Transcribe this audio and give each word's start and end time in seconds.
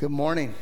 Good 0.00 0.10
morning. 0.10 0.54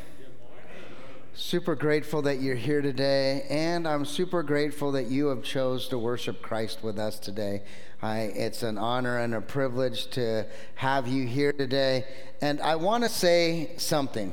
Super 1.32 1.76
grateful 1.76 2.22
that 2.22 2.40
you're 2.40 2.56
here 2.56 2.82
today, 2.82 3.46
and 3.48 3.86
I'm 3.86 4.04
super 4.04 4.42
grateful 4.42 4.90
that 4.90 5.06
you 5.06 5.28
have 5.28 5.44
chose 5.44 5.86
to 5.90 5.98
worship 5.98 6.42
Christ 6.42 6.82
with 6.82 6.98
us 6.98 7.20
today. 7.20 7.62
I, 8.02 8.22
it's 8.22 8.64
an 8.64 8.78
honor 8.78 9.20
and 9.20 9.36
a 9.36 9.40
privilege 9.40 10.08
to 10.10 10.44
have 10.74 11.06
you 11.06 11.24
here 11.24 11.52
today, 11.52 12.04
and 12.40 12.60
I 12.60 12.74
want 12.74 13.04
to 13.04 13.08
say 13.08 13.74
something. 13.76 14.32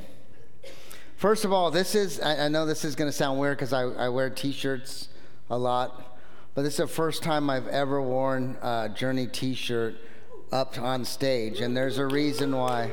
First 1.14 1.44
of 1.44 1.52
all, 1.52 1.70
this 1.70 1.94
is, 1.94 2.20
I, 2.20 2.46
I 2.46 2.48
know 2.48 2.66
this 2.66 2.84
is 2.84 2.96
going 2.96 3.08
to 3.08 3.16
sound 3.16 3.38
weird 3.38 3.58
because 3.58 3.72
I, 3.72 3.82
I 3.82 4.08
wear 4.08 4.28
t 4.28 4.50
shirts 4.50 5.08
a 5.48 5.56
lot, 5.56 6.18
but 6.56 6.62
this 6.62 6.72
is 6.72 6.78
the 6.78 6.88
first 6.88 7.22
time 7.22 7.48
I've 7.48 7.68
ever 7.68 8.02
worn 8.02 8.56
a 8.60 8.88
Journey 8.92 9.28
t 9.28 9.54
shirt 9.54 9.94
up 10.50 10.76
on 10.80 11.04
stage, 11.04 11.60
and 11.60 11.76
there's 11.76 11.98
a 11.98 12.06
reason 12.06 12.56
why. 12.56 12.90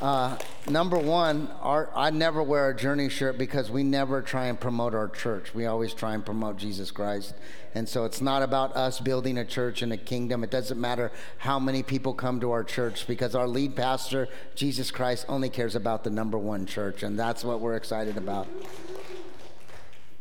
Uh, 0.00 0.36
number 0.68 0.98
one, 0.98 1.48
our, 1.62 1.88
I 1.94 2.10
never 2.10 2.42
wear 2.42 2.68
a 2.68 2.76
Journey 2.76 3.08
shirt 3.08 3.38
because 3.38 3.70
we 3.70 3.82
never 3.82 4.20
try 4.20 4.46
and 4.46 4.60
promote 4.60 4.94
our 4.94 5.08
church. 5.08 5.54
We 5.54 5.64
always 5.64 5.94
try 5.94 6.14
and 6.14 6.24
promote 6.24 6.58
Jesus 6.58 6.90
Christ. 6.90 7.34
And 7.74 7.88
so 7.88 8.04
it's 8.04 8.20
not 8.20 8.42
about 8.42 8.76
us 8.76 9.00
building 9.00 9.38
a 9.38 9.44
church 9.44 9.80
and 9.80 9.92
a 9.92 9.96
kingdom. 9.96 10.44
It 10.44 10.50
doesn't 10.50 10.78
matter 10.78 11.12
how 11.38 11.58
many 11.58 11.82
people 11.82 12.12
come 12.12 12.40
to 12.40 12.50
our 12.50 12.64
church 12.64 13.06
because 13.06 13.34
our 13.34 13.48
lead 13.48 13.74
pastor, 13.74 14.28
Jesus 14.54 14.90
Christ, 14.90 15.24
only 15.28 15.48
cares 15.48 15.74
about 15.74 16.04
the 16.04 16.10
number 16.10 16.36
one 16.36 16.66
church. 16.66 17.02
And 17.02 17.18
that's 17.18 17.42
what 17.42 17.60
we're 17.60 17.76
excited 17.76 18.18
about. 18.18 18.46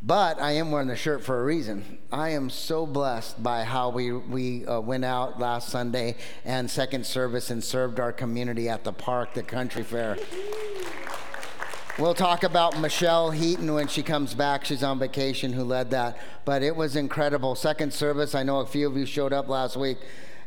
But 0.06 0.40
I 0.40 0.52
am 0.52 0.70
wearing 0.70 0.88
the 0.88 0.96
shirt 0.96 1.24
for 1.24 1.42
a 1.42 1.44
reason. 1.44 1.98
I 2.12 2.30
am 2.30 2.52
so 2.52 2.86
blessed 2.86 3.42
by 3.42 3.64
how 3.64 3.90
we, 3.90 4.12
we 4.12 4.64
uh, 4.68 4.80
went 4.80 5.04
out 5.04 5.40
last 5.40 5.70
Sunday 5.70 6.18
and 6.44 6.70
second 6.70 7.08
service 7.08 7.50
and 7.50 7.64
served 7.64 8.00
our 8.00 8.12
community 8.12 8.70
at 8.70 8.84
the 8.84 8.94
park, 8.94 9.34
the 9.34 9.42
country 9.42 9.82
fair. 9.82 10.20
We'll 11.98 12.14
talk 12.14 12.44
about 12.44 12.80
Michelle 12.80 13.32
Heaton 13.32 13.74
when 13.74 13.88
she 13.88 14.04
comes 14.04 14.36
back. 14.36 14.64
She's 14.66 14.84
on 14.84 15.00
vacation, 15.00 15.54
who 15.54 15.64
led 15.64 15.90
that. 15.90 16.20
But 16.44 16.62
it 16.62 16.76
was 16.76 16.96
incredible. 16.96 17.56
Second 17.56 17.92
service, 17.92 18.36
I 18.36 18.44
know 18.44 18.60
a 18.60 18.66
few 18.68 18.88
of 18.88 18.96
you 18.96 19.08
showed 19.08 19.34
up 19.34 19.48
last 19.48 19.76
week, 19.76 19.98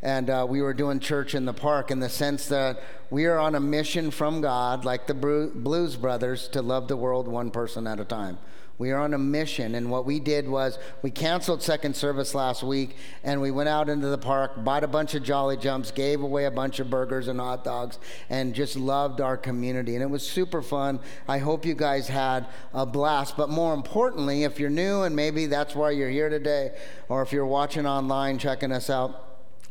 and 0.02 0.30
uh, 0.30 0.46
we 0.48 0.62
were 0.62 0.74
doing 0.74 1.00
church 1.00 1.34
in 1.34 1.46
the 1.46 1.54
park 1.54 1.90
in 1.90 1.98
the 1.98 2.08
sense 2.08 2.46
that 2.46 2.80
we 3.10 3.26
are 3.26 3.38
on 3.38 3.56
a 3.56 3.60
mission 3.60 4.12
from 4.12 4.40
God, 4.40 4.84
like 4.84 5.08
the 5.08 5.14
Blues 5.14 5.96
Brothers, 5.96 6.46
to 6.48 6.62
love 6.62 6.86
the 6.86 6.96
world 6.96 7.26
one 7.26 7.50
person 7.50 7.88
at 7.88 7.98
a 7.98 8.04
time. 8.04 8.38
We 8.78 8.92
are 8.92 9.00
on 9.00 9.12
a 9.12 9.18
mission, 9.18 9.74
and 9.74 9.90
what 9.90 10.06
we 10.06 10.20
did 10.20 10.48
was 10.48 10.78
we 11.02 11.10
canceled 11.10 11.64
second 11.64 11.96
service 11.96 12.32
last 12.32 12.62
week, 12.62 12.94
and 13.24 13.40
we 13.40 13.50
went 13.50 13.68
out 13.68 13.88
into 13.88 14.06
the 14.06 14.18
park, 14.18 14.64
bought 14.64 14.84
a 14.84 14.88
bunch 14.88 15.16
of 15.16 15.24
Jolly 15.24 15.56
Jumps, 15.56 15.90
gave 15.90 16.22
away 16.22 16.44
a 16.44 16.50
bunch 16.50 16.78
of 16.78 16.88
burgers 16.88 17.26
and 17.26 17.40
hot 17.40 17.64
dogs, 17.64 17.98
and 18.30 18.54
just 18.54 18.76
loved 18.76 19.20
our 19.20 19.36
community. 19.36 19.94
And 19.94 20.02
it 20.02 20.10
was 20.10 20.24
super 20.24 20.62
fun. 20.62 21.00
I 21.26 21.38
hope 21.38 21.66
you 21.66 21.74
guys 21.74 22.06
had 22.06 22.46
a 22.72 22.86
blast. 22.86 23.36
But 23.36 23.48
more 23.48 23.74
importantly, 23.74 24.44
if 24.44 24.60
you're 24.60 24.70
new 24.70 25.02
and 25.02 25.16
maybe 25.16 25.46
that's 25.46 25.74
why 25.74 25.90
you're 25.90 26.08
here 26.08 26.28
today, 26.28 26.76
or 27.08 27.22
if 27.22 27.32
you're 27.32 27.46
watching 27.46 27.84
online, 27.84 28.38
checking 28.38 28.70
us 28.70 28.88
out, 28.88 29.24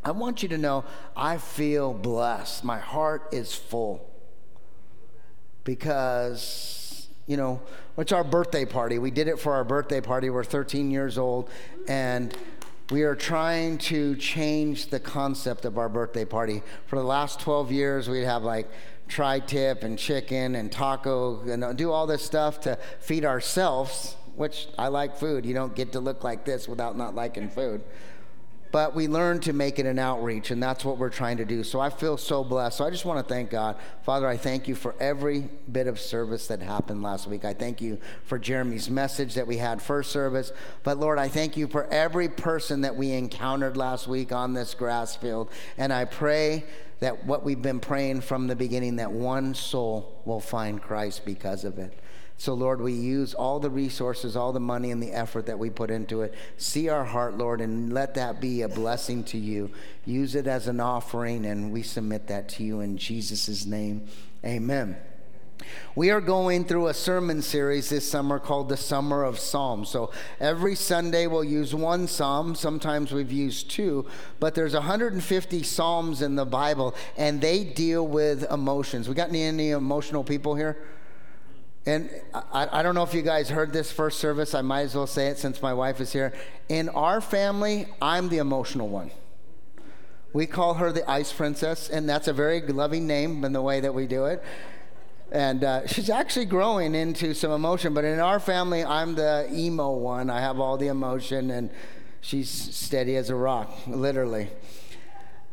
I 0.04 0.12
want 0.12 0.44
you 0.44 0.50
to 0.50 0.58
know 0.58 0.84
I 1.16 1.38
feel 1.38 1.94
blessed. 1.94 2.66
My 2.66 2.78
heart 2.78 3.30
is 3.32 3.56
full 3.56 4.10
because, 5.64 6.87
you 7.28 7.36
know, 7.38 7.62
it's 7.98 8.14
our 8.14 8.24
birthday 8.24 8.66
party. 8.66 9.00
We 9.00 9.12
did 9.12 9.28
it 9.28 9.38
for 9.38 9.54
our 9.54 9.64
birthday 9.64 10.02
party. 10.02 10.30
We're 10.30 10.46
13 10.46 10.90
years 10.90 11.18
old, 11.18 11.50
and 11.88 12.36
we 12.90 13.04
are 13.04 13.16
trying 13.16 13.78
to 13.80 14.16
change 14.16 14.88
the 14.88 15.00
concept 15.00 15.66
of 15.66 15.78
our 15.78 15.90
birthday 15.90 16.24
party. 16.24 16.64
For 16.88 16.96
the 16.96 17.04
last 17.04 17.42
12 17.42 17.72
years, 17.72 18.10
we'd 18.10 18.24
have 18.24 18.44
like 18.44 18.70
tri 19.10 19.40
tip 19.40 19.84
and 19.84 20.00
chicken 20.00 20.56
and 20.56 20.72
taco 20.72 21.42
and 21.42 21.78
do 21.78 21.92
all 21.92 22.08
this 22.08 22.24
stuff 22.24 22.62
to 22.62 22.78
feed 23.00 23.26
ourselves, 23.26 24.16
which 24.36 24.68
I 24.78 24.88
like 24.88 25.18
food. 25.18 25.46
You 25.46 25.54
don't 25.54 25.76
get 25.76 25.92
to 25.94 26.00
look 26.00 26.24
like 26.24 26.46
this 26.46 26.68
without 26.68 26.98
not 26.98 27.14
liking 27.14 27.50
food 27.50 27.84
but 28.72 28.96
we 28.96 29.08
learn 29.08 29.40
to 29.42 29.54
make 29.54 29.80
it 29.80 29.86
an 29.86 30.00
outreach, 30.00 30.52
and 30.52 30.62
that's 30.62 30.84
what 30.84 30.98
we're 30.98 31.10
trying 31.10 31.38
to 31.38 31.46
do. 31.46 31.64
So 31.64 31.80
I 31.80 31.90
feel 31.90 32.18
so 32.18 32.44
blessed. 32.44 32.78
So 32.78 32.86
I 32.86 32.90
just 32.90 33.06
want 33.06 33.26
to 33.26 33.34
thank 33.34 33.50
God. 33.50 33.78
Father, 34.04 34.28
I 34.28 34.38
thank 34.38 34.68
you 34.68 34.76
for 34.76 34.96
every 35.00 35.50
bit 35.72 35.88
of 35.88 36.00
service 36.00 36.48
that 36.48 36.62
happened 36.62 37.04
last 37.04 37.28
week. 37.28 37.46
I 37.46 37.54
thank 37.54 37.82
you 37.82 38.00
for 38.26 38.38
Jeremy's 38.38 38.90
message 38.90 39.36
that 39.36 39.48
we 39.48 39.58
had 39.58 39.82
first 39.82 40.12
service. 40.12 40.52
But 40.84 40.98
Lord, 40.98 41.20
I 41.20 41.28
thank 41.28 41.58
you 41.58 41.68
for 41.68 41.86
every 41.88 42.28
person 42.30 42.82
that 42.82 42.96
we 42.96 43.12
encountered 43.12 43.78
last 43.78 44.08
week 44.08 44.32
on 44.32 44.54
this 44.54 44.74
grass 44.74 45.16
field. 45.16 45.50
And 45.78 45.94
I 45.94 46.06
pray 46.06 46.66
that 47.00 47.26
what 47.26 47.44
we've 47.44 47.62
been 47.62 47.80
praying 47.80 48.22
from 48.22 48.48
the 48.48 48.56
beginning, 48.56 48.98
that 48.98 49.12
one 49.12 49.54
soul 49.54 50.22
will 50.26 50.40
find 50.40 50.82
Christ 50.82 51.26
because 51.26 51.64
of 51.64 51.78
it. 51.78 51.94
So, 52.40 52.54
Lord, 52.54 52.82
we 52.82 52.94
use 52.94 53.34
all 53.34 53.60
the 53.60 53.70
resources, 53.70 54.36
all 54.36 54.54
the 54.54 54.60
money, 54.60 54.92
and 54.92 55.02
the 55.02 55.12
effort 55.12 55.48
that 55.48 55.58
we 55.58 55.72
put 55.72 55.90
into 55.90 56.22
it. 56.22 56.36
See 56.58 56.88
our 56.88 57.04
heart, 57.04 57.36
Lord, 57.36 57.62
and 57.62 57.92
let 57.92 58.14
that 58.14 58.40
be 58.40 58.62
a 58.62 58.70
blessing 58.70 59.24
to 59.26 59.40
you. 59.40 59.72
Use 60.06 60.36
it 60.36 60.46
as 60.46 60.68
an 60.68 60.80
offering, 60.80 61.48
and 61.48 61.72
we 61.72 61.82
submit 61.82 62.28
that 62.28 62.48
to 62.50 62.64
you 62.64 62.82
in 62.82 62.98
Jesus' 62.98 63.66
name. 63.66 64.08
Amen. 64.46 64.98
We 65.96 66.12
are 66.12 66.22
going 66.22 66.66
through 66.66 66.88
a 66.88 66.94
sermon 66.94 67.42
series 67.42 67.90
this 67.90 68.08
summer 68.08 68.38
called 68.38 68.70
the 68.70 68.78
Summer 68.78 69.24
of 69.24 69.40
Psalms. 69.40 69.90
So 69.90 70.12
every 70.40 70.76
Sunday 70.76 71.26
we'll 71.26 71.44
use 71.44 71.74
one 71.74 72.08
psalm. 72.08 72.54
Sometimes 72.54 73.12
we've 73.12 73.32
used 73.32 73.72
two, 73.72 74.06
but 74.40 74.54
there's 74.54 74.76
150 74.76 75.64
psalms 75.64 76.22
in 76.22 76.36
the 76.36 76.46
Bible, 76.46 76.94
and 77.18 77.42
they 77.42 77.64
deal 77.64 78.08
with 78.08 78.50
emotions. 78.52 79.10
We 79.10 79.16
got 79.16 79.30
any, 79.30 79.42
any 79.42 79.72
emotional 79.72 80.24
people 80.24 80.54
here? 80.54 80.78
And 81.88 82.10
I, 82.34 82.68
I, 82.80 82.84
don't 82.84 82.96
know 82.96 83.04
if 83.04 83.14
you 83.14 83.22
guys 83.22 83.48
heard 83.48 83.72
this 83.72 83.94
first 83.94 84.20
service. 84.20 84.54
I 84.54 84.62
might 84.62 84.82
as 84.82 84.94
well 84.94 85.08
say 85.08 85.28
it 85.28 85.38
since 85.38 85.62
my 85.62 85.74
wife 85.74 86.02
is 86.02 86.12
here. 86.12 86.34
In 86.68 86.90
our 86.90 87.22
family, 87.22 87.88
I'm 88.02 88.28
the 88.28 88.40
emotional 88.40 88.90
one. 88.90 89.10
We 90.34 90.48
call 90.48 90.74
her 90.74 90.92
the 90.92 91.10
Ice 91.10 91.32
Princess, 91.32 91.90
and 91.90 92.08
that's 92.08 92.28
a 92.28 92.34
very 92.34 92.60
loving 92.60 93.08
name 93.08 93.46
in 93.46 93.54
the 93.54 93.62
way 93.62 93.80
that 93.80 93.94
we 93.94 94.06
do 94.06 94.26
it. 94.26 94.44
And 95.32 95.64
uh, 95.64 95.88
she's 95.88 96.10
actually 96.10 96.48
growing 96.48 96.94
into 96.94 97.34
some 97.34 97.52
emotion, 97.52 97.94
but 97.94 98.04
in 98.04 98.20
our 98.20 98.42
family, 98.42 98.84
I'm 98.84 99.16
the 99.16 99.48
emo 99.50 99.92
one. 99.94 100.30
I 100.30 100.42
have 100.42 100.60
all 100.60 100.76
the 100.76 100.88
emotion, 100.88 101.52
and 101.52 101.70
she's 102.20 102.50
steady 102.50 103.16
as 103.16 103.30
a 103.30 103.36
rock, 103.36 103.72
literally. 103.88 104.50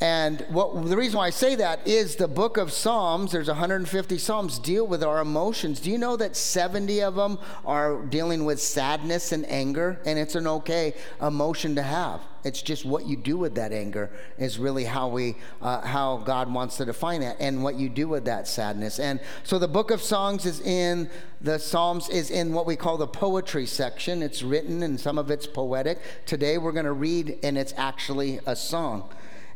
And 0.00 0.44
what 0.50 0.86
the 0.86 0.96
reason 0.96 1.18
why 1.18 1.28
I 1.28 1.30
say 1.30 1.54
that 1.54 1.86
is 1.86 2.16
the 2.16 2.26
book 2.26 2.56
of 2.56 2.72
Psalms, 2.72 3.30
there's 3.30 3.46
150 3.46 4.18
Psalms 4.18 4.58
deal 4.58 4.86
with 4.86 5.04
our 5.04 5.20
emotions. 5.20 5.78
Do 5.78 5.90
you 5.90 5.98
know 5.98 6.16
that 6.16 6.36
70 6.36 7.00
of 7.02 7.14
them 7.14 7.38
are 7.64 8.02
dealing 8.06 8.44
with 8.44 8.60
sadness 8.60 9.30
and 9.30 9.48
anger? 9.48 10.00
And 10.04 10.18
it's 10.18 10.34
an 10.34 10.48
okay 10.48 10.94
emotion 11.22 11.76
to 11.76 11.82
have. 11.82 12.20
It's 12.42 12.60
just 12.60 12.84
what 12.84 13.06
you 13.06 13.16
do 13.16 13.38
with 13.38 13.54
that 13.54 13.72
anger 13.72 14.10
is 14.36 14.58
really 14.58 14.84
how 14.84 15.08
we, 15.08 15.36
uh, 15.62 15.80
how 15.80 16.18
God 16.18 16.52
wants 16.52 16.76
to 16.76 16.84
define 16.84 17.20
that, 17.22 17.36
and 17.40 17.62
what 17.62 17.76
you 17.76 17.88
do 17.88 18.06
with 18.08 18.26
that 18.26 18.46
sadness. 18.46 18.98
And 18.98 19.20
so 19.44 19.58
the 19.58 19.68
book 19.68 19.90
of 19.90 20.02
songs 20.02 20.44
is 20.44 20.60
in 20.60 21.08
the 21.40 21.58
Psalms 21.58 22.10
is 22.10 22.30
in 22.30 22.52
what 22.52 22.66
we 22.66 22.76
call 22.76 22.98
the 22.98 23.06
poetry 23.06 23.64
section. 23.64 24.22
It's 24.22 24.42
written 24.42 24.82
and 24.82 25.00
some 25.00 25.18
of 25.18 25.30
it's 25.30 25.46
poetic. 25.46 26.00
Today 26.26 26.58
we're 26.58 26.72
going 26.72 26.84
to 26.84 26.92
read, 26.92 27.38
and 27.42 27.56
it's 27.56 27.72
actually 27.76 28.40
a 28.44 28.56
song. 28.56 29.08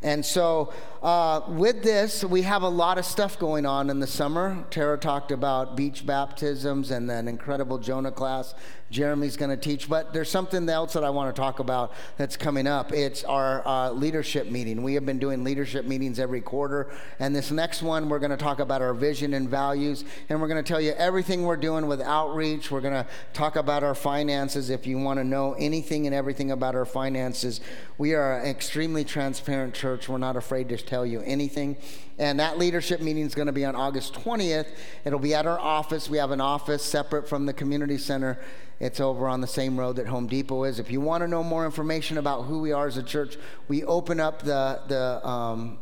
And 0.02 0.24
so, 0.24 0.72
uh, 1.02 1.40
with 1.48 1.82
this, 1.82 2.24
we 2.24 2.42
have 2.42 2.62
a 2.62 2.68
lot 2.68 2.98
of 2.98 3.04
stuff 3.04 3.38
going 3.38 3.66
on 3.66 3.90
in 3.90 3.98
the 3.98 4.06
summer. 4.06 4.64
Tara 4.70 4.96
talked 4.96 5.32
about 5.32 5.76
beach 5.76 6.06
baptisms 6.06 6.90
and 6.92 7.10
then 7.10 7.26
incredible 7.26 7.78
Jonah 7.78 8.12
class 8.12 8.54
Jeremy's 8.90 9.36
going 9.36 9.50
to 9.50 9.56
teach. 9.56 9.88
But 9.88 10.12
there's 10.12 10.30
something 10.30 10.68
else 10.68 10.94
that 10.94 11.04
I 11.04 11.10
want 11.10 11.34
to 11.34 11.40
talk 11.40 11.58
about 11.58 11.92
that's 12.16 12.36
coming 12.36 12.66
up. 12.66 12.92
It's 12.92 13.24
our 13.24 13.66
uh, 13.66 13.90
leadership 13.90 14.50
meeting. 14.50 14.82
We 14.82 14.94
have 14.94 15.04
been 15.04 15.18
doing 15.18 15.44
leadership 15.44 15.84
meetings 15.84 16.18
every 16.18 16.40
quarter. 16.40 16.90
And 17.18 17.34
this 17.34 17.50
next 17.50 17.82
one, 17.82 18.08
we're 18.08 18.18
going 18.18 18.30
to 18.30 18.36
talk 18.36 18.60
about 18.60 18.82
our 18.82 18.94
vision 18.94 19.34
and 19.34 19.48
values. 19.48 20.04
And 20.28 20.40
we're 20.40 20.48
going 20.48 20.62
to 20.62 20.68
tell 20.68 20.80
you 20.80 20.92
everything 20.92 21.42
we're 21.42 21.56
doing 21.56 21.86
with 21.86 22.00
outreach. 22.00 22.70
We're 22.70 22.80
going 22.80 22.94
to 22.94 23.06
talk 23.32 23.56
about 23.56 23.82
our 23.82 23.94
finances. 23.94 24.70
If 24.70 24.86
you 24.86 24.98
want 24.98 25.18
to 25.18 25.24
know 25.24 25.54
anything 25.54 26.06
and 26.06 26.14
everything 26.14 26.50
about 26.50 26.74
our 26.74 26.86
finances, 26.86 27.60
we 27.98 28.14
are 28.14 28.38
an 28.38 28.46
extremely 28.46 29.04
transparent 29.04 29.74
church. 29.74 30.08
We're 30.08 30.18
not 30.18 30.36
afraid 30.36 30.68
to 30.70 30.76
tell 30.76 31.04
you 31.04 31.20
anything. 31.20 31.76
And 32.18 32.40
that 32.40 32.58
leadership 32.58 33.00
meeting 33.00 33.24
is 33.24 33.34
going 33.34 33.46
to 33.46 33.52
be 33.52 33.64
on 33.64 33.76
August 33.76 34.14
20th. 34.14 34.66
It'll 35.04 35.18
be 35.18 35.34
at 35.34 35.46
our 35.46 35.58
office. 35.58 36.10
We 36.10 36.18
have 36.18 36.32
an 36.32 36.40
office 36.40 36.82
separate 36.82 37.28
from 37.28 37.46
the 37.46 37.52
community 37.52 37.96
center. 37.96 38.40
It's 38.80 39.00
over 39.00 39.28
on 39.28 39.40
the 39.40 39.46
same 39.46 39.78
road 39.78 39.96
that 39.96 40.06
Home 40.08 40.26
Depot 40.26 40.64
is. 40.64 40.78
If 40.78 40.90
you 40.90 41.00
want 41.00 41.22
to 41.22 41.28
know 41.28 41.42
more 41.42 41.64
information 41.64 42.18
about 42.18 42.42
who 42.42 42.60
we 42.60 42.72
are 42.72 42.86
as 42.86 42.96
a 42.96 43.02
church, 43.02 43.36
we 43.68 43.84
open 43.84 44.18
up 44.18 44.42
the, 44.42 44.80
the, 44.88 45.26
um, 45.26 45.78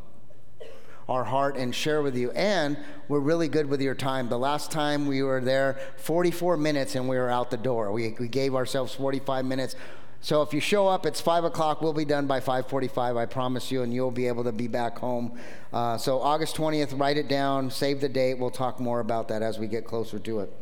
our 1.09 1.25
heart 1.25 1.57
and 1.57 1.75
share 1.75 2.03
with 2.03 2.17
you. 2.17 2.31
And 2.33 2.77
we're 3.09 3.21
really 3.21 3.49
good 3.49 3.67
with 3.67 3.81
your 3.81 3.95
time. 3.95 4.29
The 4.29 4.39
last 4.39 4.71
time 4.71 5.07
we 5.07 5.23
were 5.23 5.41
there, 5.41 5.79
44 5.99 6.57
minutes 6.57 6.95
and 6.95 7.09
we 7.09 7.17
were 7.17 7.31
out 7.31 7.51
the 7.51 7.57
door. 7.57 7.93
We, 7.93 8.15
we 8.19 8.29
gave 8.29 8.55
ourselves 8.55 8.95
45 8.95 9.45
minutes 9.45 9.77
So 10.27 10.43
if 10.43 10.53
you 10.53 10.59
show 10.59 10.89
up, 10.89 11.07
it's 11.07 11.21
five 11.21 11.45
o'clock. 11.45 11.81
We'll 11.81 11.93
be 11.93 12.05
done 12.05 12.27
by 12.27 12.41
5:45. 12.41 13.17
I 13.17 13.27
promise 13.27 13.71
you, 13.71 13.83
and 13.83 13.95
you'll 13.95 14.11
be 14.11 14.27
able 14.27 14.43
to 14.43 14.51
be 14.51 14.67
back 14.67 14.99
home. 14.99 15.39
Uh, 15.73 15.97
so 15.99 16.21
August 16.21 16.57
20th, 16.57 16.99
write 16.99 17.17
it 17.17 17.29
down, 17.29 17.71
save 17.71 18.01
the 18.01 18.09
date. 18.09 18.37
We'll 18.37 18.51
talk 18.51 18.81
more 18.81 18.99
about 18.99 19.29
that 19.29 19.41
as 19.41 19.61
we 19.61 19.69
get 19.69 19.85
closer 19.85 20.19
to 20.19 20.41
it. 20.41 20.53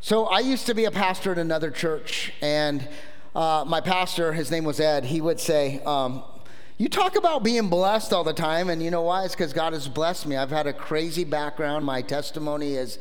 So 0.00 0.26
I 0.26 0.38
used 0.38 0.66
to 0.66 0.74
be 0.74 0.84
a 0.84 0.92
pastor 0.92 1.32
at 1.32 1.38
another 1.38 1.72
church, 1.72 2.32
and 2.40 2.88
uh, 3.34 3.64
my 3.66 3.80
pastor, 3.80 4.32
his 4.34 4.52
name 4.52 4.62
was 4.62 4.78
Ed. 4.78 5.06
He 5.06 5.20
would 5.20 5.40
say. 5.40 5.82
Um, 5.84 6.22
you 6.76 6.88
talk 6.88 7.16
about 7.16 7.42
being 7.42 7.68
blessed 7.68 8.12
all 8.12 8.22
the 8.22 8.32
time, 8.32 8.70
and 8.70 8.80
you 8.80 8.92
know 8.92 9.02
why? 9.02 9.24
It's 9.24 9.34
because 9.34 9.52
God 9.52 9.72
has 9.72 9.88
blessed 9.88 10.28
me. 10.28 10.36
I've 10.36 10.52
had 10.52 10.68
a 10.68 10.72
crazy 10.72 11.24
background. 11.24 11.84
My 11.84 12.02
testimony 12.02 12.74
is 12.74 13.00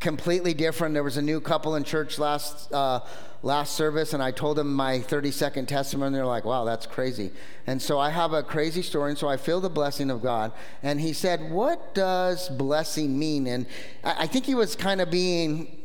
completely 0.00 0.54
different. 0.54 0.94
There 0.94 1.02
was 1.02 1.16
a 1.16 1.22
new 1.22 1.40
couple 1.40 1.74
in 1.76 1.84
church 1.84 2.18
last 2.18 2.72
uh, 2.72 3.00
last 3.42 3.74
service, 3.74 4.12
and 4.12 4.22
I 4.22 4.30
told 4.30 4.56
them 4.56 4.72
my 4.72 5.00
30 5.00 5.30
second 5.30 5.66
testimony. 5.66 6.14
They're 6.14 6.26
like, 6.26 6.44
"Wow, 6.44 6.64
that's 6.64 6.86
crazy." 6.86 7.30
And 7.66 7.80
so 7.80 7.98
I 7.98 8.10
have 8.10 8.32
a 8.32 8.42
crazy 8.42 8.82
story, 8.82 9.10
and 9.10 9.18
so 9.18 9.28
I 9.28 9.36
feel 9.36 9.60
the 9.60 9.70
blessing 9.70 10.10
of 10.10 10.22
God. 10.22 10.52
And 10.82 11.00
he 11.00 11.12
said, 11.12 11.50
"What 11.50 11.94
does 11.94 12.48
blessing 12.48 13.18
mean?" 13.18 13.46
And 13.46 13.66
I, 14.04 14.24
I 14.24 14.26
think 14.26 14.44
he 14.46 14.54
was 14.54 14.76
kind 14.76 15.00
of 15.00 15.10
being 15.10 15.82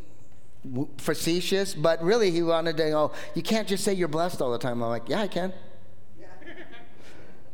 facetious, 0.98 1.74
but 1.74 2.04
really 2.04 2.32
he 2.32 2.44
wanted 2.44 2.78
to 2.78 2.90
know, 2.90 3.12
"You 3.36 3.44
can't 3.44 3.68
just 3.68 3.84
say 3.84 3.94
you're 3.94 4.08
blessed 4.08 4.42
all 4.42 4.52
the 4.52 4.60
time." 4.60 4.82
I'm 4.82 4.90
like, 4.90 5.10
"Yeah, 5.10 5.22
I 5.22 5.28
can." 5.28 5.54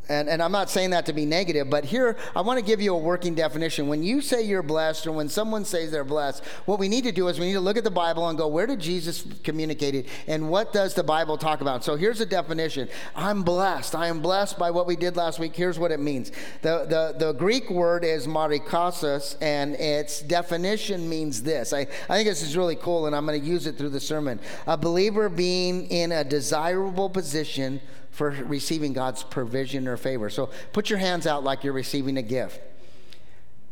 And, 0.09 0.29
and 0.29 0.41
I'm 0.41 0.51
not 0.51 0.69
saying 0.69 0.91
that 0.91 1.05
to 1.07 1.13
be 1.13 1.25
negative, 1.25 1.69
but 1.69 1.83
here 1.83 2.15
I 2.35 2.41
want 2.41 2.59
to 2.59 2.65
give 2.65 2.79
you 2.79 2.93
a 2.93 2.97
working 2.97 3.35
definition. 3.35 3.87
When 3.87 4.03
you 4.03 4.21
say 4.21 4.41
you're 4.41 4.63
blessed, 4.63 5.05
or 5.07 5.11
when 5.11 5.27
someone 5.27 5.65
says 5.65 5.91
they're 5.91 6.03
blessed, 6.03 6.43
what 6.65 6.79
we 6.79 6.87
need 6.87 7.03
to 7.03 7.11
do 7.11 7.27
is 7.27 7.39
we 7.39 7.47
need 7.47 7.53
to 7.53 7.59
look 7.59 7.77
at 7.77 7.83
the 7.83 7.91
Bible 7.91 8.29
and 8.29 8.37
go, 8.37 8.47
where 8.47 8.67
did 8.67 8.79
Jesus 8.79 9.25
communicate 9.43 9.95
it, 9.95 10.05
and 10.27 10.49
what 10.49 10.71
does 10.71 10.93
the 10.93 11.03
Bible 11.03 11.37
talk 11.37 11.61
about? 11.61 11.83
So 11.83 11.95
here's 11.95 12.21
a 12.21 12.25
definition 12.25 12.87
I'm 13.15 13.43
blessed. 13.43 13.95
I 13.95 14.07
am 14.07 14.21
blessed 14.21 14.57
by 14.57 14.71
what 14.71 14.87
we 14.87 14.95
did 14.95 15.17
last 15.17 15.39
week. 15.39 15.55
Here's 15.55 15.77
what 15.77 15.91
it 15.91 15.99
means 15.99 16.31
the, 16.61 16.85
the, 16.85 17.15
the 17.17 17.33
Greek 17.33 17.69
word 17.69 18.05
is 18.05 18.27
marikasos, 18.27 19.35
and 19.41 19.75
its 19.75 20.21
definition 20.21 21.09
means 21.09 21.43
this. 21.43 21.73
I, 21.73 21.81
I 21.81 22.15
think 22.15 22.29
this 22.29 22.41
is 22.41 22.55
really 22.55 22.75
cool, 22.75 23.07
and 23.07 23.15
I'm 23.15 23.25
going 23.25 23.39
to 23.39 23.45
use 23.45 23.67
it 23.67 23.77
through 23.77 23.89
the 23.89 23.99
sermon. 23.99 24.39
A 24.67 24.77
believer 24.77 25.27
being 25.27 25.87
in 25.87 26.11
a 26.11 26.23
desirable 26.23 27.09
position 27.09 27.81
for 28.17 28.31
receiving 28.31 28.93
God's 28.93 29.21
provision 29.21 29.87
or 29.87 29.95
favor. 29.95 30.27
So 30.31 30.49
put 30.73 30.89
your 30.89 30.97
hands 30.97 31.27
out 31.27 31.43
like 31.43 31.63
you're 31.63 31.71
receiving 31.71 32.17
a 32.17 32.23
gift. 32.23 32.59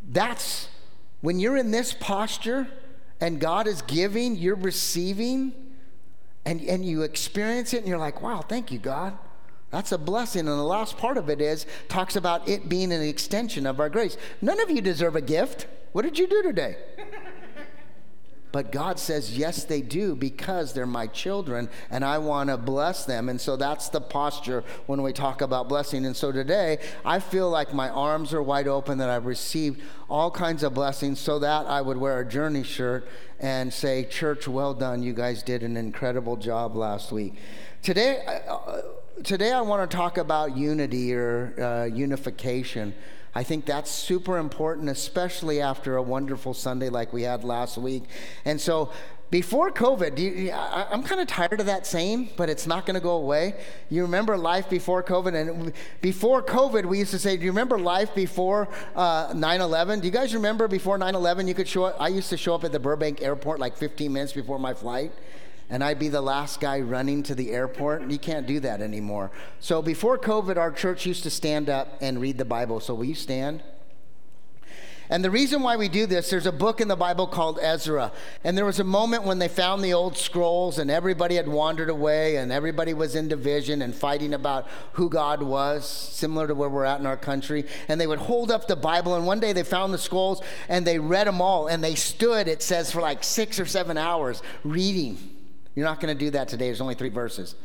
That's 0.07 0.69
when 1.21 1.39
you're 1.39 1.57
in 1.57 1.71
this 1.71 1.95
posture 1.95 2.67
and 3.19 3.39
God 3.39 3.65
is 3.65 3.81
giving, 3.81 4.35
you're 4.35 4.55
receiving, 4.55 5.51
and, 6.45 6.61
and 6.61 6.85
you 6.85 7.01
experience 7.01 7.73
it, 7.73 7.79
and 7.79 7.87
you're 7.87 7.97
like, 7.97 8.21
wow, 8.21 8.41
thank 8.41 8.71
you, 8.71 8.77
God. 8.77 9.17
That's 9.71 9.91
a 9.91 9.97
blessing. 9.97 10.41
And 10.41 10.49
the 10.49 10.63
last 10.63 10.95
part 10.95 11.17
of 11.17 11.27
it 11.27 11.41
is 11.41 11.65
talks 11.87 12.15
about 12.15 12.47
it 12.47 12.69
being 12.69 12.91
an 12.91 13.01
extension 13.01 13.65
of 13.65 13.79
our 13.79 13.89
grace. 13.89 14.15
None 14.43 14.59
of 14.59 14.69
you 14.69 14.79
deserve 14.79 15.15
a 15.15 15.21
gift. 15.21 15.65
What 15.91 16.03
did 16.03 16.19
you 16.19 16.27
do 16.27 16.43
today? 16.43 16.77
But 18.55 18.71
God 18.71 18.97
says, 18.99 19.37
yes, 19.37 19.65
they 19.65 19.81
do 19.81 20.15
because 20.15 20.71
they're 20.71 20.85
my 20.85 21.07
children 21.07 21.67
and 21.89 22.05
I 22.05 22.19
want 22.19 22.49
to 22.49 22.55
bless 22.55 23.03
them. 23.03 23.27
And 23.27 23.41
so 23.41 23.57
that's 23.57 23.89
the 23.89 23.99
posture 23.99 24.63
when 24.85 25.01
we 25.01 25.11
talk 25.11 25.41
about 25.41 25.67
blessing. 25.67 26.05
And 26.05 26.15
so 26.15 26.31
today, 26.31 26.77
I 27.03 27.19
feel 27.19 27.49
like 27.49 27.73
my 27.73 27.89
arms 27.89 28.33
are 28.33 28.41
wide 28.41 28.69
open, 28.69 28.97
that 28.99 29.09
I've 29.09 29.25
received 29.25 29.81
all 30.09 30.31
kinds 30.31 30.63
of 30.63 30.73
blessings 30.73 31.19
so 31.19 31.37
that 31.39 31.65
I 31.65 31.81
would 31.81 31.97
wear 31.97 32.21
a 32.21 32.25
journey 32.25 32.63
shirt 32.63 33.09
and 33.41 33.73
say, 33.73 34.05
Church, 34.05 34.47
well 34.47 34.73
done. 34.73 35.03
You 35.03 35.11
guys 35.11 35.43
did 35.43 35.61
an 35.61 35.75
incredible 35.75 36.37
job 36.37 36.77
last 36.77 37.11
week. 37.11 37.35
Today, 37.81 38.23
uh, 38.47 38.81
today 39.23 39.51
I 39.51 39.61
want 39.61 39.89
to 39.89 39.95
talk 39.95 40.17
about 40.17 40.57
unity 40.57 41.13
or 41.13 41.53
uh, 41.59 41.85
unification. 41.85 42.93
I 43.33 43.43
think 43.43 43.65
that's 43.65 43.91
super 43.91 44.37
important, 44.37 44.89
especially 44.89 45.61
after 45.61 45.97
a 45.97 46.01
wonderful 46.01 46.53
Sunday 46.53 46.89
like 46.89 47.11
we 47.11 47.23
had 47.23 47.43
last 47.43 47.77
week. 47.77 48.03
And 48.45 48.59
so, 48.59 48.91
before 49.31 49.71
COVID, 49.71 50.17
you, 50.19 50.51
I, 50.51 50.93
am 50.93 51.03
kind 51.03 51.19
of 51.19 51.27
tired 51.27 51.59
of 51.59 51.65
that 51.65 51.85
saying, 51.85 52.29
but 52.37 52.49
it's 52.49 52.67
not 52.67 52.85
going 52.85 52.93
to 52.93 53.01
go 53.01 53.17
away. 53.17 53.55
You 53.89 54.03
remember 54.03 54.37
life 54.37 54.69
before 54.69 55.03
COVID? 55.03 55.33
And 55.33 55.73
before 55.99 56.43
COVID, 56.43 56.85
we 56.85 56.99
used 56.99 57.11
to 57.11 57.19
say, 57.19 57.35
Do 57.35 57.43
you 57.43 57.51
remember 57.51 57.79
life 57.79 58.13
before 58.15 58.69
uh, 58.95 59.33
9 59.35 59.61
uh, 59.61 59.63
11? 59.65 59.99
Do 59.99 60.05
you 60.05 60.11
guys 60.11 60.33
remember 60.33 60.67
before 60.67 60.97
9 60.97 61.15
11? 61.15 61.47
You 61.47 61.53
could 61.53 61.67
show 61.67 61.85
up. 61.85 61.97
I 61.99 62.09
used 62.09 62.29
to 62.29 62.37
show 62.37 62.55
up 62.55 62.63
at 62.63 62.71
the 62.71 62.79
Burbank 62.79 63.21
airport 63.21 63.59
like 63.59 63.75
15 63.75 64.13
minutes 64.13 64.31
before 64.31 64.59
my 64.59 64.73
flight 64.73 65.11
and 65.69 65.83
I'd 65.83 65.99
be 65.99 66.09
the 66.09 66.21
last 66.21 66.59
guy 66.59 66.79
running 66.81 67.23
to 67.23 67.35
the 67.35 67.51
airport. 67.51 68.09
You 68.09 68.19
can't 68.19 68.45
do 68.45 68.59
that 68.61 68.81
anymore. 68.81 69.31
So 69.59 69.81
before 69.81 70.17
COVID, 70.17 70.57
our 70.57 70.71
church 70.71 71.05
used 71.05 71.23
to 71.23 71.29
stand 71.29 71.69
up 71.69 71.97
and 72.01 72.21
read 72.21 72.37
the 72.37 72.45
Bible. 72.45 72.79
So 72.79 72.93
will 72.93 73.05
you 73.05 73.15
stand? 73.15 73.63
And 75.07 75.23
the 75.23 75.29
reason 75.29 75.61
why 75.61 75.75
we 75.75 75.87
do 75.87 76.07
this, 76.07 76.31
there's 76.31 76.47
a 76.47 76.51
book 76.51 76.81
in 76.81 76.87
the 76.87 76.95
Bible 76.95 77.27
called 77.27 77.59
Ezra. 77.61 78.11
And 78.43 78.57
there 78.57 78.65
was 78.65 78.79
a 78.79 78.83
moment 78.83 79.23
when 79.23 79.37
they 79.37 79.47
found 79.47 79.83
the 79.83 79.93
old 79.93 80.17
scrolls 80.17 80.79
and 80.79 80.89
everybody 80.89 81.35
had 81.35 81.47
wandered 81.47 81.91
away 81.91 82.37
and 82.37 82.51
everybody 82.51 82.93
was 82.95 83.15
in 83.15 83.27
division 83.27 83.83
and 83.83 83.93
fighting 83.93 84.33
about 84.33 84.67
who 84.93 85.09
God 85.09 85.43
was, 85.43 85.87
similar 85.87 86.47
to 86.47 86.55
where 86.55 86.69
we're 86.69 86.85
at 86.85 86.99
in 86.99 87.05
our 87.05 87.17
country. 87.17 87.65
And 87.87 88.01
they 88.01 88.07
would 88.07 88.19
hold 88.19 88.49
up 88.49 88.67
the 88.67 88.75
Bible. 88.75 89.15
And 89.15 89.27
one 89.27 89.39
day 89.39 89.53
they 89.53 89.63
found 89.63 89.93
the 89.93 89.99
scrolls 89.99 90.41
and 90.69 90.87
they 90.87 90.97
read 90.97 91.27
them 91.27 91.39
all. 91.39 91.67
And 91.67 91.83
they 91.83 91.95
stood, 91.95 92.47
it 92.47 92.63
says, 92.63 92.91
for 92.91 93.01
like 93.01 93.23
six 93.23 93.59
or 93.59 93.65
seven 93.67 93.97
hours 93.97 94.41
reading 94.63 95.34
you're 95.75 95.85
not 95.85 95.99
going 95.99 96.17
to 96.17 96.25
do 96.25 96.31
that 96.31 96.47
today. 96.47 96.67
There's 96.67 96.81
only 96.81 96.95
three 96.95 97.09
verses. 97.09 97.55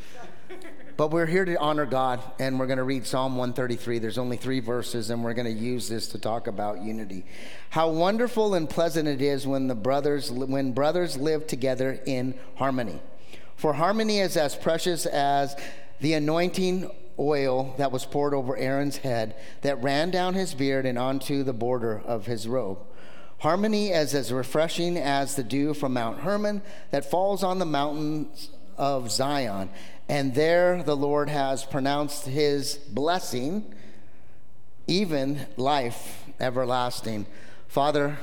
But 0.97 1.12
we're 1.12 1.26
here 1.26 1.47
to 1.47 1.57
honor 1.59 1.87
God, 1.87 2.21
and 2.38 2.59
we're 2.59 2.67
going 2.67 2.76
to 2.76 2.85
read 2.85 3.07
Psalm 3.07 3.37
133. 3.37 4.00
There's 4.00 4.19
only 4.19 4.37
three 4.37 4.61
verses, 4.61 5.09
and 5.09 5.25
we're 5.25 5.33
going 5.33 5.47
to 5.47 5.52
use 5.52 5.88
this 5.88 6.09
to 6.09 6.19
talk 6.19 6.47
about 6.47 6.83
unity. 6.83 7.25
How 7.71 7.88
wonderful 7.88 8.55
and 8.55 8.69
pleasant 8.69 9.09
it 9.09 9.23
is 9.23 9.47
when 9.47 9.69
the 9.69 9.75
brothers 9.75 10.31
when 10.31 10.73
brothers 10.73 11.17
live 11.17 11.47
together 11.47 11.99
in 12.05 12.35
harmony. 12.57 13.00
For 13.57 13.73
harmony 13.73 14.19
is 14.19 14.37
as 14.37 14.55
precious 14.55 15.07
as 15.07 15.57
the 16.00 16.14
anointing 16.14 16.90
oil 17.19 17.75
that 17.79 17.93
was 17.93 18.05
poured 18.05 18.35
over 18.35 18.57
Aaron's 18.57 18.99
head, 18.99 19.37
that 19.62 19.83
ran 19.83 20.11
down 20.11 20.35
his 20.35 20.55
beard 20.55 20.85
and 20.85 20.99
onto 20.99 21.43
the 21.45 21.52
border 21.52 22.02
of 22.05 22.26
his 22.26 22.49
robe. 22.49 22.79
Harmony 23.41 23.89
is 23.89 24.15
as 24.15 24.33
refreshing 24.33 24.99
as 24.99 25.35
the 25.35 25.43
dew 25.43 25.73
from 25.73 25.95
Mount 25.95 26.21
Hermon 26.21 26.61
that 26.91 27.11
falls 27.11 27.43
on 27.43 27.59
the 27.59 27.65
mountains 27.65 28.51
of 28.77 29.11
Zion. 29.11 29.71
And 30.11 30.35
there 30.35 30.83
the 30.83 30.97
Lord 30.97 31.31
has 31.31 31.65
pronounced 31.65 32.27
his 32.27 32.75
blessing, 32.75 33.75
even 34.87 35.47
life 35.57 36.25
everlasting. 36.39 37.25
Father, 37.67 38.19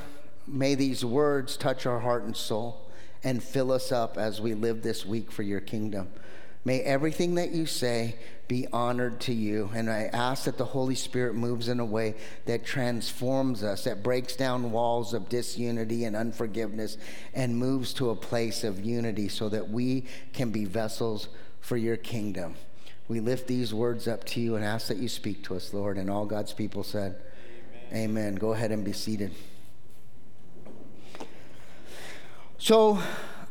may 0.46 0.76
these 0.76 1.04
words 1.04 1.56
touch 1.56 1.84
our 1.84 1.98
heart 1.98 2.22
and 2.22 2.36
soul 2.36 2.88
and 3.24 3.42
fill 3.42 3.72
us 3.72 3.90
up 3.90 4.16
as 4.16 4.40
we 4.40 4.54
live 4.54 4.82
this 4.82 5.04
week 5.04 5.32
for 5.32 5.42
your 5.42 5.60
kingdom. 5.60 6.10
May 6.68 6.82
everything 6.82 7.36
that 7.36 7.52
you 7.52 7.64
say 7.64 8.16
be 8.46 8.66
honored 8.70 9.20
to 9.20 9.32
you. 9.32 9.70
And 9.72 9.88
I 9.88 10.10
ask 10.12 10.44
that 10.44 10.58
the 10.58 10.66
Holy 10.66 10.96
Spirit 10.96 11.34
moves 11.34 11.66
in 11.66 11.80
a 11.80 11.84
way 11.84 12.14
that 12.44 12.66
transforms 12.66 13.64
us, 13.64 13.84
that 13.84 14.02
breaks 14.02 14.36
down 14.36 14.70
walls 14.70 15.14
of 15.14 15.30
disunity 15.30 16.04
and 16.04 16.14
unforgiveness, 16.14 16.98
and 17.32 17.56
moves 17.56 17.94
to 17.94 18.10
a 18.10 18.14
place 18.14 18.64
of 18.64 18.84
unity 18.84 19.28
so 19.28 19.48
that 19.48 19.70
we 19.70 20.04
can 20.34 20.50
be 20.50 20.66
vessels 20.66 21.30
for 21.60 21.78
your 21.78 21.96
kingdom. 21.96 22.54
We 23.08 23.20
lift 23.20 23.46
these 23.46 23.72
words 23.72 24.06
up 24.06 24.24
to 24.24 24.40
you 24.42 24.54
and 24.54 24.62
ask 24.62 24.88
that 24.88 24.98
you 24.98 25.08
speak 25.08 25.44
to 25.44 25.56
us, 25.56 25.72
Lord. 25.72 25.96
And 25.96 26.10
all 26.10 26.26
God's 26.26 26.52
people 26.52 26.82
said, 26.82 27.16
Amen. 27.92 28.10
Amen. 28.10 28.34
Go 28.34 28.52
ahead 28.52 28.72
and 28.72 28.84
be 28.84 28.92
seated. 28.92 29.32
So, 32.58 33.00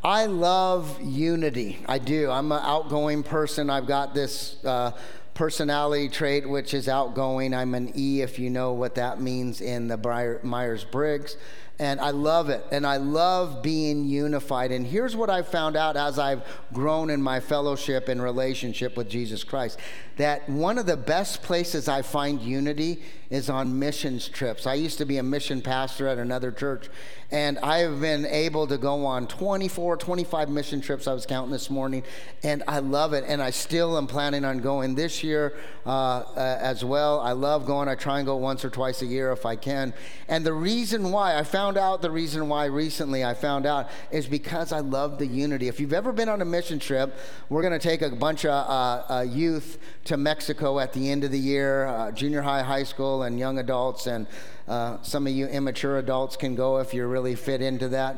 I 0.03 0.25
love 0.25 1.01
unity. 1.01 1.79
I 1.87 1.97
do. 1.99 2.29
I'm 2.29 2.51
an 2.51 2.61
outgoing 2.63 3.23
person. 3.23 3.69
I've 3.69 3.87
got 3.87 4.13
this 4.13 4.63
uh, 4.63 4.91
personality 5.33 6.09
trait 6.09 6.47
which 6.47 6.73
is 6.73 6.87
outgoing. 6.87 7.53
I'm 7.53 7.73
an 7.73 7.91
E, 7.95 8.21
if 8.21 8.39
you 8.39 8.49
know 8.49 8.73
what 8.73 8.95
that 8.95 9.21
means 9.21 9.61
in 9.61 9.87
the 9.87 10.39
Myers 10.43 10.83
Briggs. 10.83 11.37
And 11.79 11.99
I 11.99 12.09
love 12.09 12.49
it. 12.49 12.63
And 12.71 12.87
I 12.87 12.97
love 12.97 13.61
being 13.61 14.05
unified. 14.05 14.71
And 14.71 14.85
here's 14.85 15.15
what 15.15 15.29
I've 15.29 15.47
found 15.47 15.75
out 15.75 15.95
as 15.95 16.17
I've 16.17 16.43
grown 16.73 17.09
in 17.09 17.21
my 17.21 17.39
fellowship 17.39 18.07
and 18.07 18.21
relationship 18.21 18.97
with 18.97 19.09
Jesus 19.09 19.43
Christ 19.43 19.79
that 20.17 20.49
one 20.49 20.77
of 20.77 20.85
the 20.85 20.97
best 20.97 21.43
places 21.43 21.87
I 21.87 22.01
find 22.01 22.41
unity 22.41 23.01
is 23.29 23.49
on 23.49 23.77
missions 23.77 24.27
trips. 24.27 24.65
I 24.65 24.75
used 24.75 24.97
to 24.99 25.05
be 25.05 25.17
a 25.17 25.23
mission 25.23 25.61
pastor 25.61 26.07
at 26.07 26.17
another 26.17 26.51
church, 26.51 26.89
and 27.29 27.59
I 27.59 27.79
have 27.79 27.99
been 27.99 28.25
able 28.25 28.67
to 28.67 28.77
go 28.77 29.05
on 29.05 29.27
24, 29.27 29.97
25 29.97 30.49
mission 30.49 30.79
trips 30.79 31.07
I 31.07 31.13
was 31.13 31.25
counting 31.25 31.51
this 31.51 31.69
morning, 31.69 32.03
and 32.41 32.63
I 32.67 32.79
love 32.79 33.11
it. 33.13 33.25
And 33.27 33.41
I 33.41 33.49
still 33.49 33.97
am 33.97 34.07
planning 34.07 34.45
on 34.45 34.59
going 34.59 34.95
this 34.95 35.23
year 35.23 35.57
uh, 35.85 35.89
uh, 35.89 36.57
as 36.61 36.85
well. 36.85 37.19
I 37.19 37.33
love 37.33 37.65
going. 37.65 37.89
I 37.89 37.95
try 37.95 38.19
and 38.19 38.25
go 38.25 38.37
once 38.37 38.63
or 38.63 38.69
twice 38.69 39.01
a 39.01 39.05
year 39.05 39.33
if 39.33 39.45
I 39.45 39.57
can. 39.57 39.93
And 40.29 40.45
the 40.45 40.53
reason 40.53 41.11
why 41.11 41.37
I 41.37 41.43
found 41.43 41.67
found 41.67 41.77
out 41.77 42.01
the 42.01 42.09
reason 42.09 42.47
why 42.47 42.65
recently 42.65 43.25
I 43.25 43.33
found 43.33 43.65
out 43.65 43.89
is 44.09 44.25
because 44.25 44.71
I 44.71 44.79
love 44.79 45.19
the 45.19 45.27
unity. 45.27 45.67
If 45.67 45.79
you've 45.79 45.91
ever 45.91 46.13
been 46.13 46.29
on 46.29 46.41
a 46.41 46.45
mission 46.45 46.79
trip, 46.79 47.13
we're 47.49 47.61
going 47.61 47.77
to 47.77 47.79
take 47.79 48.01
a 48.01 48.09
bunch 48.09 48.45
of 48.45 48.51
uh, 48.51 49.03
uh, 49.13 49.21
youth 49.21 49.77
to 50.07 50.17
Mexico 50.17 50.79
at 50.79 50.93
the 50.93 51.09
end 51.09 51.23
of 51.23 51.31
the 51.31 51.39
year, 51.39 51.85
uh, 51.85 52.11
junior 52.11 52.41
high, 52.41 52.63
high 52.63 52.83
school, 52.83 53.23
and 53.23 53.39
young 53.39 53.59
adults. 53.59 54.07
And 54.07 54.27
uh, 54.67 54.97
some 55.01 55.27
of 55.27 55.33
you 55.33 55.47
immature 55.47 55.97
adults 55.97 56.35
can 56.35 56.55
go 56.55 56.77
if 56.79 56.93
you're 56.93 57.07
really 57.07 57.35
fit 57.35 57.61
into 57.61 57.89
that 57.89 58.15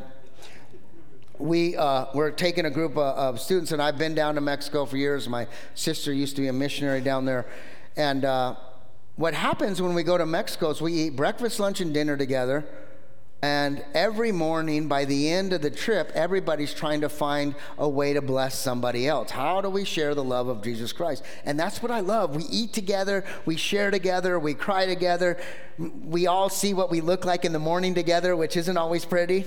we 1.39 1.75
uh, 1.77 2.05
we're 2.13 2.31
taking 2.31 2.65
a 2.65 2.69
group 2.69 2.91
of, 2.91 2.97
of, 2.97 3.39
students, 3.39 3.71
and 3.71 3.81
I've 3.81 3.97
been 3.97 4.13
down 4.13 4.35
to 4.35 4.41
Mexico 4.41 4.85
for 4.85 4.97
years. 4.97 5.27
My 5.29 5.47
sister 5.73 6.11
used 6.11 6.35
to 6.35 6.41
be 6.41 6.49
a 6.49 6.53
missionary 6.53 7.01
down 7.01 7.25
there, 7.25 7.45
and 7.95 8.25
uh, 8.25 8.55
what 9.15 9.33
happens 9.33 9.81
when 9.81 9.93
we 9.93 10.03
go 10.03 10.17
to 10.17 10.25
Mexico 10.25 10.69
is 10.69 10.81
we 10.81 10.93
eat 10.93 11.15
breakfast, 11.15 11.59
lunch, 11.59 11.79
and 11.79 11.93
dinner 11.93 12.17
together. 12.17 12.65
And 13.41 13.85
every 13.93 14.33
morning, 14.33 14.89
by 14.89 15.05
the 15.05 15.29
end 15.29 15.53
of 15.53 15.61
the 15.61 15.69
trip, 15.69 16.11
everybody's 16.13 16.73
trying 16.73 17.01
to 17.01 17.09
find 17.09 17.55
a 17.77 17.87
way 17.87 18.11
to 18.11 18.21
bless 18.21 18.59
somebody 18.59 19.07
else. 19.07 19.31
How 19.31 19.61
do 19.61 19.69
we 19.69 19.85
share 19.85 20.13
the 20.13 20.23
love 20.23 20.49
of 20.49 20.61
Jesus 20.61 20.91
Christ? 20.91 21.23
And 21.45 21.57
that's 21.57 21.81
what 21.81 21.89
I 21.89 22.01
love. 22.01 22.35
We 22.35 22.43
eat 22.43 22.73
together, 22.73 23.23
we 23.45 23.55
share 23.55 23.91
together, 23.91 24.37
we 24.37 24.53
cry 24.55 24.85
together. 24.85 25.37
We 25.77 26.27
all 26.27 26.49
see 26.49 26.73
what 26.73 26.91
we 26.91 26.99
look 26.99 27.23
like 27.23 27.45
in 27.45 27.53
the 27.53 27.59
morning 27.59 27.95
together, 27.95 28.35
which 28.35 28.57
isn't 28.57 28.75
always 28.75 29.05
pretty. 29.05 29.45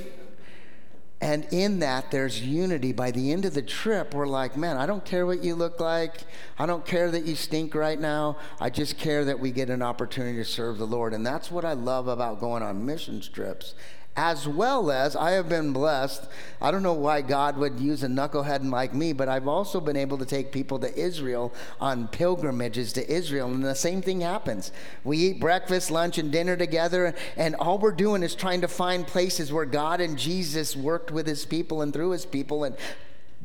And 1.22 1.46
in 1.52 1.78
that, 1.78 2.10
there's 2.10 2.42
unity. 2.42 2.90
By 2.92 3.12
the 3.12 3.30
end 3.30 3.44
of 3.44 3.54
the 3.54 3.62
trip, 3.62 4.12
we're 4.12 4.26
like, 4.26 4.56
man, 4.56 4.76
I 4.76 4.86
don't 4.86 5.04
care 5.04 5.24
what 5.24 5.44
you 5.44 5.54
look 5.54 5.78
like. 5.78 6.24
I 6.58 6.66
don't 6.66 6.84
care 6.84 7.12
that 7.12 7.24
you 7.24 7.36
stink 7.36 7.76
right 7.76 7.98
now. 7.98 8.38
I 8.60 8.70
just 8.70 8.98
care 8.98 9.24
that 9.26 9.38
we 9.38 9.52
get 9.52 9.70
an 9.70 9.82
opportunity 9.82 10.38
to 10.38 10.44
serve 10.44 10.78
the 10.78 10.86
Lord. 10.86 11.14
And 11.14 11.24
that's 11.24 11.48
what 11.48 11.64
I 11.64 11.74
love 11.74 12.08
about 12.08 12.40
going 12.40 12.64
on 12.64 12.84
mission 12.84 13.20
trips 13.20 13.76
as 14.16 14.46
well 14.46 14.90
as 14.90 15.16
I 15.16 15.32
have 15.32 15.48
been 15.48 15.72
blessed. 15.72 16.28
I 16.60 16.70
don't 16.70 16.82
know 16.82 16.92
why 16.92 17.22
God 17.22 17.56
would 17.56 17.80
use 17.80 18.02
a 18.02 18.08
knucklehead 18.08 18.68
like 18.70 18.94
me, 18.94 19.12
but 19.12 19.28
I've 19.28 19.48
also 19.48 19.80
been 19.80 19.96
able 19.96 20.18
to 20.18 20.26
take 20.26 20.52
people 20.52 20.78
to 20.80 20.98
Israel 20.98 21.52
on 21.80 22.08
pilgrimages 22.08 22.92
to 22.94 23.10
Israel, 23.10 23.50
and 23.50 23.64
the 23.64 23.74
same 23.74 24.02
thing 24.02 24.20
happens. 24.20 24.70
We 25.02 25.18
eat 25.18 25.40
breakfast, 25.40 25.90
lunch, 25.90 26.18
and 26.18 26.30
dinner 26.30 26.56
together, 26.56 27.14
and 27.36 27.54
all 27.54 27.78
we're 27.78 27.92
doing 27.92 28.22
is 28.22 28.34
trying 28.34 28.60
to 28.60 28.68
find 28.68 29.06
places 29.06 29.52
where 29.52 29.64
God 29.64 30.00
and 30.00 30.18
Jesus 30.18 30.76
worked 30.76 31.10
with 31.10 31.26
his 31.26 31.46
people 31.46 31.80
and 31.80 31.92
through 31.92 32.10
his 32.10 32.26
people 32.26 32.64
and 32.64 32.76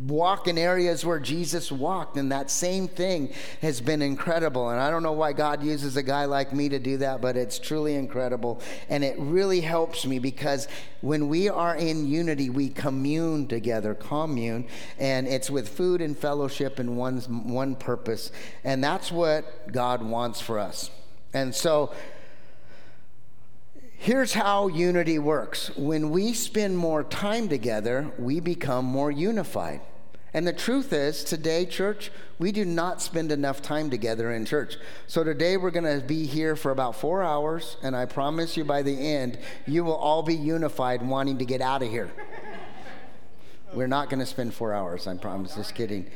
walk 0.06 0.48
in 0.48 0.58
areas 0.58 1.04
where 1.04 1.20
Jesus 1.20 1.72
walked, 1.72 2.18
and 2.18 2.32
that 2.32 2.51
same 2.51 2.88
thing 2.88 3.34
has 3.62 3.82
been 3.82 4.01
incredible. 4.01 4.70
And 4.70 4.80
I 4.80 4.92
don't 4.92 5.01
know 5.01 5.13
why 5.13 5.34
God 5.34 5.63
uses 5.63 5.98
a 5.98 6.04
guy 6.04 6.25
like 6.25 6.54
me 6.54 6.70
to 6.70 6.80
do 6.80 6.98
that, 6.98 7.22
but 7.22 7.36
it's 7.36 7.58
truly 7.58 7.96
incredible. 7.96 8.62
And 8.89 9.04
it 9.04 9.18
really 9.18 9.62
helps 9.62 10.06
me 10.06 10.20
because 10.20 10.68
when 11.01 11.30
we 11.30 11.50
are 11.50 11.75
in 11.75 12.08
unity, 12.08 12.50
we 12.50 12.70
commune 12.70 13.48
together, 13.48 13.96
commune, 13.96 14.68
and 15.00 15.27
it's 15.27 15.50
with 15.50 15.68
food 15.68 16.01
and 16.01 16.18
fellowship 16.18 16.80
and 16.80 16.96
one, 16.98 17.20
one 17.22 17.75
purpose. 17.75 18.32
And 18.63 18.84
that's 18.84 19.12
what 19.12 19.72
God 19.72 20.04
wants 20.04 20.42
for 20.42 20.60
us. 20.60 20.92
And 21.34 21.54
so, 21.54 21.94
Here's 24.08 24.32
how 24.32 24.70
unity 24.70 25.20
works 25.20 25.68
when 25.76 26.12
we 26.12 26.32
spend 26.32 26.78
more 26.78 27.04
time 27.04 27.50
together, 27.50 28.10
we 28.18 28.40
become 28.40 28.86
more 28.86 29.12
unified. 29.12 29.82
And 30.34 30.48
the 30.48 30.54
truth 30.54 30.94
is, 30.94 31.26
today, 31.26 31.66
church, 31.66 32.10
we 32.40 32.54
do 32.54 32.64
not 32.64 33.02
spend 33.02 33.34
enough 33.34 33.62
time 33.62 33.90
together 33.90 34.32
in 34.32 34.46
church. 34.46 34.78
So 35.08 35.26
today 35.26 35.58
we're 35.58 35.72
going 35.72 36.00
to 36.00 36.08
be 36.08 36.26
here 36.26 36.56
for 36.56 36.72
about 36.72 36.96
four 36.96 37.22
hours, 37.22 37.76
and 37.84 37.98
I 37.98 38.06
promise 38.06 38.56
you 38.56 38.64
by 38.64 38.82
the 38.82 38.98
end, 38.98 39.40
you 39.66 39.84
will 39.84 39.98
all 39.98 40.24
be 40.24 40.36
unified 40.36 41.06
wanting 41.06 41.38
to 41.40 41.46
get 41.46 41.60
out 41.60 41.84
of 41.84 41.90
here. 41.90 42.10
we're 43.74 43.88
not 43.88 44.10
going 44.10 44.22
to 44.22 44.26
spend 44.26 44.54
four 44.54 44.74
hours, 44.74 45.06
I 45.06 45.18
promise. 45.18 45.56
Just 45.56 45.76
kidding. 45.76 46.10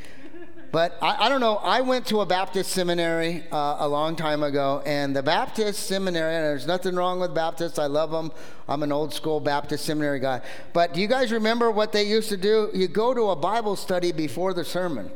But 0.72 0.98
I, 1.01 1.25
I, 1.25 1.30
don't 1.30 1.42
know. 1.42 1.58
I 1.58 1.82
went 1.82 2.06
to 2.08 2.22
a 2.22 2.25
Baptist 2.25 2.72
seminary 2.72 3.44
uh, 3.51 3.78
a 3.80 3.88
long 3.88 4.16
time 4.16 4.42
ago, 4.42 4.82
and 4.86 5.13
the 5.13 5.22
Baptist 5.22 5.88
seminary, 5.88 6.34
and 6.34 6.46
there's 6.46 6.66
nothing 6.66 6.96
wrong 6.96 7.20
with 7.20 7.36
Baptists. 7.36 7.78
I 7.78 7.88
love 7.88 8.12
them. 8.12 8.32
I'm 8.70 8.82
an 8.82 8.92
old 8.92 9.13
school 9.13 9.42
Baptist 9.42 9.84
seminary 9.84 10.20
guy. 10.20 10.42
But 10.72 10.94
do 10.94 11.01
you 11.01 11.08
guys 11.08 11.34
remember 11.34 11.70
what 11.72 11.92
they 11.92 12.04
used 12.04 12.30
to 12.30 12.38
do? 12.38 12.70
You 12.74 12.88
go 12.88 13.13
to 13.13 13.32
a 13.32 13.36
Bible 13.36 13.75
study 13.75 14.13
before 14.13 14.54
the 14.54 14.63
sermon. 14.63 15.12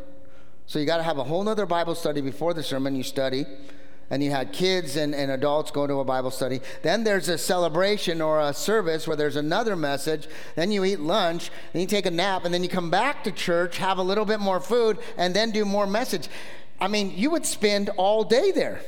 So 0.65 0.79
you 0.79 0.85
got 0.85 0.97
to 0.97 1.03
have 1.03 1.19
a 1.19 1.23
whole 1.23 1.43
nother 1.43 1.65
Bible 1.65 1.95
study 1.95 2.19
before 2.19 2.53
the 2.53 2.63
sermon. 2.63 2.95
You 2.95 3.03
study 3.03 3.45
and 4.09 4.23
you 4.23 4.31
had 4.31 4.51
kids 4.51 4.95
and, 4.95 5.15
and 5.15 5.31
adults 5.31 5.71
go 5.71 5.87
to 5.87 5.99
a 5.99 6.05
Bible 6.05 6.31
study. 6.31 6.61
Then 6.83 7.03
there's 7.03 7.29
a 7.29 7.37
celebration 7.37 8.21
or 8.21 8.39
a 8.39 8.53
service 8.53 9.07
where 9.07 9.15
there's 9.17 9.35
another 9.35 9.75
message. 9.75 10.27
Then 10.55 10.71
you 10.71 10.85
eat 10.85 10.99
lunch, 10.99 11.49
then 11.73 11.81
you 11.81 11.87
take 11.87 12.05
a 12.05 12.11
nap, 12.11 12.45
and 12.45 12.53
then 12.53 12.63
you 12.63 12.69
come 12.69 12.89
back 12.89 13.23
to 13.23 13.31
church, 13.31 13.77
have 13.77 13.97
a 13.97 14.03
little 14.03 14.25
bit 14.25 14.39
more 14.39 14.59
food, 14.59 14.99
and 15.17 15.33
then 15.33 15.51
do 15.51 15.65
more 15.65 15.87
message. 15.87 16.27
I 16.79 16.87
mean, 16.87 17.13
you 17.15 17.31
would 17.31 17.45
spend 17.45 17.89
all 17.97 18.23
day 18.23 18.51
there. 18.51 18.81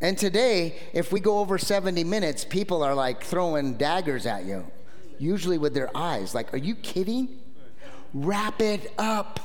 And 0.00 0.16
today, 0.16 0.76
if 0.94 1.12
we 1.12 1.20
go 1.20 1.38
over 1.38 1.58
70 1.58 2.04
minutes, 2.04 2.44
people 2.44 2.82
are 2.82 2.94
like 2.94 3.22
throwing 3.22 3.74
daggers 3.74 4.24
at 4.24 4.44
you, 4.44 4.66
usually 5.18 5.58
with 5.58 5.74
their 5.74 5.94
eyes. 5.94 6.34
Like, 6.34 6.54
are 6.54 6.58
you 6.58 6.74
kidding? 6.74 7.28
Wrap 8.14 8.60
it 8.62 8.92
up. 8.98 9.40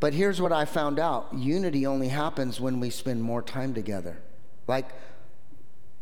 But 0.00 0.14
here's 0.14 0.40
what 0.40 0.52
I 0.52 0.64
found 0.64 0.98
out 0.98 1.28
unity 1.34 1.86
only 1.86 2.08
happens 2.08 2.60
when 2.60 2.80
we 2.80 2.88
spend 2.90 3.22
more 3.22 3.42
time 3.42 3.74
together. 3.74 4.18
Like, 4.66 4.88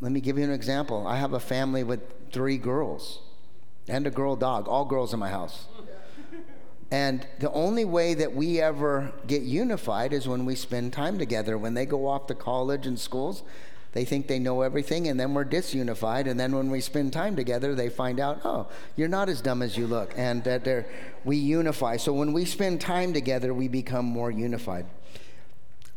let 0.00 0.12
me 0.12 0.20
give 0.20 0.38
you 0.38 0.44
an 0.44 0.52
example. 0.52 1.06
I 1.06 1.16
have 1.16 1.32
a 1.32 1.40
family 1.40 1.82
with 1.82 2.00
three 2.32 2.58
girls 2.58 3.20
and 3.88 4.06
a 4.06 4.10
girl 4.10 4.36
dog, 4.36 4.68
all 4.68 4.84
girls 4.84 5.12
in 5.12 5.18
my 5.18 5.30
house. 5.30 5.66
And 6.90 7.26
the 7.40 7.50
only 7.52 7.84
way 7.84 8.14
that 8.14 8.34
we 8.34 8.60
ever 8.60 9.12
get 9.26 9.42
unified 9.42 10.12
is 10.12 10.26
when 10.26 10.46
we 10.46 10.54
spend 10.54 10.92
time 10.92 11.18
together. 11.18 11.58
When 11.58 11.74
they 11.74 11.84
go 11.84 12.06
off 12.06 12.26
to 12.28 12.34
college 12.34 12.86
and 12.86 12.98
schools, 12.98 13.42
they 13.92 14.04
think 14.04 14.26
they 14.26 14.38
know 14.38 14.62
everything, 14.62 15.08
and 15.08 15.18
then 15.18 15.34
we're 15.34 15.44
disunified. 15.44 16.28
And 16.28 16.38
then 16.38 16.54
when 16.54 16.70
we 16.70 16.80
spend 16.80 17.12
time 17.12 17.36
together, 17.36 17.74
they 17.74 17.88
find 17.88 18.20
out, 18.20 18.40
oh, 18.44 18.68
you're 18.96 19.08
not 19.08 19.28
as 19.28 19.40
dumb 19.40 19.62
as 19.62 19.76
you 19.76 19.86
look, 19.86 20.12
and 20.16 20.44
that 20.44 20.86
we 21.24 21.36
unify. 21.36 21.96
So 21.96 22.12
when 22.12 22.32
we 22.32 22.44
spend 22.44 22.80
time 22.80 23.12
together, 23.12 23.54
we 23.54 23.68
become 23.68 24.04
more 24.04 24.30
unified. 24.30 24.86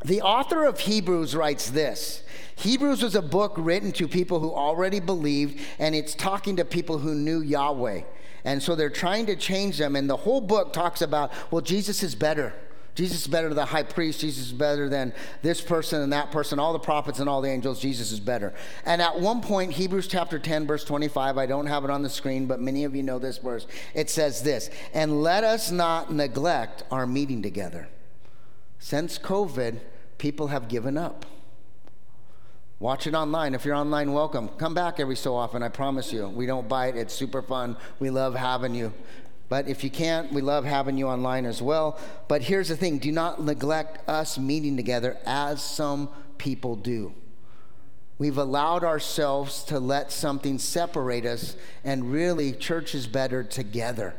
The 0.04 0.22
author 0.22 0.66
of 0.66 0.80
Hebrews 0.80 1.36
writes 1.36 1.70
this 1.70 2.24
Hebrews 2.56 3.04
was 3.04 3.16
a 3.16 3.22
book 3.22 3.54
written 3.58 3.92
to 3.94 4.08
people 4.08 4.40
who 4.40 4.52
already 4.52 5.00
believed, 5.00 5.60
and 5.78 5.94
it's 5.94 6.16
talking 6.16 6.56
to 6.58 6.66
people 6.66 7.00
who 7.00 7.14
knew 7.14 7.42
Yahweh. 7.42 8.02
And 8.44 8.64
so 8.64 8.76
they're 8.76 8.90
trying 8.90 9.28
to 9.28 9.36
change 9.36 9.78
them. 9.78 9.96
And 9.96 10.10
the 10.10 10.18
whole 10.18 10.42
book 10.42 10.74
talks 10.74 11.02
about, 11.02 11.32
well, 11.52 11.62
Jesus 11.62 12.02
is 12.02 12.16
better. 12.16 12.54
Jesus 12.94 13.22
is 13.22 13.28
better 13.28 13.48
than 13.48 13.56
the 13.56 13.66
high 13.66 13.84
priest. 13.84 14.20
Jesus 14.20 14.48
is 14.48 14.52
better 14.54 14.90
than 14.90 15.14
this 15.42 15.62
person 15.62 16.02
and 16.02 16.12
that 16.12 16.32
person, 16.32 16.60
all 16.60 16.74
the 16.74 16.80
prophets 16.80 17.20
and 17.20 17.30
all 17.30 17.42
the 17.42 17.50
angels. 17.50 17.80
Jesus 17.80 18.12
is 18.12 18.20
better. 18.20 18.54
And 18.86 19.02
at 19.02 19.20
one 19.20 19.42
point, 19.42 19.72
Hebrews 19.74 20.08
chapter 20.08 20.38
10, 20.38 20.68
verse 20.68 20.84
25, 20.84 21.38
I 21.38 21.46
don't 21.46 21.68
have 21.68 21.86
it 21.86 21.90
on 21.90 22.02
the 22.02 22.10
screen, 22.10 22.48
but 22.48 22.60
many 22.60 22.84
of 22.84 22.96
you 22.96 23.04
know 23.04 23.18
this 23.18 23.38
verse. 23.38 23.66
It 23.94 24.10
says 24.10 24.44
this 24.44 24.70
And 24.94 25.24
let 25.24 25.44
us 25.44 25.72
not 25.72 26.14
neglect 26.14 26.84
our 26.92 27.08
meeting 27.08 27.42
together. 27.42 27.88
Since 28.80 29.20
COVID, 29.20 29.80
people 30.18 30.48
have 30.48 30.68
given 30.68 30.98
up. 30.98 31.26
Watch 32.82 33.06
it 33.06 33.14
online. 33.14 33.54
If 33.54 33.64
you're 33.64 33.76
online, 33.76 34.12
welcome. 34.12 34.48
Come 34.58 34.74
back 34.74 35.00
every 35.00 35.16
so 35.16 35.36
often, 35.36 35.62
I 35.62 35.70
promise 35.70 36.12
you. 36.12 36.28
We 36.28 36.48
don't 36.48 36.68
bite, 36.68 36.96
it's 36.96 37.14
super 37.14 37.44
fun. 37.44 37.78
We 38.00 38.10
love 38.10 38.34
having 38.34 38.74
you. 38.74 38.92
But 39.52 39.68
if 39.68 39.84
you 39.84 39.90
can't, 39.90 40.32
we 40.32 40.42
love 40.42 40.64
having 40.64 40.98
you 40.98 41.10
online 41.10 41.46
as 41.46 41.62
well. 41.62 42.00
But 42.30 42.44
here's 42.44 42.70
the 42.70 42.78
thing 42.78 43.00
do 43.00 43.12
not 43.12 43.44
neglect 43.44 44.08
us 44.08 44.38
meeting 44.40 44.78
together 44.78 45.18
as 45.26 45.62
some 45.62 46.08
people 46.38 46.78
do. 46.78 47.14
We've 48.18 48.38
allowed 48.38 48.86
ourselves 48.86 49.64
to 49.66 49.78
let 49.78 50.14
something 50.14 50.58
separate 50.58 51.26
us, 51.26 51.58
and 51.84 52.14
really, 52.14 52.54
church 52.54 52.96
is 52.96 53.08
better 53.08 53.44
together. 53.44 54.16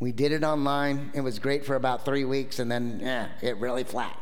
We 0.00 0.12
did 0.12 0.32
it 0.32 0.42
online. 0.42 1.10
It 1.12 1.20
was 1.20 1.38
great 1.38 1.66
for 1.66 1.76
about 1.76 2.06
three 2.06 2.24
weeks, 2.24 2.58
and 2.58 2.72
then 2.72 3.02
eh, 3.02 3.28
it 3.42 3.58
really 3.58 3.84
flat. 3.84 4.18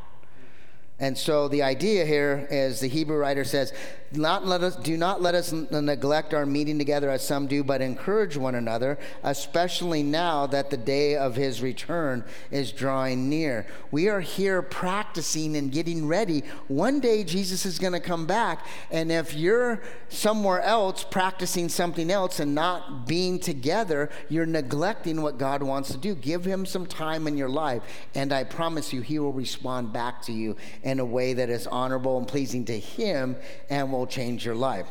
And 0.99 1.17
so 1.17 1.47
the 1.47 1.63
idea 1.63 2.05
here 2.05 2.49
is 2.51 2.81
the 2.81 2.89
Hebrew 2.89 3.17
writer 3.17 3.45
says, 3.45 3.73
not 4.17 4.47
let 4.47 4.63
us, 4.63 4.77
do 4.77 4.97
not 4.97 5.23
let 5.23 5.35
us 5.35 5.53
neglect 5.53 6.35
our 6.35 6.47
meeting 6.47 6.79
together 6.79 7.11
as 7.11 7.27
some 7.27 7.47
do, 7.47 7.63
but 7.65 7.81
encourage 7.81 8.37
one 8.37 8.55
another, 8.55 8.99
especially 9.23 10.03
now 10.03 10.47
that 10.47 10.71
the 10.71 10.77
day 10.77 11.17
of 11.17 11.37
his 11.37 11.63
return 11.63 12.25
is 12.51 12.73
drawing 12.73 13.29
near. 13.29 13.67
We 13.91 14.09
are 14.09 14.21
here 14.21 14.63
practicing 14.63 15.57
and 15.57 15.73
getting 15.73 16.07
ready. 16.07 16.43
One 16.69 17.01
day 17.01 17.25
Jesus 17.25 17.67
is 17.67 17.79
going 17.79 17.93
to 17.93 18.01
come 18.01 18.27
back, 18.27 18.67
and 18.91 19.11
if 19.11 19.35
you're 19.35 19.83
somewhere 20.09 20.61
else 20.61 21.05
practicing 21.05 21.69
something 21.69 22.11
else 22.11 22.41
and 22.41 22.55
not 22.55 23.07
being 23.07 23.39
together, 23.39 24.11
you're 24.29 24.47
neglecting 24.47 25.23
what 25.23 25.39
God 25.39 25.63
wants 25.63 25.91
to 25.91 25.99
do. 25.99 26.15
Give 26.15 26.45
him 26.45 26.67
some 26.67 26.87
time 26.87 27.27
in 27.27 27.37
your 27.37 27.49
life, 27.49 27.83
and 28.15 28.33
I 28.33 28.45
promise 28.45 28.93
you, 28.93 29.01
he 29.01 29.19
will 29.19 29.33
respond 29.33 29.93
back 29.93 30.23
to 30.23 30.33
you 30.33 30.57
in 30.83 31.01
a 31.01 31.05
way 31.05 31.33
that 31.35 31.51
is 31.51 31.67
honorable 31.67 32.19
and 32.19 32.29
pleasing 32.29 32.65
to 32.67 32.79
him 32.79 33.37
and 33.71 33.93
will 33.93 34.02
will 34.03 34.09
change 34.09 34.45
your 34.45 34.57
life. 34.57 34.89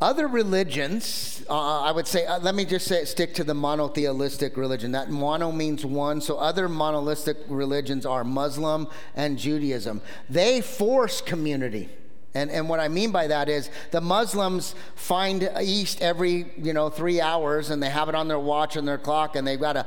Other 0.00 0.26
religions, 0.26 1.44
uh, 1.48 1.82
I 1.82 1.92
would 1.92 2.08
say, 2.08 2.26
uh, 2.26 2.40
let 2.40 2.56
me 2.56 2.64
just 2.64 2.88
say, 2.88 3.04
stick 3.04 3.32
to 3.34 3.44
the 3.44 3.54
monotheistic 3.54 4.56
religion. 4.56 4.90
That 4.90 5.08
mono 5.08 5.52
means 5.52 5.86
one, 5.86 6.20
so 6.20 6.36
other 6.36 6.68
monotheistic 6.68 7.36
religions 7.48 8.04
are 8.04 8.24
Muslim 8.24 8.88
and 9.14 9.38
Judaism. 9.38 10.02
They 10.28 10.60
force 10.60 11.20
community. 11.20 11.90
And, 12.34 12.50
and 12.50 12.68
what 12.68 12.80
I 12.80 12.88
mean 12.88 13.12
by 13.12 13.28
that 13.28 13.48
is 13.48 13.70
the 13.92 14.00
Muslims 14.00 14.74
find 14.96 15.48
East 15.62 16.02
every, 16.02 16.46
you 16.60 16.72
know, 16.72 16.90
three 16.90 17.20
hours 17.20 17.70
and 17.70 17.80
they 17.80 17.90
have 17.90 18.08
it 18.08 18.16
on 18.16 18.26
their 18.26 18.40
watch 18.40 18.74
and 18.74 18.88
their 18.88 18.98
clock 18.98 19.36
and 19.36 19.46
they've 19.46 19.60
got 19.60 19.74
to 19.74 19.86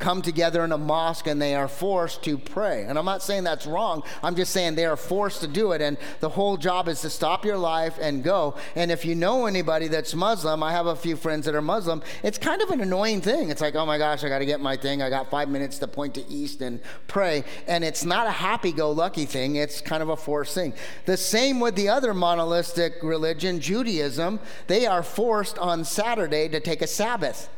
come 0.00 0.20
together 0.20 0.64
in 0.64 0.72
a 0.72 0.78
mosque 0.78 1.28
and 1.28 1.40
they 1.40 1.54
are 1.54 1.68
forced 1.68 2.24
to 2.24 2.36
pray. 2.36 2.84
And 2.84 2.98
I'm 2.98 3.04
not 3.04 3.22
saying 3.22 3.44
that's 3.44 3.66
wrong. 3.66 4.02
I'm 4.20 4.34
just 4.34 4.52
saying 4.52 4.74
they 4.74 4.84
are 4.84 4.96
forced 4.96 5.42
to 5.42 5.46
do 5.46 5.70
it. 5.70 5.80
And 5.80 5.96
the 6.18 6.28
whole 6.28 6.56
job 6.56 6.88
is 6.88 7.02
to 7.02 7.10
stop 7.10 7.44
your 7.44 7.56
life 7.56 7.98
and 8.00 8.24
go. 8.24 8.56
And 8.74 8.90
if 8.90 9.04
you 9.04 9.14
know 9.14 9.46
anybody 9.46 9.86
that's 9.86 10.12
Muslim, 10.12 10.64
I 10.64 10.72
have 10.72 10.86
a 10.86 10.96
few 10.96 11.14
friends 11.14 11.46
that 11.46 11.54
are 11.54 11.62
Muslim, 11.62 12.02
it's 12.24 12.38
kind 12.38 12.62
of 12.62 12.70
an 12.70 12.80
annoying 12.80 13.20
thing. 13.20 13.48
It's 13.48 13.60
like, 13.60 13.76
oh 13.76 13.86
my 13.86 13.96
gosh, 13.96 14.24
I 14.24 14.28
got 14.28 14.40
to 14.40 14.46
get 14.46 14.60
my 14.60 14.76
thing. 14.76 15.02
I 15.02 15.08
got 15.08 15.30
five 15.30 15.48
minutes 15.48 15.78
to 15.78 15.86
point 15.86 16.14
to 16.14 16.28
East 16.28 16.62
and 16.62 16.80
pray. 17.06 17.44
And 17.68 17.84
it's 17.84 18.04
not 18.04 18.26
a 18.26 18.32
happy 18.32 18.72
go 18.72 18.90
lucky 18.90 19.24
thing, 19.24 19.54
it's 19.54 19.80
kind 19.80 20.02
of 20.02 20.08
a 20.08 20.16
forced 20.16 20.54
thing. 20.54 20.74
The 21.06 21.16
same 21.16 21.59
with 21.60 21.76
the 21.76 21.88
other 21.88 22.14
monolithic 22.14 23.02
religion, 23.02 23.60
Judaism, 23.60 24.40
they 24.66 24.86
are 24.86 25.02
forced 25.02 25.58
on 25.58 25.84
Saturday 25.84 26.48
to 26.48 26.60
take 26.60 26.82
a 26.82 26.86
Sabbath. 26.86 27.48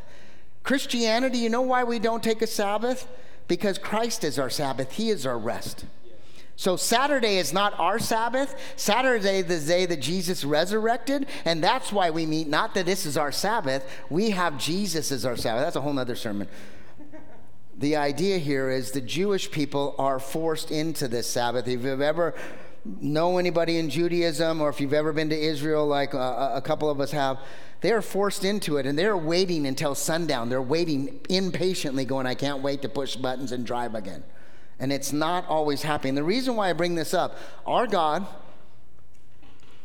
Christianity, 0.63 1.39
you 1.39 1.49
know 1.49 1.63
why 1.63 1.85
we 1.85 1.99
don't 1.99 2.23
take 2.23 2.43
a 2.43 2.47
Sabbath? 2.47 3.09
Because 3.49 3.79
Christ 3.79 4.25
is 4.25 4.39
our 4.39 4.51
Sabbath, 4.51 4.93
He 4.93 5.11
is 5.11 5.27
our 5.27 5.39
rest. 5.39 5.85
So 6.57 6.77
Saturday 6.77 7.39
is 7.39 7.53
not 7.53 7.79
our 7.79 7.99
Sabbath. 7.99 8.55
Saturday 8.77 9.39
is 9.39 9.47
the 9.47 9.73
day 9.73 9.87
that 9.87 10.01
Jesus 10.01 10.45
resurrected, 10.45 11.27
and 11.45 11.65
that's 11.65 11.93
why 11.93 12.11
we 12.11 12.27
meet. 12.27 12.47
Not 12.47 12.75
that 12.75 12.87
this 12.87 13.07
is 13.07 13.17
our 13.17 13.33
Sabbath. 13.33 13.89
We 14.11 14.31
have 14.31 14.59
Jesus 14.59 15.11
as 15.11 15.25
our 15.25 15.37
Sabbath. 15.37 15.65
That's 15.65 15.77
a 15.77 15.81
whole 15.81 15.99
other 15.99 16.15
sermon. 16.15 16.49
The 17.79 17.97
idea 17.97 18.39
here 18.39 18.71
is 18.71 18.93
the 18.93 19.01
Jewish 19.01 19.51
people 19.51 19.97
are 19.99 20.21
forced 20.21 20.71
into 20.71 21.09
this 21.09 21.29
Sabbath. 21.29 21.67
If 21.67 21.83
you've 21.83 22.01
ever 22.01 22.35
know 22.85 23.39
anybody 23.39 23.79
in 23.79 23.91
Judaism 23.91 24.61
or 24.61 24.69
if 24.69 24.81
you've 24.81 24.93
ever 24.93 25.13
been 25.13 25.29
to 25.31 25.39
Israel, 25.39 25.87
like 25.87 26.15
uh, 26.15 26.19
a, 26.19 26.53
a 26.57 26.61
couple 26.61 26.91
of 26.91 27.01
us 27.01 27.13
have, 27.13 27.39
they 27.81 27.93
are 27.93 28.03
forced 28.03 28.45
into 28.45 28.77
it 28.77 28.87
and 28.87 28.99
they're 28.99 29.17
waiting 29.17 29.67
until 29.67 29.95
sundown. 29.95 30.49
They're 30.49 30.63
waiting 30.63 31.21
impatiently, 31.29 32.05
going, 32.05 32.27
I 32.27 32.35
can't 32.35 32.63
wait 32.63 32.83
to 32.83 32.89
push 32.89 33.17
buttons 33.17 33.53
and 33.53 33.67
drive 33.67 33.95
again. 33.95 34.25
And 34.79 34.93
it's 34.93 35.13
not 35.13 35.47
always 35.47 35.83
happening. 35.83 36.15
The 36.15 36.25
reason 36.25 36.57
why 36.57 36.71
I 36.71 36.73
bring 36.73 36.95
this 36.95 37.15
up, 37.15 37.37
our 37.67 37.87
God 37.87 38.27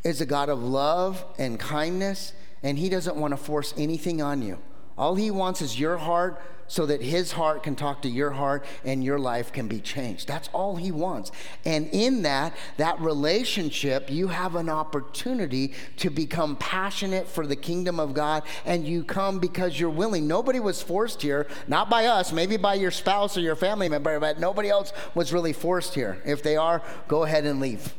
is 0.04 0.22
a 0.22 0.26
God 0.26 0.50
of 0.50 0.64
love 0.64 1.24
and 1.38 1.60
kindness, 1.60 2.34
and 2.64 2.80
He 2.80 2.90
doesn't 2.90 3.16
want 3.16 3.32
to 3.32 3.38
force 3.38 3.74
anything 3.78 4.22
on 4.22 4.42
you. 4.42 4.58
All 4.98 5.16
He 5.16 5.30
wants 5.30 5.62
is 5.62 5.80
your 5.80 5.98
heart 5.98 6.42
so 6.68 6.86
that 6.86 7.02
his 7.02 7.32
heart 7.34 7.64
can 7.64 7.76
talk 7.76 8.02
to 8.02 8.10
your 8.10 8.32
heart 8.32 8.66
and 8.84 9.04
your 9.04 9.20
life 9.20 9.52
can 9.52 9.68
be 9.68 9.80
changed. 9.80 10.28
That's 10.28 10.50
all 10.50 10.76
he 10.76 10.92
wants. 10.92 11.32
And 11.66 11.90
in 11.92 12.24
that, 12.24 12.56
that 12.78 13.00
relationship, 13.00 14.10
you 14.10 14.28
have 14.28 14.56
an 14.56 14.70
opportunity 14.70 15.74
to 15.98 16.10
become 16.10 16.56
passionate 16.58 17.28
for 17.28 17.48
the 17.48 17.56
kingdom 17.56 18.00
of 18.00 18.14
God 18.14 18.44
and 18.66 18.88
you 18.88 19.04
come 19.04 19.40
because 19.40 19.80
you're 19.80 19.90
willing. 19.90 20.28
Nobody 20.28 20.60
was 20.60 20.82
forced 20.82 21.22
here, 21.22 21.48
not 21.68 21.90
by 21.90 22.06
us, 22.06 22.32
maybe 22.32 22.58
by 22.58 22.76
your 22.76 22.92
spouse 22.92 23.38
or 23.38 23.42
your 23.42 23.56
family 23.56 23.90
member, 23.90 24.20
but 24.20 24.40
nobody 24.40 24.70
else 24.70 24.94
was 25.16 25.34
really 25.34 25.54
forced 25.54 25.94
here. 25.94 26.22
If 26.26 26.44
they 26.44 26.58
are, 26.58 26.82
go 27.08 27.24
ahead 27.24 27.46
and 27.46 27.60
leave 27.60 27.94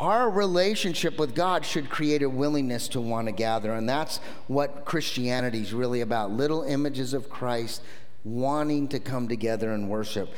our 0.00 0.30
relationship 0.30 1.18
with 1.18 1.34
God 1.34 1.64
should 1.64 1.90
create 1.90 2.22
a 2.22 2.30
willingness 2.30 2.88
to 2.88 3.00
want 3.00 3.28
to 3.28 3.32
gather. 3.32 3.74
And 3.74 3.86
that's 3.86 4.16
what 4.46 4.86
Christianity 4.86 5.60
is 5.60 5.74
really 5.74 6.00
about 6.00 6.30
little 6.30 6.62
images 6.62 7.12
of 7.12 7.28
Christ 7.28 7.82
wanting 8.24 8.88
to 8.88 8.98
come 8.98 9.28
together 9.28 9.72
and 9.72 9.88
worship 9.88 10.32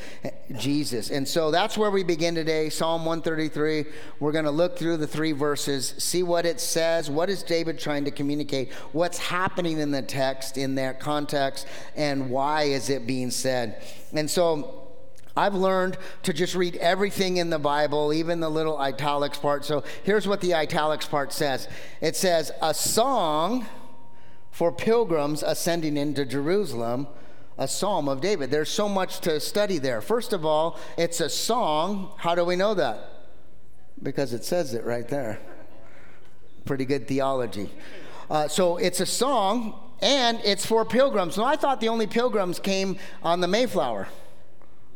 Jesus. 0.57 1.11
And 1.11 1.27
so 1.27 1.51
that's 1.51 1.79
where 1.79 1.91
we 1.91 2.05
begin 2.05 2.35
today, 2.35 2.71
Psalm 2.71 3.05
133. 3.05 3.85
We're 4.21 4.33
going 4.33 4.45
to 4.45 4.53
look 4.53 4.79
through 4.79 4.99
the 4.99 5.07
three 5.07 5.33
verses, 5.33 5.95
see 5.99 6.23
what 6.23 6.45
it 6.45 6.61
says, 6.61 7.11
what 7.11 7.31
is 7.31 7.43
David 7.43 7.79
trying 7.79 8.05
to 8.05 8.11
communicate, 8.11 8.73
what's 8.93 9.19
happening 9.19 9.79
in 9.79 9.91
the 9.91 10.03
text 10.03 10.59
in 10.59 10.77
that 10.77 11.01
context, 11.01 11.67
and 11.97 12.31
why 12.31 12.65
is 12.65 12.89
it 12.89 13.07
being 13.07 13.31
said. 13.31 13.83
And 14.13 14.31
so 14.31 14.82
I've 15.37 15.55
learned 15.55 15.97
to 16.25 16.33
just 16.33 16.55
read 16.55 16.77
everything 16.77 17.39
in 17.39 17.51
the 17.51 17.59
Bible, 17.59 18.13
even 18.13 18.41
the 18.41 18.51
little 18.51 18.79
italics 18.79 19.39
part. 19.39 19.65
So 19.65 19.83
here's 20.03 20.29
what 20.29 20.41
the 20.41 20.55
italics 20.55 21.07
part 21.07 21.33
says 21.33 21.69
it 22.01 22.17
says, 22.17 22.53
A 22.61 22.75
song 22.75 23.67
for 24.51 24.71
pilgrims 24.71 25.43
ascending 25.43 25.97
into 25.97 26.27
Jerusalem, 26.27 27.07
a 27.57 27.67
psalm 27.67 28.09
of 28.09 28.21
David. 28.21 28.51
There's 28.51 28.69
so 28.69 28.89
much 28.89 29.21
to 29.21 29.41
study 29.41 29.79
there. 29.79 30.01
First 30.01 30.33
of 30.33 30.45
all, 30.45 30.79
it's 30.99 31.21
a 31.21 31.31
song. 31.31 32.13
How 32.19 32.35
do 32.35 32.45
we 32.45 32.57
know 32.57 32.75
that? 32.75 33.09
Because 34.03 34.33
it 34.33 34.45
says 34.45 34.75
it 34.75 34.85
right 34.85 35.09
there. 35.09 35.39
Pretty 36.65 36.85
good 36.85 37.09
theology. 37.09 37.71
Uh, 38.31 38.49
so 38.49 38.77
it's 38.77 39.01
a 39.01 39.07
song 39.07 39.75
and 40.01 40.41
it's 40.45 40.67
for 40.67 40.85
pilgrims. 40.85 41.37
Now, 41.37 41.45
I 41.45 41.57
thought 41.57 41.81
the 41.81 41.89
only 41.89 42.07
pilgrims 42.07 42.59
came 42.59 42.99
on 43.23 43.41
the 43.41 43.49
Mayflower. 43.49 44.09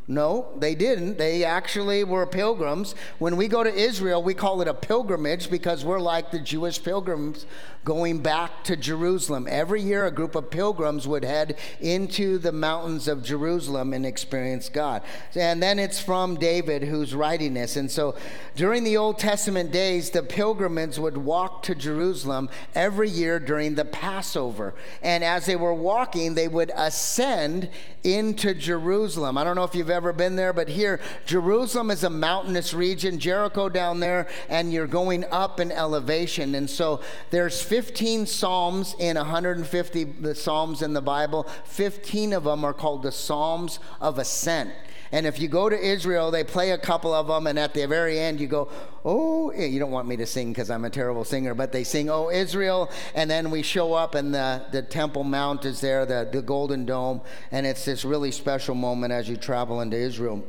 No, 0.09 0.47
they 0.55 0.73
didn't. 0.73 1.17
They 1.17 1.43
actually 1.43 2.05
were 2.05 2.25
pilgrims. 2.25 2.95
When 3.19 3.35
we 3.35 3.49
go 3.49 3.61
to 3.61 3.73
Israel, 3.73 4.23
we 4.23 4.33
call 4.33 4.61
it 4.61 4.67
a 4.69 4.73
pilgrimage 4.73 5.49
because 5.49 5.83
we're 5.83 5.99
like 5.99 6.31
the 6.31 6.39
Jewish 6.39 6.81
pilgrims 6.81 7.45
going 7.83 8.19
back 8.19 8.65
to 8.65 8.75
Jerusalem. 8.75 9.47
Every 9.49 9.81
year, 9.81 10.05
a 10.05 10.11
group 10.11 10.35
of 10.35 10.49
pilgrims 10.49 11.07
would 11.07 11.23
head 11.23 11.57
into 11.79 12.37
the 12.37 12.51
mountains 12.51 13.07
of 13.07 13.23
Jerusalem 13.23 13.93
and 13.93 14.05
experience 14.05 14.67
God. 14.67 15.03
And 15.35 15.63
then 15.63 15.79
it's 15.79 15.99
from 15.99 16.35
David 16.35 16.83
who's 16.83 17.15
writing 17.15 17.53
this. 17.53 17.75
And 17.75 17.89
so 17.89 18.15
during 18.55 18.83
the 18.83 18.97
Old 18.97 19.19
Testament 19.19 19.71
days, 19.71 20.09
the 20.09 20.23
pilgrims 20.23 20.99
would 20.99 21.17
walk 21.17 21.63
to 21.63 21.75
Jerusalem 21.75 22.49
every 22.75 23.09
year 23.09 23.39
during 23.39 23.75
the 23.75 23.85
Passover. 23.85 24.73
And 25.01 25.23
as 25.23 25.45
they 25.45 25.55
were 25.55 25.73
walking, 25.73 26.33
they 26.33 26.49
would 26.49 26.71
ascend 26.75 27.69
into 28.03 28.53
Jerusalem. 28.53 29.37
I 29.37 29.43
don't 29.43 29.55
know 29.55 29.63
if 29.63 29.75
you've 29.75 29.89
ever 29.89 29.96
been 30.01 30.35
there, 30.35 30.53
but 30.53 30.67
here, 30.67 30.99
Jerusalem 31.25 31.91
is 31.91 32.03
a 32.03 32.09
mountainous 32.09 32.73
region, 32.73 33.19
Jericho 33.19 33.69
down 33.69 33.99
there, 33.99 34.27
and 34.49 34.71
you're 34.71 34.87
going 34.87 35.25
up 35.25 35.59
in 35.59 35.71
elevation. 35.71 36.55
And 36.55 36.69
so 36.69 37.01
there's 37.29 37.61
15 37.61 38.25
Psalms 38.25 38.95
in 38.99 39.17
150 39.17 40.03
the 40.03 40.35
Psalms 40.35 40.81
in 40.81 40.93
the 40.93 41.01
Bible. 41.01 41.47
15 41.65 42.33
of 42.33 42.43
them 42.43 42.63
are 42.63 42.73
called 42.73 43.03
the 43.03 43.11
Psalms 43.11 43.79
of 43.99 44.19
Ascent. 44.19 44.71
And 45.11 45.25
if 45.25 45.39
you 45.39 45.47
go 45.47 45.69
to 45.69 45.79
Israel, 45.79 46.31
they 46.31 46.43
play 46.43 46.71
a 46.71 46.77
couple 46.77 47.13
of 47.13 47.27
them, 47.27 47.47
and 47.47 47.57
at 47.57 47.73
the 47.73 47.85
very 47.87 48.19
end, 48.19 48.39
you 48.39 48.47
go, 48.47 48.69
Oh, 49.05 49.51
you 49.53 49.79
don't 49.79 49.91
want 49.91 50.07
me 50.07 50.17
to 50.17 50.25
sing 50.25 50.49
because 50.49 50.69
I'm 50.69 50.85
a 50.85 50.89
terrible 50.89 51.23
singer, 51.23 51.53
but 51.53 51.71
they 51.71 51.83
sing, 51.83 52.09
Oh, 52.09 52.29
Israel. 52.29 52.91
And 53.15 53.29
then 53.29 53.51
we 53.51 53.61
show 53.61 53.93
up, 53.93 54.15
and 54.15 54.33
the, 54.33 54.65
the 54.71 54.81
Temple 54.81 55.23
Mount 55.23 55.65
is 55.65 55.79
there, 55.81 56.05
the, 56.05 56.27
the 56.31 56.41
Golden 56.41 56.85
Dome, 56.85 57.21
and 57.51 57.65
it's 57.65 57.85
this 57.85 58.03
really 58.03 58.31
special 58.31 58.75
moment 58.75 59.13
as 59.13 59.29
you 59.29 59.37
travel 59.37 59.81
into 59.81 59.97
Israel. 59.97 60.43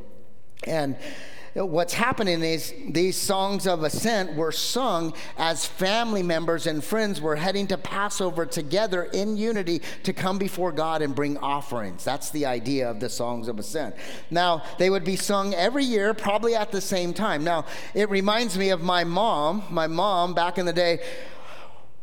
And 0.65 0.97
what's 1.55 1.95
happening 1.95 2.43
is 2.43 2.75
these 2.89 3.17
songs 3.17 3.67
of 3.67 3.83
ascent 3.83 4.35
were 4.35 4.53
sung 4.53 5.15
as 5.37 5.67
family 5.67 6.23
members 6.23 6.67
and 6.67 6.83
friends 6.83 7.21
were 7.21 7.37
heading 7.37 7.67
to 7.69 7.79
Passover 7.79 8.47
together 8.47 9.05
in 9.05 9.37
unity 9.37 9.83
to 10.05 10.13
come 10.13 10.39
before 10.39 10.73
God 10.73 11.03
and 11.03 11.15
bring 11.15 11.37
offerings. 11.39 12.05
That's 12.05 12.31
the 12.31 12.47
idea 12.47 12.91
of 12.91 13.01
the 13.01 13.09
songs 13.09 13.49
of 13.49 13.59
ascent. 13.59 13.95
Now, 14.31 14.63
they 14.79 14.91
would 14.91 15.05
be 15.05 15.17
sung 15.17 15.55
every 15.55 15.85
year, 15.85 16.15
probably 16.15 16.55
at 16.55 16.71
the 16.71 16.81
same 16.81 17.15
time. 17.15 17.45
Now, 17.45 17.65
it 17.95 18.11
reminds 18.11 18.59
me 18.59 18.71
of 18.71 18.83
my 18.83 19.05
mom. 19.05 19.65
My 19.71 19.87
mom, 19.87 20.35
back 20.35 20.59
in 20.59 20.67
the 20.67 20.73
day, 20.73 21.01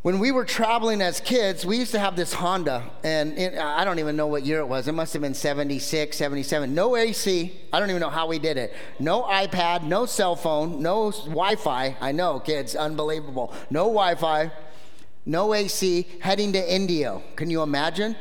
when 0.06 0.20
we 0.20 0.30
were 0.30 0.46
traveling 0.46 1.02
as 1.02 1.20
kids, 1.20 1.66
we 1.66 1.80
used 1.80 1.92
to 1.92 1.98
have 1.98 2.16
this 2.16 2.32
Honda, 2.32 2.84
and 3.04 3.36
it, 3.40 3.58
I 3.58 3.84
don't 3.84 3.98
even 3.98 4.16
know 4.16 4.28
what 4.28 4.46
year 4.46 4.60
it 4.60 4.68
was. 4.68 4.88
It 4.88 4.92
must 4.92 5.14
have 5.14 5.22
been 5.24 5.34
76, 5.34 6.16
77. 6.16 6.76
No 6.76 6.96
AC. 6.96 7.52
I 7.74 7.80
don't 7.80 7.90
even 7.90 8.02
know 8.02 8.12
how 8.12 8.28
we 8.28 8.38
did 8.38 8.56
it. 8.58 8.76
No 9.00 9.24
iPad, 9.24 9.82
no 9.82 10.06
cell 10.06 10.36
phone, 10.36 10.80
no 10.80 11.10
Wi 11.10 11.56
Fi. 11.56 11.98
I 12.00 12.12
know, 12.12 12.40
kids, 12.40 12.76
unbelievable. 12.76 13.52
No 13.72 13.86
Wi 13.86 14.14
Fi, 14.14 14.52
no 15.26 15.56
AC, 15.56 16.08
heading 16.20 16.54
to 16.54 16.76
Indio. 16.76 17.24
Can 17.36 17.50
you 17.50 17.64
imagine? 17.64 18.16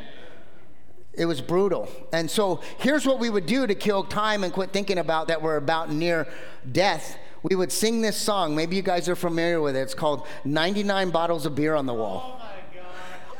It 1.12 1.26
was 1.26 1.42
brutal. 1.42 1.90
And 2.14 2.30
so 2.30 2.62
here's 2.78 3.04
what 3.04 3.18
we 3.18 3.28
would 3.28 3.44
do 3.44 3.66
to 3.66 3.74
kill 3.74 4.04
time 4.04 4.42
and 4.42 4.54
quit 4.54 4.72
thinking 4.72 4.96
about 4.96 5.28
that 5.28 5.42
we're 5.42 5.58
about 5.58 5.92
near 5.92 6.28
death 6.72 7.18
we 7.44 7.54
would 7.54 7.70
sing 7.70 8.00
this 8.00 8.16
song. 8.16 8.56
Maybe 8.56 8.74
you 8.74 8.82
guys 8.82 9.06
are 9.08 9.14
familiar 9.14 9.60
with 9.60 9.76
it. 9.76 9.80
It's 9.80 9.94
called 9.94 10.26
99 10.44 11.10
Bottles 11.10 11.44
of 11.44 11.54
Beer 11.54 11.74
on 11.74 11.84
the 11.84 11.92
Wall. 11.92 12.40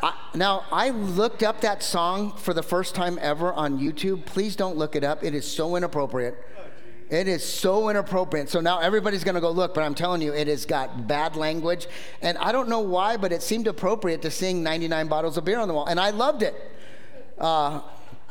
I, 0.02 0.14
now, 0.34 0.64
I 0.70 0.90
looked 0.90 1.42
up 1.42 1.62
that 1.62 1.82
song 1.82 2.36
for 2.36 2.52
the 2.52 2.62
first 2.62 2.94
time 2.94 3.18
ever 3.22 3.52
on 3.54 3.78
YouTube. 3.78 4.26
Please 4.26 4.56
don't 4.56 4.76
look 4.76 4.94
it 4.94 5.04
up, 5.04 5.24
it 5.24 5.34
is 5.34 5.50
so 5.50 5.74
inappropriate. 5.74 6.36
It 7.10 7.28
is 7.28 7.44
so 7.44 7.90
inappropriate. 7.90 8.48
So 8.48 8.60
now 8.60 8.78
everybody's 8.78 9.24
going 9.24 9.36
to 9.36 9.40
go 9.40 9.50
look, 9.50 9.74
but 9.74 9.82
I'm 9.82 9.94
telling 9.94 10.20
you, 10.20 10.32
it 10.34 10.48
has 10.48 10.66
got 10.66 11.06
bad 11.06 11.36
language. 11.36 11.86
And 12.22 12.36
I 12.38 12.50
don't 12.50 12.68
know 12.68 12.80
why, 12.80 13.16
but 13.16 13.30
it 13.30 13.42
seemed 13.42 13.66
appropriate 13.66 14.22
to 14.22 14.30
sing 14.30 14.62
99 14.62 15.08
bottles 15.08 15.36
of 15.36 15.44
beer 15.44 15.58
on 15.58 15.68
the 15.68 15.74
wall. 15.74 15.86
And 15.86 16.00
I 16.00 16.10
loved 16.10 16.42
it. 16.42 16.54
Uh, 17.38 17.82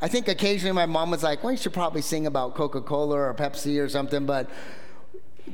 I 0.02 0.08
think 0.08 0.28
occasionally 0.28 0.74
my 0.74 0.88
mom 0.88 1.12
was 1.12 1.24
like, 1.24 1.44
well, 1.44 1.52
you 1.52 1.58
should 1.58 1.74
probably 1.74 2.02
sing 2.02 2.26
about 2.26 2.56
Coca 2.56 2.82
Cola 2.82 3.16
or 3.16 3.34
Pepsi 3.34 3.82
or 3.82 3.88
something. 3.88 4.26
But 4.26 4.50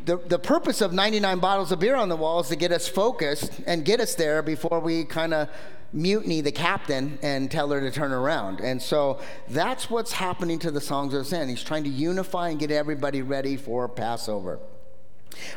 the, 0.06 0.18
the 0.18 0.40
purpose 0.40 0.82
of 0.82 0.94
99 0.94 1.40
bottles 1.40 1.72
of 1.72 1.80
beer 1.80 1.96
on 1.96 2.10
the 2.10 2.16
wall 2.16 2.40
is 2.40 2.50
to 2.50 2.56
get 2.56 2.72
us 2.72 2.88
focused 2.88 3.60
and 3.66 3.84
get 3.84 4.00
us 4.00 4.16
there 4.16 4.42
before 4.42 4.80
we 4.80 5.04
kind 5.04 5.34
of 5.34 5.50
mutiny 5.92 6.42
the 6.42 6.52
captain 6.52 7.18
and 7.24 7.50
tell 7.50 7.70
her 7.72 7.82
to 7.82 7.92
turn 7.92 8.12
around. 8.12 8.60
And 8.60 8.82
so 8.82 9.20
that's 9.48 9.90
what's 9.90 10.12
happening 10.12 10.60
to 10.60 10.72
the 10.72 10.82
songs 10.82 11.14
of 11.14 11.22
ascent. 11.22 11.50
He's 11.50 11.64
trying 11.64 11.84
to 11.86 11.90
unify 11.90 12.50
and 12.50 12.60
get 12.60 12.72
everybody 12.72 13.22
ready 13.22 13.58
for 13.58 13.88
Passover. 13.90 14.60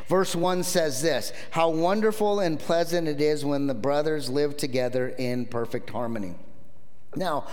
Verse 0.09 0.35
1 0.35 0.63
says 0.63 1.03
this 1.03 1.33
How 1.51 1.71
wonderful 1.71 2.41
and 2.41 2.59
pleasant 2.59 3.09
it 3.09 3.21
is 3.21 3.45
when 3.45 3.67
the 3.67 3.75
brothers 3.75 4.31
live 4.31 4.57
together 4.57 5.09
in 5.09 5.47
perfect 5.47 5.91
harmony. 5.91 6.37
Now, 7.15 7.47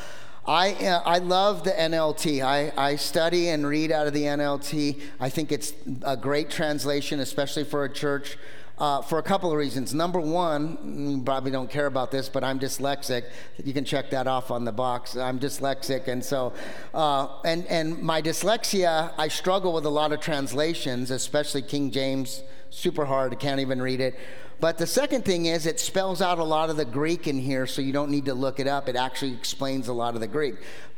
I, 0.50 0.72
uh, 0.72 1.04
I 1.06 1.20
love 1.20 1.64
the 1.64 1.70
NLT. 1.70 2.44
I, 2.44 2.74
I 2.76 2.96
study 2.96 3.50
and 3.50 3.68
read 3.68 3.92
out 3.92 4.08
of 4.08 4.14
the 4.14 4.24
NLT. 4.24 5.00
I 5.20 5.30
think 5.30 5.52
it's 5.52 5.74
a 6.02 6.18
great 6.18 6.50
translation, 6.50 7.20
especially 7.20 7.66
for 7.66 7.84
a 7.84 7.94
church 7.94 8.36
uh, 8.80 9.02
for 9.02 9.20
a 9.20 9.24
couple 9.24 9.52
of 9.52 9.58
reasons. 9.58 9.94
Number 9.94 10.20
one, 10.20 10.78
you 11.12 11.22
probably 11.22 11.52
don't 11.52 11.70
care 11.70 11.86
about 11.86 12.12
this, 12.12 12.30
but 12.30 12.44
I'm 12.44 12.60
dyslexic. 12.60 13.26
You 13.64 13.74
can 13.74 13.84
check 13.84 14.10
that 14.12 14.28
off 14.28 14.52
on 14.52 14.66
the 14.66 14.72
box. 14.72 15.18
I'm 15.18 15.40
dyslexic, 15.40 16.08
and 16.08 16.24
so, 16.24 16.54
uh, 16.94 17.28
and 17.44 17.66
and 17.68 18.02
my 18.02 18.22
dyslexia, 18.22 19.12
I 19.18 19.28
struggle 19.28 19.74
with 19.74 19.86
a 19.86 19.90
lot 19.90 20.14
of 20.14 20.22
translations, 20.22 21.12
especially 21.12 21.62
King 21.62 21.92
James. 21.92 22.42
Super 22.70 23.06
hard. 23.06 23.34
I 23.34 23.36
can't 23.36 23.60
even 23.60 23.82
read 23.82 24.00
it. 24.00 24.18
But 24.60 24.78
the 24.78 24.88
second 24.88 25.24
thing 25.24 25.46
is, 25.46 25.66
it 25.66 25.80
spells 25.80 26.22
out 26.22 26.38
a 26.38 26.44
lot 26.44 26.70
of 26.70 26.78
the 26.78 26.86
Greek 26.86 27.28
in 27.28 27.40
here, 27.40 27.66
so 27.66 27.82
you 27.82 27.94
don't 27.94 28.12
need 28.12 28.26
to 28.26 28.34
look 28.34 28.60
it 28.60 28.68
up. 28.68 28.90
It 28.90 28.96
actually 28.96 29.34
explains 29.34 29.88
a 29.88 29.94
lot 29.94 30.16
of 30.16 30.22
the 30.22 30.28
Greek. 30.28 30.56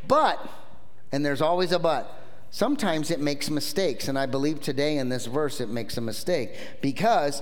But, 0.08 0.50
and 1.12 1.24
there's 1.24 1.42
always 1.42 1.72
a 1.72 1.78
but 1.78 2.22
sometimes 2.50 3.10
it 3.10 3.20
makes 3.20 3.50
mistakes. 3.50 4.08
And 4.08 4.20
I 4.20 4.26
believe 4.26 4.62
today 4.62 4.98
in 4.98 5.10
this 5.10 5.26
verse 5.26 5.62
it 5.62 5.70
makes 5.70 5.98
a 5.98 6.02
mistake 6.02 6.52
because 6.82 7.42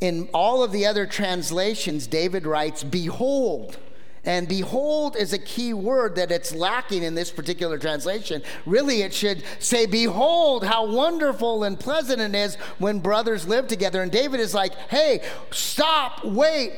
in 0.00 0.28
all 0.32 0.62
of 0.62 0.72
the 0.72 0.86
other 0.86 1.06
translations, 1.06 2.06
David 2.06 2.46
writes, 2.46 2.82
Behold. 2.82 3.78
And 4.22 4.46
behold 4.46 5.16
is 5.16 5.32
a 5.32 5.38
key 5.38 5.72
word 5.72 6.16
that 6.16 6.30
it's 6.30 6.54
lacking 6.54 7.02
in 7.02 7.14
this 7.14 7.30
particular 7.30 7.78
translation. 7.78 8.42
Really, 8.66 9.00
it 9.00 9.14
should 9.14 9.42
say, 9.60 9.86
Behold, 9.86 10.64
how 10.64 10.86
wonderful 10.86 11.64
and 11.64 11.80
pleasant 11.80 12.20
it 12.20 12.34
is 12.34 12.56
when 12.78 12.98
brothers 12.98 13.48
live 13.48 13.66
together. 13.66 14.02
And 14.02 14.12
David 14.12 14.40
is 14.40 14.52
like, 14.52 14.74
Hey, 14.90 15.22
stop, 15.50 16.24
wait 16.24 16.74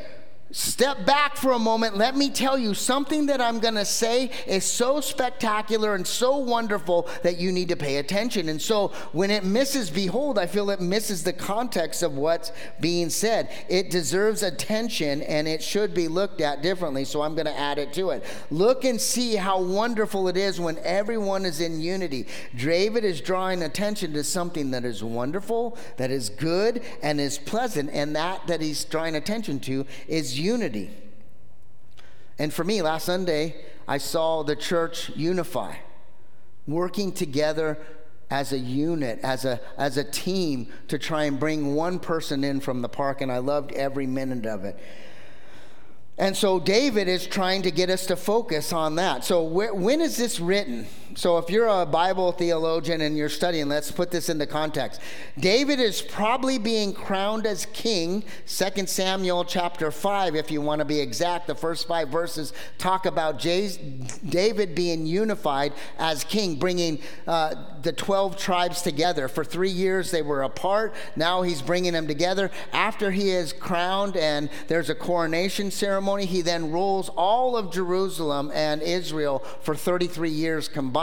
Step 0.53 1.07
back 1.07 1.37
for 1.39 1.53
a 1.53 1.59
moment. 1.59 1.97
Let 1.97 2.15
me 2.15 2.29
tell 2.29 2.59
you 2.59 2.75
something 2.75 3.25
that 3.27 3.41
I'm 3.41 3.59
going 3.59 3.77
to 3.77 3.87
say 3.87 4.31
is 4.47 4.67
so 4.67 5.01
spectacular 5.01 5.95
and 5.95 6.07
so 6.07 6.37
wonderful 6.37 7.09
that 7.23 7.39
you 7.39 7.51
need 7.51 7.69
to 7.69 7.77
pay 7.77 7.97
attention. 7.97 8.51
And 8.51 8.61
so 8.61 8.89
when 9.13 9.31
it 9.31 9.45
misses 9.45 9.89
behold, 9.89 10.39
I 10.39 10.47
feel 10.47 10.69
it 10.69 10.83
misses 10.83 11.25
the 11.25 11.33
context 11.33 12.03
of 12.03 12.19
what's 12.19 12.53
being 12.81 13.09
said. 13.09 13.51
It 13.71 13.91
deserves 13.91 14.43
attention 14.43 15.23
and 15.23 15.49
it 15.49 15.63
should 15.63 15.95
be 15.95 16.07
looked 16.07 16.43
at 16.43 16.61
differently. 16.61 17.07
So 17.07 17.23
I'm 17.23 17.35
going 17.35 17.47
to 17.47 17.59
add 17.59 17.79
it 17.79 17.95
to 17.95 18.11
it. 18.11 18.23
Look 18.51 18.85
and 18.85 19.01
see 19.01 19.37
how 19.37 19.63
wonderful 19.63 20.29
it 20.29 20.37
is 20.37 20.61
when 20.61 20.77
everyone 20.85 21.47
is 21.47 21.63
in 21.63 21.81
unity. 21.81 22.27
David 22.55 23.07
is 23.07 23.23
drawing 23.23 23.63
attention 23.63 24.13
to 24.13 24.23
something 24.23 24.71
that 24.73 24.85
is 24.85 25.03
wonderful, 25.03 25.79
that 25.97 26.11
is 26.11 26.29
good, 26.29 26.83
and 27.03 27.19
is 27.19 27.39
pleasant. 27.39 27.89
And 27.91 28.15
that 28.17 28.47
that 28.49 28.61
he's 28.61 28.85
drawing 28.85 29.17
attention 29.17 29.59
to 29.61 29.87
is 30.09 30.42
unity. 30.43 30.91
And 32.39 32.53
for 32.53 32.65
me, 32.65 32.83
last 32.83 33.07
Sunday, 33.07 33.57
I 33.87 33.99
saw 33.99 34.43
the 34.43 34.57
church 34.57 35.11
unify, 35.17 35.77
working 36.67 37.13
together 37.13 37.79
as 38.31 38.53
a 38.53 38.59
unit, 38.59 39.21
as 39.23 39.45
a, 39.45 39.61
as 39.77 39.97
a 39.99 40.05
team 40.05 40.67
to 40.89 40.99
try 40.99 41.25
and 41.25 41.39
bring 41.39 41.75
one 41.75 41.99
person 41.99 42.43
in 42.45 42.61
from 42.61 42.83
the 42.83 42.89
park, 42.89 43.21
and 43.21 43.31
I 43.31 43.39
loved 43.39 43.73
every 43.73 44.07
minute 44.07 44.47
of 44.47 44.65
it. 44.65 44.79
And 46.19 46.37
so 46.37 46.59
David 46.59 47.09
is 47.09 47.27
trying 47.27 47.63
to 47.63 47.71
get 47.71 47.91
us 47.91 48.07
to 48.07 48.17
focus 48.17 48.73
on 48.73 48.95
that. 48.97 49.25
So 49.25 49.47
wh- 49.49 49.75
when 49.75 50.01
is 50.01 50.17
this 50.17 50.41
written? 50.41 50.87
So 51.15 51.37
if 51.37 51.51
you're 51.51 51.67
a 51.67 51.85
Bible 51.85 52.33
theologian 52.33 53.03
and 53.03 53.17
you're 53.17 53.29
studying, 53.29 53.69
let's 53.69 53.91
put 53.91 54.11
this 54.11 54.31
into 54.31 54.47
context. 54.47 55.01
David 55.39 55.79
is 55.79 56.01
probably 56.01 56.59
being 56.59 56.95
crowned 56.95 57.47
as 57.47 57.67
king. 57.67 58.25
2 58.47 58.87
Samuel 58.87 59.45
chapter 59.45 59.91
5, 59.91 60.37
if 60.37 60.51
you 60.51 60.63
want 60.63 60.79
to 60.79 60.87
be 60.87 61.01
exact, 61.01 61.47
the 61.47 61.55
first 61.55 61.87
five 61.87 62.09
verses 62.09 62.55
talk 62.79 63.05
about 63.05 63.39
David 63.39 64.75
being 64.75 65.05
unified 65.05 65.75
as 65.99 66.25
king, 66.25 66.57
bringing 66.57 66.99
uh, 67.27 67.55
the 67.83 67.93
12 67.93 68.39
tribes 68.39 68.81
together. 68.81 69.29
For 69.29 69.45
three 69.45 69.71
years 69.71 70.11
they 70.11 70.23
were 70.23 70.43
apart. 70.43 70.95
Now 71.15 71.43
he's 71.43 71.61
bringing 71.61 71.93
them 71.93 72.07
together. 72.07 72.51
After 72.73 73.11
he 73.11 73.31
is 73.31 73.53
crowned 73.53 74.17
and 74.17 74.49
there's 74.69 74.89
a 74.89 74.95
coronation 74.95 75.71
ceremony, 75.71 76.25
he 76.25 76.41
then 76.41 76.73
rules 76.73 77.11
all 77.11 77.57
of 77.57 77.71
Jerusalem 77.71 78.51
and 78.55 78.81
Israel 78.81 79.41
for 79.61 79.75
33 79.75 80.31
years 80.31 80.69
combined 80.69 81.02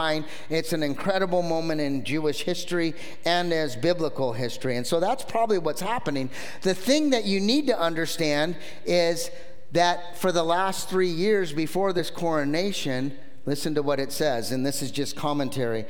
It's 0.49 0.73
an 0.73 0.83
incredible 0.83 1.41
moment 1.41 1.81
in 1.81 2.03
Jewish 2.03 2.43
history 2.43 2.93
and 3.25 3.51
as 3.51 3.75
biblical 3.75 4.33
history. 4.33 4.77
And 4.77 4.87
so 4.87 4.99
that's 4.99 5.23
probably 5.23 5.57
what's 5.57 5.81
happening. 5.81 6.29
The 6.61 6.73
thing 6.73 7.09
that 7.11 7.25
you 7.25 7.39
need 7.39 7.67
to 7.67 7.79
understand 7.79 8.55
is 8.85 9.29
that 9.71 10.17
for 10.17 10.31
the 10.31 10.43
last 10.43 10.89
three 10.89 11.09
years 11.09 11.53
before 11.53 11.93
this 11.93 12.09
coronation, 12.09 13.17
listen 13.45 13.75
to 13.75 13.83
what 13.83 13.99
it 13.99 14.11
says, 14.11 14.51
and 14.51 14.65
this 14.65 14.81
is 14.81 14.91
just 14.91 15.15
commentary. 15.15 15.85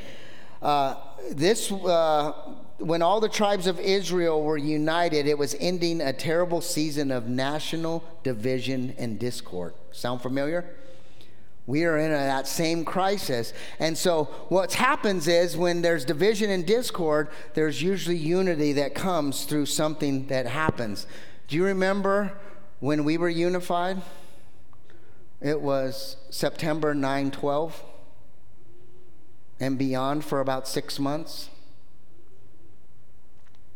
Uh, 0.61 0.95
this, 1.31 1.71
uh, 1.71 2.33
when 2.79 3.01
all 3.01 3.19
the 3.19 3.29
tribes 3.29 3.67
of 3.67 3.79
Israel 3.79 4.43
were 4.43 4.57
united, 4.57 5.27
it 5.27 5.37
was 5.37 5.55
ending 5.59 6.01
a 6.01 6.13
terrible 6.13 6.61
season 6.61 7.11
of 7.11 7.27
national 7.27 8.03
division 8.23 8.95
and 8.97 9.19
discord. 9.19 9.73
Sound 9.91 10.21
familiar? 10.21 10.75
We 11.69 11.85
are 11.85 11.99
in 11.99 12.09
a, 12.09 12.15
that 12.15 12.47
same 12.47 12.83
crisis. 12.83 13.53
And 13.77 13.95
so, 13.95 14.23
what 14.47 14.73
happens 14.73 15.27
is 15.27 15.55
when 15.55 15.83
there's 15.83 16.03
division 16.03 16.49
and 16.49 16.65
discord, 16.65 17.29
there's 17.53 17.79
usually 17.79 18.17
unity 18.17 18.73
that 18.73 18.95
comes 18.95 19.45
through 19.45 19.67
something 19.67 20.25
that 20.29 20.47
happens. 20.47 21.05
Do 21.47 21.55
you 21.55 21.63
remember 21.63 22.33
when 22.79 23.03
we 23.03 23.19
were 23.19 23.29
unified? 23.29 24.01
It 25.41 25.61
was 25.61 26.17
September 26.31 26.95
9 26.95 27.29
12 27.29 27.83
and 29.59 29.77
beyond 29.77 30.25
for 30.25 30.39
about 30.39 30.67
six 30.67 30.97
months. 30.97 31.49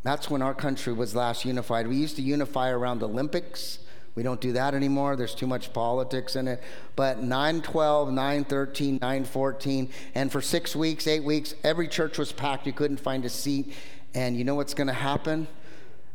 That's 0.02 0.32
when 0.32 0.42
our 0.42 0.56
country 0.56 0.94
was 0.94 1.14
last 1.14 1.46
unified. 1.46 1.88
We 1.88 1.98
used 1.98 2.16
to 2.16 2.24
unify 2.24 2.72
around 2.72 3.04
Olympics 3.04 3.78
we 4.16 4.24
don't 4.24 4.40
do 4.40 4.52
that 4.54 4.76
anymore. 4.76 5.16
There's 5.16 5.34
too 5.34 5.48
much 5.48 5.74
politics 5.74 6.36
in 6.36 6.48
it. 6.48 6.62
But 6.96 7.20
912, 7.20 8.10
913, 8.10 9.00
914, 9.02 9.90
and 10.14 10.32
for 10.32 10.42
six 10.42 10.76
weeks, 10.76 11.08
eight 11.08 11.24
weeks, 11.24 11.56
every 11.64 11.88
church 11.88 12.18
was 12.18 12.32
packed. 12.32 12.68
You 12.68 12.74
couldn't 12.74 13.00
find 13.00 13.26
a 13.26 13.30
seat. 13.30 13.74
And 14.14 14.38
you 14.38 14.44
know 14.44 14.56
what's 14.56 14.76
going 14.76 14.88
to 14.88 14.94
happen? 14.94 15.48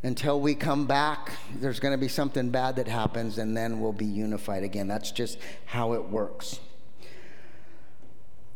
Until 0.01 0.39
we 0.39 0.55
come 0.55 0.87
back, 0.87 1.33
there's 1.59 1.81
going 1.81 1.91
to 1.91 1.97
be 1.97 2.07
something 2.07 2.49
bad 2.51 2.77
that 2.77 2.87
happens, 2.87 3.37
and 3.37 3.55
then 3.55 3.81
we'll 3.81 3.91
be 3.91 4.05
unified 4.05 4.63
again. 4.63 4.87
That's 4.87 5.11
just 5.11 5.37
how 5.65 5.91
it 5.91 6.05
works. 6.05 6.61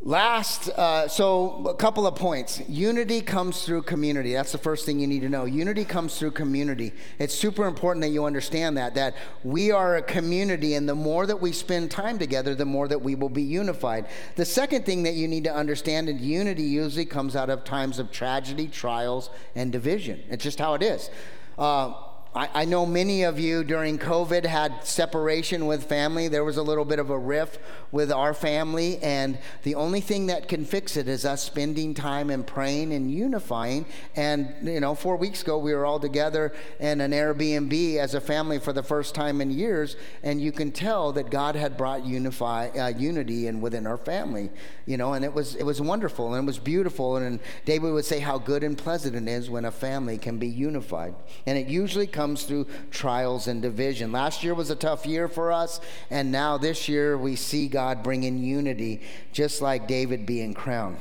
Last, 0.06 0.68
uh, 0.68 1.08
so 1.08 1.66
a 1.66 1.76
couple 1.76 2.06
of 2.06 2.16
points. 2.16 2.62
Unity 2.68 3.22
comes 3.22 3.64
through 3.64 3.84
community. 3.84 4.34
That's 4.34 4.52
the 4.52 4.58
first 4.58 4.86
thing 4.86 5.00
you 5.00 5.08
need 5.08 5.22
to 5.22 5.30
know. 5.30 5.46
Unity 5.46 5.86
comes 5.86 6.20
through 6.20 6.32
community. 6.32 6.92
It's 7.20 7.34
super 7.34 7.66
important 7.68 8.02
that 8.04 8.10
you 8.10 8.26
understand 8.26 8.76
that, 8.76 8.96
that 8.96 9.16
we 9.46 9.72
are 9.72 9.96
a 9.96 10.02
community, 10.02 10.74
and 10.74 10.90
the 10.90 10.96
more 10.96 11.26
that 11.26 11.40
we 11.40 11.54
spend 11.54 11.90
time 11.90 12.20
together, 12.20 12.54
the 12.54 12.66
more 12.66 12.90
that 12.90 13.02
we 13.02 13.16
will 13.16 13.30
be 13.30 13.44
unified. 13.44 14.08
The 14.36 14.44
second 14.44 14.86
thing 14.86 15.04
that 15.04 15.14
you 15.14 15.26
need 15.30 15.46
to 15.46 15.56
understand 15.56 16.10
is 16.10 16.20
unity 16.20 16.64
usually 16.64 17.06
comes 17.06 17.38
out 17.38 17.50
of 17.50 17.64
times 17.64 17.98
of 17.98 18.12
tragedy, 18.12 18.68
trials, 18.68 19.30
and 19.56 19.72
division. 19.72 20.22
It's 20.30 20.44
just 20.44 20.60
how 20.60 20.74
it 20.74 20.84
is. 20.84 21.10
Uh, 21.58 21.94
I, 22.36 22.50
I, 22.54 22.66
know 22.66 22.84
many 22.84 23.24
of 23.24 23.38
you 23.38 23.64
during 23.64 24.00
COVID 24.00 24.44
had 24.44 24.84
separation 24.84 25.68
with 25.68 25.84
family. 25.84 26.28
There 26.28 26.44
was 26.44 26.58
a 26.58 26.64
little 26.64 26.84
bit 26.84 26.98
of 26.98 27.12
a 27.12 27.18
rift 27.18 27.60
with 27.92 28.12
our 28.12 28.34
family, 28.34 28.98
and 29.04 29.38
the 29.62 29.76
only 29.76 30.02
thing 30.02 30.26
that 30.28 30.48
can 30.48 30.66
fix 30.66 30.98
it 30.98 31.08
is 31.08 31.26
us 31.26 31.44
spending 31.44 31.94
time 31.94 32.32
and 32.32 32.46
praying 32.46 32.92
and 32.92 33.12
unifying. 33.12 33.86
And, 34.16 34.52
you 34.64 34.80
know, 34.80 34.96
four 34.96 35.16
weeks 35.16 35.44
ago, 35.44 35.60
we 35.60 35.76
were 35.76 35.86
all 35.86 36.00
together 36.00 36.54
in 36.80 37.02
an 37.02 37.12
Airbnb 37.12 37.98
as 37.98 38.16
a 38.16 38.22
family 38.22 38.58
for 38.58 38.74
the 38.74 38.82
first 38.82 39.14
time 39.14 39.40
in 39.40 39.52
years, 39.52 39.96
and 40.24 40.42
you 40.42 40.52
can 40.52 40.72
tell 40.72 41.12
that 41.12 41.30
God 41.30 41.56
had 41.56 41.78
brought 41.78 42.04
unify, 42.04 42.70
uh, 42.70 42.88
unity 42.88 43.46
in 43.46 43.62
within 43.62 43.86
our 43.86 43.98
family, 43.98 44.50
you 44.88 44.98
know, 44.98 45.14
and 45.14 45.24
it 45.24 45.34
was, 45.34 45.54
it 45.54 45.64
was 45.64 45.80
wonderful 45.80 46.34
and 46.34 46.44
it 46.44 46.48
was 46.48 46.58
beautiful. 46.58 47.18
And, 47.18 47.26
and 47.28 47.40
David 47.66 47.94
would 47.94 48.06
say 48.06 48.20
how 48.20 48.40
good 48.40 48.64
and 48.64 48.76
pleasant 48.76 49.16
it 49.16 49.32
is 49.32 49.52
when 49.52 49.66
a 49.66 49.72
family 49.72 50.18
can 50.18 50.40
be 50.40 50.48
unified. 50.48 51.14
And 51.46 51.60
it 51.60 51.68
usually 51.68 52.08
comes 52.08 52.23
through 52.46 52.68
trials 52.92 53.48
and 53.48 53.62
division. 53.62 54.12
Last 54.12 54.44
year 54.44 54.54
was 54.54 54.70
a 54.70 54.76
tough 54.76 55.06
year 55.06 55.28
for 55.28 55.52
us, 55.52 55.80
and 56.10 56.32
now 56.32 56.58
this 56.58 56.88
year 56.88 57.18
we 57.18 57.36
see 57.36 57.68
God 57.68 58.04
bringing 58.04 58.40
unity, 58.40 59.02
just 59.32 59.62
like 59.62 59.88
David 59.88 60.26
being 60.26 60.54
crowned. 60.54 60.98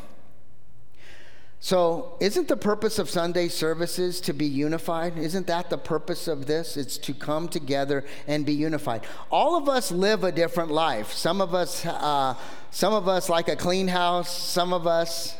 So, 1.64 2.16
isn't 2.18 2.48
the 2.48 2.56
purpose 2.56 2.98
of 2.98 3.08
Sunday 3.08 3.46
services 3.46 4.20
to 4.22 4.32
be 4.32 4.46
unified? 4.46 5.16
Isn't 5.16 5.46
that 5.46 5.70
the 5.70 5.78
purpose 5.78 6.26
of 6.26 6.46
this? 6.46 6.76
It's 6.76 6.98
to 6.98 7.14
come 7.14 7.46
together 7.46 8.04
and 8.26 8.44
be 8.44 8.52
unified. 8.52 9.02
All 9.30 9.54
of 9.54 9.68
us 9.68 9.92
live 9.92 10.24
a 10.24 10.32
different 10.32 10.72
life. 10.72 11.12
Some 11.12 11.40
of 11.40 11.54
us, 11.54 11.86
uh, 11.86 12.34
some 12.72 12.92
of 12.92 13.06
us 13.06 13.28
like 13.28 13.48
a 13.48 13.54
clean 13.54 13.86
house. 13.86 14.36
Some 14.36 14.72
of 14.72 14.88
us 14.88 15.36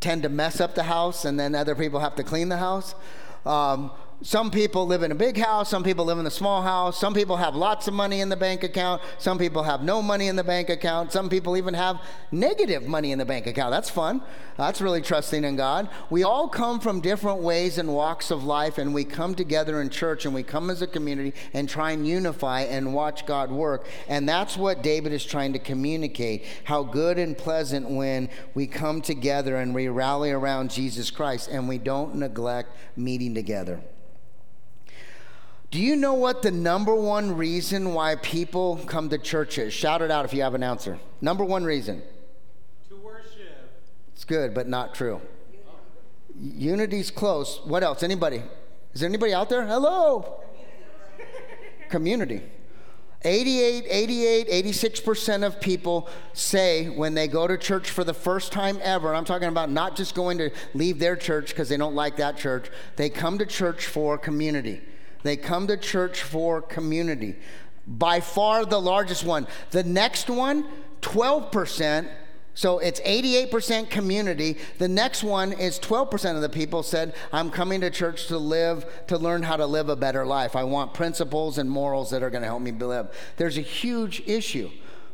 tend 0.00 0.24
to 0.24 0.28
mess 0.28 0.60
up 0.60 0.74
the 0.74 0.82
house, 0.82 1.24
and 1.24 1.38
then 1.38 1.54
other 1.54 1.76
people 1.76 2.00
have 2.00 2.16
to 2.16 2.24
clean 2.24 2.48
the 2.48 2.56
house. 2.56 2.96
Um, 3.46 3.92
some 4.22 4.50
people 4.50 4.86
live 4.86 5.02
in 5.02 5.12
a 5.12 5.14
big 5.14 5.38
house, 5.38 5.70
some 5.70 5.82
people 5.82 6.04
live 6.04 6.18
in 6.18 6.26
a 6.26 6.30
small 6.30 6.60
house, 6.60 7.00
some 7.00 7.14
people 7.14 7.38
have 7.38 7.54
lots 7.54 7.88
of 7.88 7.94
money 7.94 8.20
in 8.20 8.28
the 8.28 8.36
bank 8.36 8.62
account, 8.62 9.00
some 9.18 9.38
people 9.38 9.62
have 9.62 9.82
no 9.82 10.02
money 10.02 10.28
in 10.28 10.36
the 10.36 10.44
bank 10.44 10.68
account, 10.68 11.10
some 11.10 11.30
people 11.30 11.56
even 11.56 11.72
have 11.72 12.02
negative 12.30 12.86
money 12.86 13.12
in 13.12 13.18
the 13.18 13.24
bank 13.24 13.46
account. 13.46 13.70
That's 13.70 13.88
fun. 13.88 14.20
That's 14.58 14.82
really 14.82 15.00
trusting 15.00 15.42
in 15.42 15.56
God. 15.56 15.88
We 16.10 16.22
all 16.22 16.48
come 16.48 16.80
from 16.80 17.00
different 17.00 17.40
ways 17.40 17.78
and 17.78 17.94
walks 17.94 18.30
of 18.30 18.44
life, 18.44 18.76
and 18.76 18.92
we 18.92 19.04
come 19.04 19.34
together 19.34 19.80
in 19.80 19.88
church 19.88 20.26
and 20.26 20.34
we 20.34 20.42
come 20.42 20.68
as 20.68 20.82
a 20.82 20.86
community 20.86 21.32
and 21.54 21.66
try 21.66 21.92
and 21.92 22.06
unify 22.06 22.62
and 22.62 22.92
watch 22.92 23.24
God 23.24 23.50
work. 23.50 23.86
And 24.06 24.28
that's 24.28 24.54
what 24.54 24.82
David 24.82 25.14
is 25.14 25.24
trying 25.24 25.54
to 25.54 25.58
communicate 25.58 26.44
how 26.64 26.82
good 26.82 27.18
and 27.18 27.38
pleasant 27.38 27.88
when 27.88 28.28
we 28.52 28.66
come 28.66 29.00
together 29.00 29.56
and 29.56 29.74
we 29.74 29.88
rally 29.88 30.30
around 30.30 30.70
Jesus 30.70 31.10
Christ 31.10 31.48
and 31.50 31.66
we 31.66 31.78
don't 31.78 32.16
neglect 32.16 32.76
meeting 32.96 33.34
together. 33.34 33.80
Do 35.70 35.78
you 35.78 35.94
know 35.94 36.14
what 36.14 36.42
the 36.42 36.50
number 36.50 36.94
one 36.94 37.36
reason 37.36 37.94
why 37.94 38.16
people 38.16 38.76
come 38.86 39.08
to 39.10 39.18
church 39.18 39.56
is? 39.56 39.72
Shout 39.72 40.02
it 40.02 40.10
out 40.10 40.24
if 40.24 40.34
you 40.34 40.42
have 40.42 40.54
an 40.54 40.64
answer. 40.64 40.98
Number 41.20 41.44
one 41.44 41.62
reason. 41.64 42.02
To 42.88 42.96
worship. 42.96 43.70
It's 44.12 44.24
good, 44.24 44.52
but 44.52 44.66
not 44.66 44.94
true. 44.94 45.20
Unity's 46.40 47.12
close. 47.12 47.60
What 47.64 47.84
else? 47.84 48.02
Anybody? 48.02 48.42
Is 48.94 49.00
there 49.00 49.08
anybody 49.08 49.32
out 49.32 49.48
there? 49.48 49.64
Hello? 49.64 50.40
Community. 51.88 52.42
88, 53.22 53.84
88, 53.88 54.48
86% 54.48 55.46
of 55.46 55.60
people 55.60 56.08
say 56.32 56.88
when 56.88 57.14
they 57.14 57.28
go 57.28 57.46
to 57.46 57.58
church 57.58 57.90
for 57.90 58.02
the 58.02 58.14
first 58.14 58.50
time 58.50 58.78
ever, 58.82 59.14
I'm 59.14 59.26
talking 59.26 59.48
about 59.48 59.70
not 59.70 59.94
just 59.94 60.14
going 60.14 60.38
to 60.38 60.50
leave 60.72 60.98
their 60.98 61.16
church 61.16 61.50
because 61.50 61.68
they 61.68 61.76
don't 61.76 61.94
like 61.94 62.16
that 62.16 62.38
church, 62.38 62.70
they 62.96 63.10
come 63.10 63.38
to 63.38 63.46
church 63.46 63.86
for 63.86 64.16
community. 64.16 64.80
They 65.22 65.36
come 65.36 65.66
to 65.66 65.76
church 65.76 66.22
for 66.22 66.62
community. 66.62 67.36
By 67.86 68.20
far 68.20 68.64
the 68.64 68.80
largest 68.80 69.24
one. 69.24 69.46
The 69.70 69.84
next 69.84 70.30
one, 70.30 70.64
12%. 71.02 72.08
So 72.54 72.78
it's 72.78 73.00
88% 73.00 73.90
community. 73.90 74.58
The 74.78 74.88
next 74.88 75.22
one 75.22 75.52
is 75.52 75.78
12% 75.78 76.36
of 76.36 76.42
the 76.42 76.48
people 76.48 76.82
said, 76.82 77.14
I'm 77.32 77.50
coming 77.50 77.80
to 77.80 77.90
church 77.90 78.26
to 78.26 78.38
live, 78.38 78.84
to 79.06 79.16
learn 79.16 79.42
how 79.42 79.56
to 79.56 79.66
live 79.66 79.88
a 79.88 79.96
better 79.96 80.26
life. 80.26 80.56
I 80.56 80.64
want 80.64 80.92
principles 80.92 81.58
and 81.58 81.70
morals 81.70 82.10
that 82.10 82.22
are 82.22 82.30
going 82.30 82.42
to 82.42 82.48
help 82.48 82.62
me 82.62 82.72
live. 82.72 83.08
There's 83.36 83.56
a 83.56 83.62
huge 83.62 84.22
issue. 84.26 84.70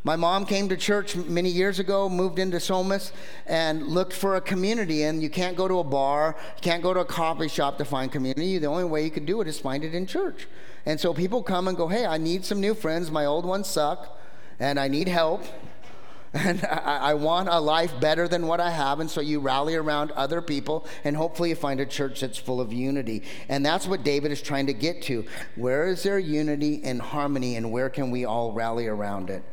My 0.06 0.14
mom 0.14 0.46
came 0.46 0.68
to 0.68 0.76
church 0.76 1.16
many 1.16 1.48
years 1.48 1.80
ago, 1.80 2.08
moved 2.08 2.38
into 2.38 2.60
Somis, 2.60 3.10
and 3.44 3.88
looked 3.88 4.12
for 4.12 4.36
a 4.36 4.40
community. 4.40 5.02
And 5.02 5.20
you 5.20 5.28
can't 5.28 5.56
go 5.56 5.66
to 5.66 5.80
a 5.80 5.84
bar, 5.84 6.36
you 6.54 6.62
can't 6.62 6.80
go 6.80 6.94
to 6.94 7.00
a 7.00 7.04
coffee 7.04 7.48
shop 7.48 7.76
to 7.78 7.84
find 7.84 8.12
community. 8.12 8.56
The 8.58 8.68
only 8.68 8.84
way 8.84 9.02
you 9.02 9.10
can 9.10 9.24
do 9.24 9.40
it 9.40 9.48
is 9.48 9.58
find 9.58 9.82
it 9.82 9.96
in 9.96 10.06
church. 10.06 10.46
And 10.86 11.00
so 11.00 11.12
people 11.12 11.42
come 11.42 11.66
and 11.66 11.76
go, 11.76 11.88
hey, 11.88 12.06
I 12.06 12.18
need 12.18 12.44
some 12.44 12.60
new 12.60 12.72
friends. 12.72 13.10
My 13.10 13.24
old 13.24 13.44
ones 13.44 13.66
suck, 13.66 14.16
and 14.60 14.78
I 14.78 14.86
need 14.86 15.08
help. 15.08 15.42
And 16.34 16.66
I, 16.66 16.98
I, 16.98 17.14
want 17.14 17.48
a 17.48 17.58
life 17.58 17.98
better 17.98 18.28
than 18.28 18.46
what 18.46 18.60
I 18.60 18.68
have. 18.70 19.00
And 19.00 19.10
so 19.10 19.22
you 19.22 19.40
rally 19.40 19.74
around 19.74 20.10
other 20.10 20.42
people, 20.42 20.86
and 21.02 21.16
hopefully 21.16 21.48
you 21.48 21.54
find 21.54 21.80
a 21.80 21.86
church 21.86 22.20
that's 22.20 22.36
full 22.36 22.60
of 22.60 22.74
unity. 22.74 23.22
And 23.48 23.64
that's 23.64 23.86
what 23.86 24.04
David 24.04 24.32
is 24.32 24.42
trying 24.42 24.66
to 24.66 24.74
get 24.74 25.00
to. 25.02 25.24
Where 25.54 25.86
is 25.86 26.02
there 26.02 26.18
unity 26.18 26.82
and 26.84 27.00
harmony, 27.00 27.56
and 27.56 27.72
where 27.72 27.88
can 27.88 28.10
we 28.10 28.26
all 28.26 28.52
rally 28.52 28.86
around 28.86 29.30
it? 29.30 29.44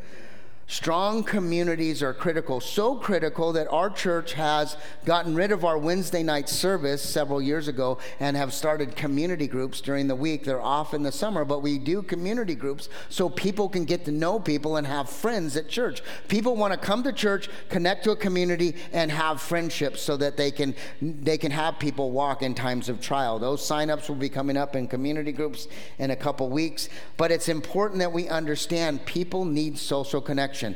Strong 0.65 1.25
communities 1.25 2.01
are 2.01 2.13
critical, 2.13 2.61
so 2.61 2.95
critical 2.95 3.51
that 3.51 3.67
our 3.67 3.89
church 3.89 4.33
has 4.33 4.77
gotten 5.03 5.35
rid 5.35 5.51
of 5.51 5.65
our 5.65 5.77
Wednesday 5.77 6.23
night 6.23 6.47
service 6.47 7.01
several 7.01 7.41
years 7.41 7.67
ago 7.67 7.99
and 8.21 8.37
have 8.37 8.53
started 8.53 8.95
community 8.95 9.45
groups 9.45 9.81
during 9.81 10.07
the 10.07 10.15
week. 10.15 10.45
They're 10.45 10.61
off 10.61 10.93
in 10.93 11.03
the 11.03 11.11
summer, 11.11 11.43
but 11.43 11.61
we 11.61 11.77
do 11.77 12.01
community 12.01 12.55
groups 12.55 12.87
so 13.09 13.29
people 13.29 13.67
can 13.67 13.83
get 13.83 14.05
to 14.05 14.11
know 14.11 14.39
people 14.39 14.77
and 14.77 14.87
have 14.87 15.09
friends 15.09 15.57
at 15.57 15.67
church. 15.67 16.01
People 16.29 16.55
want 16.55 16.73
to 16.73 16.79
come 16.79 17.03
to 17.03 17.11
church, 17.11 17.49
connect 17.67 18.05
to 18.05 18.11
a 18.11 18.15
community, 18.15 18.75
and 18.93 19.11
have 19.11 19.41
friendships 19.41 20.01
so 20.01 20.15
that 20.17 20.37
they 20.37 20.49
can 20.49 20.73
they 21.01 21.37
can 21.37 21.51
have 21.51 21.77
people 21.77 22.11
walk 22.11 22.41
in 22.41 22.55
times 22.55 22.87
of 22.87 23.01
trial. 23.01 23.37
Those 23.37 23.61
signups 23.61 24.07
will 24.07 24.15
be 24.15 24.29
coming 24.29 24.55
up 24.55 24.77
in 24.77 24.87
community 24.87 25.33
groups 25.33 25.67
in 25.99 26.11
a 26.11 26.15
couple 26.15 26.49
weeks, 26.49 26.87
but 27.17 27.31
it's 27.31 27.49
important 27.49 27.99
that 27.99 28.13
we 28.13 28.29
understand 28.29 29.05
people 29.05 29.43
need 29.43 29.77
social 29.77 30.21
connection 30.21 30.62
connection. 30.63 30.75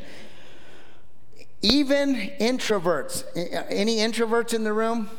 Even 1.61 2.15
introverts, 2.39 3.23
any 3.69 3.97
introverts 3.97 4.53
in 4.53 4.63
the 4.63 4.73
room? 4.73 5.09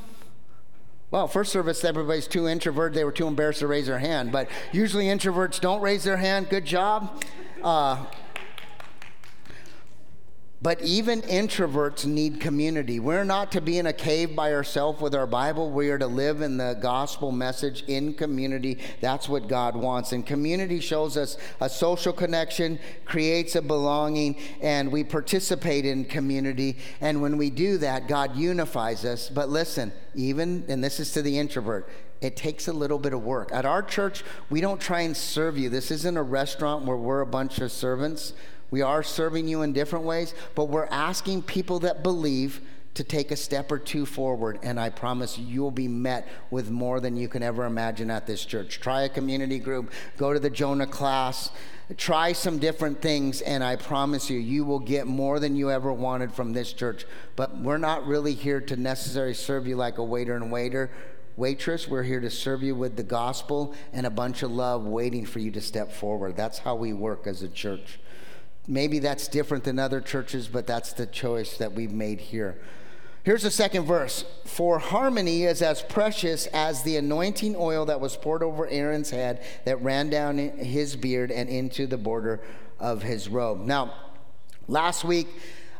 Well, 1.10 1.26
first 1.26 1.50
service, 1.50 1.84
everybody's 1.84 2.28
too 2.28 2.46
introverted. 2.46 2.96
They 2.96 3.04
were 3.04 3.12
too 3.12 3.26
embarrassed 3.26 3.60
to 3.60 3.66
raise 3.66 3.86
their 3.86 3.98
hand. 3.98 4.30
But 4.30 4.48
usually 4.72 5.06
introverts 5.06 5.58
don't 5.60 5.80
raise 5.80 6.04
their 6.04 6.18
hand. 6.18 6.48
Good 6.50 6.64
job. 6.64 7.24
Uh, 7.62 8.04
but 10.60 10.80
even 10.82 11.22
introverts 11.22 12.04
need 12.04 12.40
community. 12.40 12.98
We're 12.98 13.24
not 13.24 13.52
to 13.52 13.60
be 13.60 13.78
in 13.78 13.86
a 13.86 13.92
cave 13.92 14.34
by 14.34 14.52
ourselves 14.52 15.00
with 15.00 15.14
our 15.14 15.26
Bible. 15.26 15.70
We 15.70 15.90
are 15.90 15.98
to 15.98 16.06
live 16.06 16.42
in 16.42 16.56
the 16.56 16.76
gospel 16.80 17.30
message 17.30 17.84
in 17.86 18.14
community. 18.14 18.78
That's 19.00 19.28
what 19.28 19.46
God 19.46 19.76
wants. 19.76 20.10
And 20.10 20.26
community 20.26 20.80
shows 20.80 21.16
us 21.16 21.36
a 21.60 21.68
social 21.68 22.12
connection, 22.12 22.80
creates 23.04 23.54
a 23.54 23.62
belonging, 23.62 24.36
and 24.60 24.90
we 24.90 25.04
participate 25.04 25.86
in 25.86 26.04
community. 26.04 26.76
And 27.00 27.22
when 27.22 27.36
we 27.36 27.50
do 27.50 27.78
that, 27.78 28.08
God 28.08 28.36
unifies 28.36 29.04
us. 29.04 29.28
But 29.28 29.48
listen, 29.48 29.92
even, 30.16 30.64
and 30.68 30.82
this 30.82 30.98
is 30.98 31.12
to 31.12 31.22
the 31.22 31.38
introvert, 31.38 31.88
it 32.20 32.36
takes 32.36 32.66
a 32.66 32.72
little 32.72 32.98
bit 32.98 33.12
of 33.12 33.22
work. 33.22 33.50
At 33.52 33.64
our 33.64 33.80
church, 33.80 34.24
we 34.50 34.60
don't 34.60 34.80
try 34.80 35.02
and 35.02 35.16
serve 35.16 35.56
you. 35.56 35.68
This 35.68 35.92
isn't 35.92 36.16
a 36.16 36.22
restaurant 36.22 36.84
where 36.84 36.96
we're 36.96 37.20
a 37.20 37.26
bunch 37.26 37.60
of 37.60 37.70
servants. 37.70 38.32
We 38.70 38.82
are 38.82 39.02
serving 39.02 39.48
you 39.48 39.62
in 39.62 39.72
different 39.72 40.04
ways, 40.04 40.34
but 40.54 40.66
we're 40.66 40.86
asking 40.86 41.42
people 41.42 41.80
that 41.80 42.02
believe 42.02 42.60
to 42.94 43.04
take 43.04 43.30
a 43.30 43.36
step 43.36 43.70
or 43.70 43.78
two 43.78 44.04
forward, 44.04 44.58
and 44.62 44.78
I 44.78 44.90
promise 44.90 45.38
you'll 45.38 45.70
be 45.70 45.86
met 45.86 46.26
with 46.50 46.68
more 46.68 46.98
than 46.98 47.16
you 47.16 47.28
can 47.28 47.44
ever 47.44 47.64
imagine 47.64 48.10
at 48.10 48.26
this 48.26 48.44
church. 48.44 48.80
Try 48.80 49.02
a 49.02 49.08
community 49.08 49.60
group, 49.60 49.92
go 50.16 50.32
to 50.32 50.40
the 50.40 50.50
Jonah 50.50 50.86
class, 50.86 51.50
try 51.96 52.32
some 52.32 52.58
different 52.58 53.00
things, 53.00 53.40
and 53.40 53.62
I 53.62 53.76
promise 53.76 54.28
you, 54.28 54.38
you 54.38 54.64
will 54.64 54.80
get 54.80 55.06
more 55.06 55.38
than 55.38 55.54
you 55.54 55.70
ever 55.70 55.92
wanted 55.92 56.32
from 56.32 56.52
this 56.52 56.72
church. 56.72 57.06
But 57.36 57.56
we're 57.58 57.78
not 57.78 58.04
really 58.04 58.34
here 58.34 58.60
to 58.62 58.76
necessarily 58.76 59.34
serve 59.34 59.68
you 59.68 59.76
like 59.76 59.98
a 59.98 60.04
waiter 60.04 60.34
and 60.34 60.50
waiter. 60.50 60.90
Waitress, 61.36 61.86
we're 61.86 62.02
here 62.02 62.20
to 62.20 62.30
serve 62.30 62.64
you 62.64 62.74
with 62.74 62.96
the 62.96 63.04
gospel 63.04 63.74
and 63.92 64.06
a 64.06 64.10
bunch 64.10 64.42
of 64.42 64.50
love 64.50 64.84
waiting 64.84 65.24
for 65.24 65.38
you 65.38 65.52
to 65.52 65.60
step 65.60 65.92
forward. 65.92 66.36
That's 66.36 66.58
how 66.58 66.74
we 66.74 66.92
work 66.92 67.28
as 67.28 67.42
a 67.42 67.48
church. 67.48 68.00
Maybe 68.70 68.98
that's 68.98 69.28
different 69.28 69.64
than 69.64 69.78
other 69.78 70.02
churches, 70.02 70.46
but 70.46 70.66
that's 70.66 70.92
the 70.92 71.06
choice 71.06 71.56
that 71.56 71.72
we've 71.72 71.92
made 71.92 72.20
here. 72.20 72.58
Here's 73.24 73.42
the 73.42 73.50
second 73.50 73.84
verse 73.84 74.26
For 74.44 74.78
harmony 74.78 75.44
is 75.44 75.62
as 75.62 75.82
precious 75.82 76.46
as 76.48 76.82
the 76.82 76.98
anointing 76.98 77.56
oil 77.56 77.86
that 77.86 78.00
was 78.00 78.16
poured 78.16 78.42
over 78.42 78.66
Aaron's 78.68 79.10
head 79.10 79.42
that 79.64 79.82
ran 79.82 80.10
down 80.10 80.36
his 80.36 80.96
beard 80.96 81.30
and 81.30 81.48
into 81.48 81.86
the 81.86 81.96
border 81.96 82.40
of 82.78 83.02
his 83.02 83.28
robe. 83.28 83.64
Now, 83.64 83.94
last 84.66 85.02
week, 85.02 85.28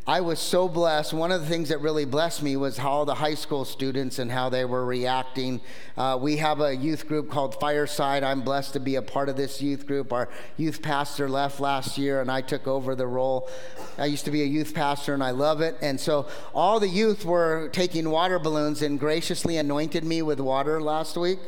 I 0.09 0.23
was 0.23 0.39
so 0.39 0.71
blessed. 0.71 1.13
One 1.13 1.31
of 1.31 1.43
the 1.43 1.47
things 1.47 1.69
that 1.69 1.83
really 1.83 2.07
blessed 2.07 2.43
me 2.43 2.57
was 2.57 2.79
how 2.79 3.05
the 3.05 3.17
high 3.17 3.35
school 3.35 3.67
students 3.67 4.19
and 4.19 4.33
how 4.33 4.49
they 4.49 4.65
were 4.65 4.87
reacting. 4.87 5.61
Uh, 5.99 6.19
we 6.19 6.39
have 6.39 6.63
a 6.63 6.75
youth 6.75 7.07
group 7.07 7.31
called 7.31 7.61
Fireside. 7.61 8.25
I'm 8.25 8.41
blessed 8.41 8.73
to 8.73 8.81
be 8.81 8.95
a 8.95 9.03
part 9.03 9.29
of 9.29 9.37
this 9.37 9.61
youth 9.61 9.87
group. 9.87 10.11
Our 10.11 10.31
youth 10.57 10.81
pastor 10.81 11.29
left 11.29 11.61
last 11.61 11.99
year, 11.99 12.23
and 12.23 12.31
I 12.31 12.41
took 12.41 12.67
over 12.67 12.95
the 12.95 13.07
role. 13.07 13.51
I 13.99 14.07
used 14.07 14.25
to 14.25 14.31
be 14.31 14.41
a 14.41 14.47
youth 14.47 14.73
pastor, 14.73 15.13
and 15.13 15.23
I 15.23 15.33
love 15.33 15.61
it. 15.61 15.77
And 15.83 16.01
so 16.01 16.27
all 16.55 16.81
the 16.81 16.89
youth 16.89 17.27
were 17.27 17.69
taking 17.75 18.09
water 18.09 18.39
balloons 18.39 18.81
and 18.81 18.99
graciously 18.99 19.59
anointed 19.59 20.05
me 20.05 20.23
with 20.23 20.41
water 20.41 20.81
last 20.81 21.19
week 21.19 21.39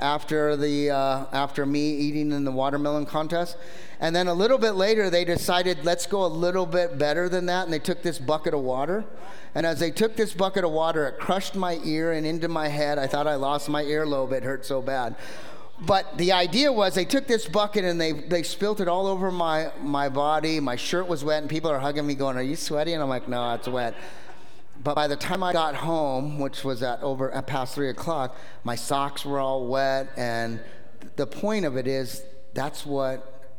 after 0.00 0.56
the 0.56 0.90
uh, 0.90 1.26
after 1.32 1.66
me 1.66 1.90
eating 1.90 2.32
in 2.32 2.44
the 2.44 2.52
watermelon 2.52 3.06
contest. 3.06 3.56
And 4.00 4.14
then 4.14 4.28
a 4.28 4.34
little 4.34 4.58
bit 4.58 4.72
later 4.72 5.10
they 5.10 5.24
decided 5.24 5.84
let's 5.84 6.06
go 6.06 6.24
a 6.24 6.28
little 6.28 6.66
bit 6.66 6.98
better 6.98 7.28
than 7.28 7.46
that 7.46 7.64
and 7.64 7.72
they 7.72 7.78
took 7.78 8.02
this 8.02 8.18
bucket 8.18 8.54
of 8.54 8.60
water. 8.60 9.04
And 9.54 9.66
as 9.66 9.80
they 9.80 9.90
took 9.90 10.16
this 10.16 10.32
bucket 10.34 10.64
of 10.64 10.70
water 10.70 11.06
it 11.06 11.18
crushed 11.18 11.54
my 11.54 11.80
ear 11.84 12.12
and 12.12 12.26
into 12.26 12.48
my 12.48 12.68
head. 12.68 12.98
I 12.98 13.06
thought 13.06 13.26
i 13.26 13.34
lost 13.34 13.68
my 13.68 13.82
earlobe. 13.82 14.32
It 14.32 14.44
hurt 14.44 14.64
so 14.64 14.80
bad. 14.80 15.16
But 15.80 16.18
the 16.18 16.32
idea 16.32 16.72
was 16.72 16.94
they 16.94 17.04
took 17.04 17.28
this 17.28 17.46
bucket 17.46 17.84
and 17.84 18.00
they, 18.00 18.12
they 18.12 18.42
spilt 18.42 18.80
it 18.80 18.88
all 18.88 19.06
over 19.06 19.30
my, 19.30 19.70
my 19.80 20.08
body. 20.08 20.58
My 20.58 20.74
shirt 20.74 21.06
was 21.06 21.24
wet 21.24 21.40
and 21.40 21.48
people 21.48 21.70
are 21.70 21.78
hugging 21.78 22.06
me 22.06 22.14
going 22.14 22.36
are 22.36 22.42
you 22.42 22.56
sweaty? 22.56 22.94
And 22.94 23.02
i'm 23.02 23.08
like 23.08 23.28
no 23.28 23.54
it's 23.54 23.68
wet 23.68 23.94
but 24.82 24.94
by 24.94 25.08
the 25.08 25.16
time 25.16 25.42
I 25.42 25.52
got 25.52 25.74
home, 25.74 26.38
which 26.38 26.64
was 26.64 26.82
at 26.82 27.02
over 27.02 27.30
at 27.32 27.46
past 27.46 27.74
three 27.74 27.88
o'clock, 27.88 28.36
my 28.64 28.74
socks 28.74 29.24
were 29.24 29.38
all 29.40 29.66
wet. 29.66 30.08
And 30.16 30.60
the 31.16 31.26
point 31.26 31.64
of 31.64 31.76
it 31.76 31.86
is 31.86 32.22
that's 32.54 32.86
what 32.86 33.50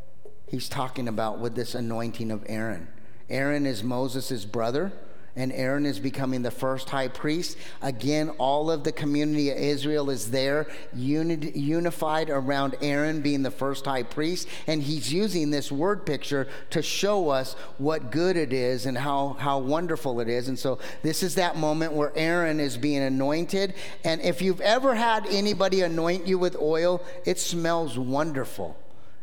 he's 0.48 0.70
talking 0.70 1.08
about 1.08 1.40
with 1.40 1.56
this 1.56 1.76
anointing 1.76 2.32
of 2.32 2.46
Aaron. 2.48 2.88
Aaron 3.30 3.66
is 3.66 3.84
Moses' 3.84 4.46
brother 4.46 4.92
and 5.40 5.54
Aaron 5.54 5.86
is 5.86 6.00
becoming 6.00 6.42
the 6.42 6.52
first 6.52 6.90
high 6.90 7.08
priest. 7.08 7.58
Again, 7.82 8.30
all 8.38 8.70
of 8.70 8.84
the 8.84 8.92
community 8.92 9.50
of 9.50 9.58
Israel 9.58 10.10
is 10.10 10.32
there, 10.32 10.68
uni- 10.94 11.58
unified 11.58 12.30
around 12.30 12.76
Aaron 12.82 13.22
being 13.22 13.42
the 13.42 13.50
first 13.50 13.86
high 13.86 14.04
priest. 14.04 14.50
And 14.68 14.84
he's 14.84 15.14
using 15.14 15.50
this 15.50 15.72
word 15.72 16.06
picture 16.06 16.50
to 16.72 16.82
show 16.82 17.30
us 17.30 17.54
what 17.78 18.12
good 18.12 18.36
it 18.36 18.52
is 18.52 18.86
and 18.86 18.98
how, 18.98 19.38
how 19.40 19.60
wonderful 19.60 20.20
it 20.20 20.28
is. 20.28 20.50
And 20.50 20.60
so, 20.60 20.78
this 21.04 21.24
is 21.24 21.36
that 21.36 21.56
moment 21.56 21.94
where 21.94 22.12
Aaron 22.18 22.60
is 22.60 22.78
being 22.78 23.02
anointed. 23.02 23.76
And 24.04 24.20
if 24.20 24.42
you've 24.42 24.62
ever 24.62 24.94
had 24.94 25.26
anybody 25.28 25.82
anoint 25.82 26.28
you 26.28 26.38
with 26.38 26.58
oil, 26.58 27.02
it 27.26 27.40
smells 27.40 27.98
wonderful. 27.98 28.76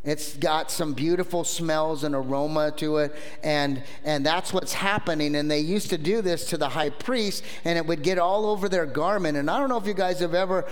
It's 0.07 0.37
got 0.37 0.71
some 0.71 0.95
beautiful 0.95 1.43
smells 1.43 2.05
and 2.05 2.15
aroma 2.15 2.71
to 2.77 2.99
it, 2.99 3.15
and, 3.43 3.83
and 4.05 4.25
that's 4.25 4.53
what's 4.53 4.73
happening. 4.73 5.35
And 5.35 5.51
they 5.51 5.59
used 5.59 5.91
to 5.91 5.99
do 5.99 6.23
this 6.23 6.49
to 6.51 6.57
the 6.57 6.69
high 6.69 6.91
priest, 6.91 7.43
and 7.65 7.77
it 7.77 7.85
would 7.87 8.03
get 8.03 8.17
all 8.17 8.47
over 8.47 8.69
their 8.69 8.87
garment. 8.87 9.37
And 9.37 9.51
I 9.51 9.59
don't 9.59 9.69
know 9.69 9.77
if 9.77 9.87
you 9.87 9.95
guys 9.95 10.21
have 10.21 10.33
ever 10.33 10.65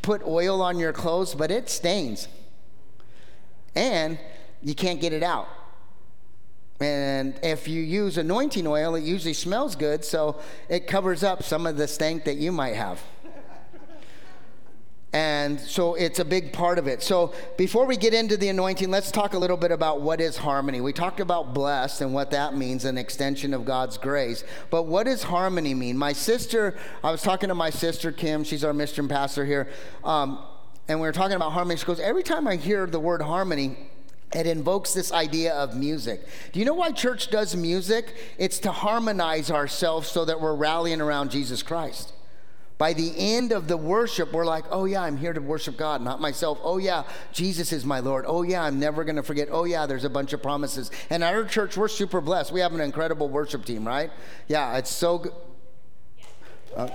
put 0.00 0.24
oil 0.24 0.62
on 0.62 0.78
your 0.78 0.92
clothes, 0.92 1.34
but 1.34 1.50
it 1.50 1.68
stains. 1.68 2.28
And 3.74 4.18
you 4.62 4.76
can't 4.76 5.00
get 5.00 5.12
it 5.12 5.24
out. 5.24 5.48
And 6.80 7.38
if 7.42 7.66
you 7.66 7.82
use 7.82 8.16
anointing 8.16 8.66
oil, 8.66 8.94
it 8.94 9.02
usually 9.02 9.34
smells 9.34 9.74
good, 9.74 10.04
so 10.04 10.40
it 10.68 10.86
covers 10.86 11.24
up 11.24 11.42
some 11.42 11.66
of 11.66 11.76
the 11.76 11.88
stank 11.88 12.24
that 12.24 12.36
you 12.36 12.52
might 12.52 12.76
have. 12.76 13.00
And 15.14 15.60
so 15.60 15.94
it's 15.94 16.20
a 16.20 16.24
big 16.24 16.54
part 16.54 16.78
of 16.78 16.86
it. 16.86 17.02
So 17.02 17.34
before 17.58 17.84
we 17.84 17.98
get 17.98 18.14
into 18.14 18.38
the 18.38 18.48
anointing, 18.48 18.90
let's 18.90 19.10
talk 19.10 19.34
a 19.34 19.38
little 19.38 19.58
bit 19.58 19.70
about 19.70 20.00
what 20.00 20.22
is 20.22 20.38
harmony. 20.38 20.80
We 20.80 20.94
talked 20.94 21.20
about 21.20 21.52
blessed 21.52 22.00
and 22.00 22.14
what 22.14 22.30
that 22.30 22.56
means, 22.56 22.86
an 22.86 22.96
extension 22.96 23.52
of 23.52 23.66
God's 23.66 23.98
grace. 23.98 24.42
But 24.70 24.84
what 24.84 25.04
does 25.04 25.24
harmony 25.24 25.74
mean? 25.74 25.98
My 25.98 26.14
sister, 26.14 26.78
I 27.04 27.10
was 27.10 27.20
talking 27.20 27.50
to 27.50 27.54
my 27.54 27.68
sister, 27.68 28.10
Kim, 28.10 28.42
she's 28.42 28.64
our 28.64 28.72
mission 28.72 29.06
pastor 29.06 29.44
here, 29.44 29.68
um, 30.02 30.42
and 30.88 30.98
we 30.98 31.06
were 31.06 31.12
talking 31.12 31.36
about 31.36 31.52
harmony. 31.52 31.78
She 31.78 31.84
goes, 31.84 32.00
Every 32.00 32.22
time 32.22 32.48
I 32.48 32.56
hear 32.56 32.86
the 32.86 32.98
word 32.98 33.20
harmony, 33.20 33.76
it 34.34 34.46
invokes 34.46 34.94
this 34.94 35.12
idea 35.12 35.52
of 35.52 35.76
music. 35.76 36.22
Do 36.52 36.58
you 36.58 36.64
know 36.64 36.74
why 36.74 36.90
church 36.90 37.30
does 37.30 37.54
music? 37.54 38.14
It's 38.38 38.58
to 38.60 38.72
harmonize 38.72 39.50
ourselves 39.50 40.08
so 40.08 40.24
that 40.24 40.40
we're 40.40 40.54
rallying 40.54 41.02
around 41.02 41.30
Jesus 41.30 41.62
Christ. 41.62 42.14
By 42.82 42.94
the 42.94 43.14
end 43.16 43.52
of 43.52 43.68
the 43.68 43.76
worship, 43.76 44.32
we're 44.32 44.44
like, 44.44 44.64
oh, 44.72 44.86
yeah, 44.86 45.02
I'm 45.02 45.16
here 45.16 45.32
to 45.32 45.40
worship 45.40 45.76
God, 45.76 46.02
not 46.02 46.20
myself. 46.20 46.58
Oh, 46.64 46.78
yeah, 46.78 47.04
Jesus 47.32 47.72
is 47.72 47.84
my 47.84 48.00
Lord. 48.00 48.24
Oh, 48.26 48.42
yeah, 48.42 48.64
I'm 48.64 48.80
never 48.80 49.04
going 49.04 49.14
to 49.14 49.22
forget. 49.22 49.46
Oh, 49.52 49.62
yeah, 49.62 49.86
there's 49.86 50.02
a 50.02 50.10
bunch 50.10 50.32
of 50.32 50.42
promises. 50.42 50.90
And 51.08 51.22
at 51.22 51.32
our 51.32 51.44
church, 51.44 51.76
we're 51.76 51.86
super 51.86 52.20
blessed. 52.20 52.50
We 52.50 52.58
have 52.58 52.74
an 52.74 52.80
incredible 52.80 53.28
worship 53.28 53.64
team, 53.64 53.86
right? 53.86 54.10
Yeah, 54.48 54.76
it's 54.78 54.90
so 54.90 55.18
good. 55.18 55.32
Uh, 56.74 56.88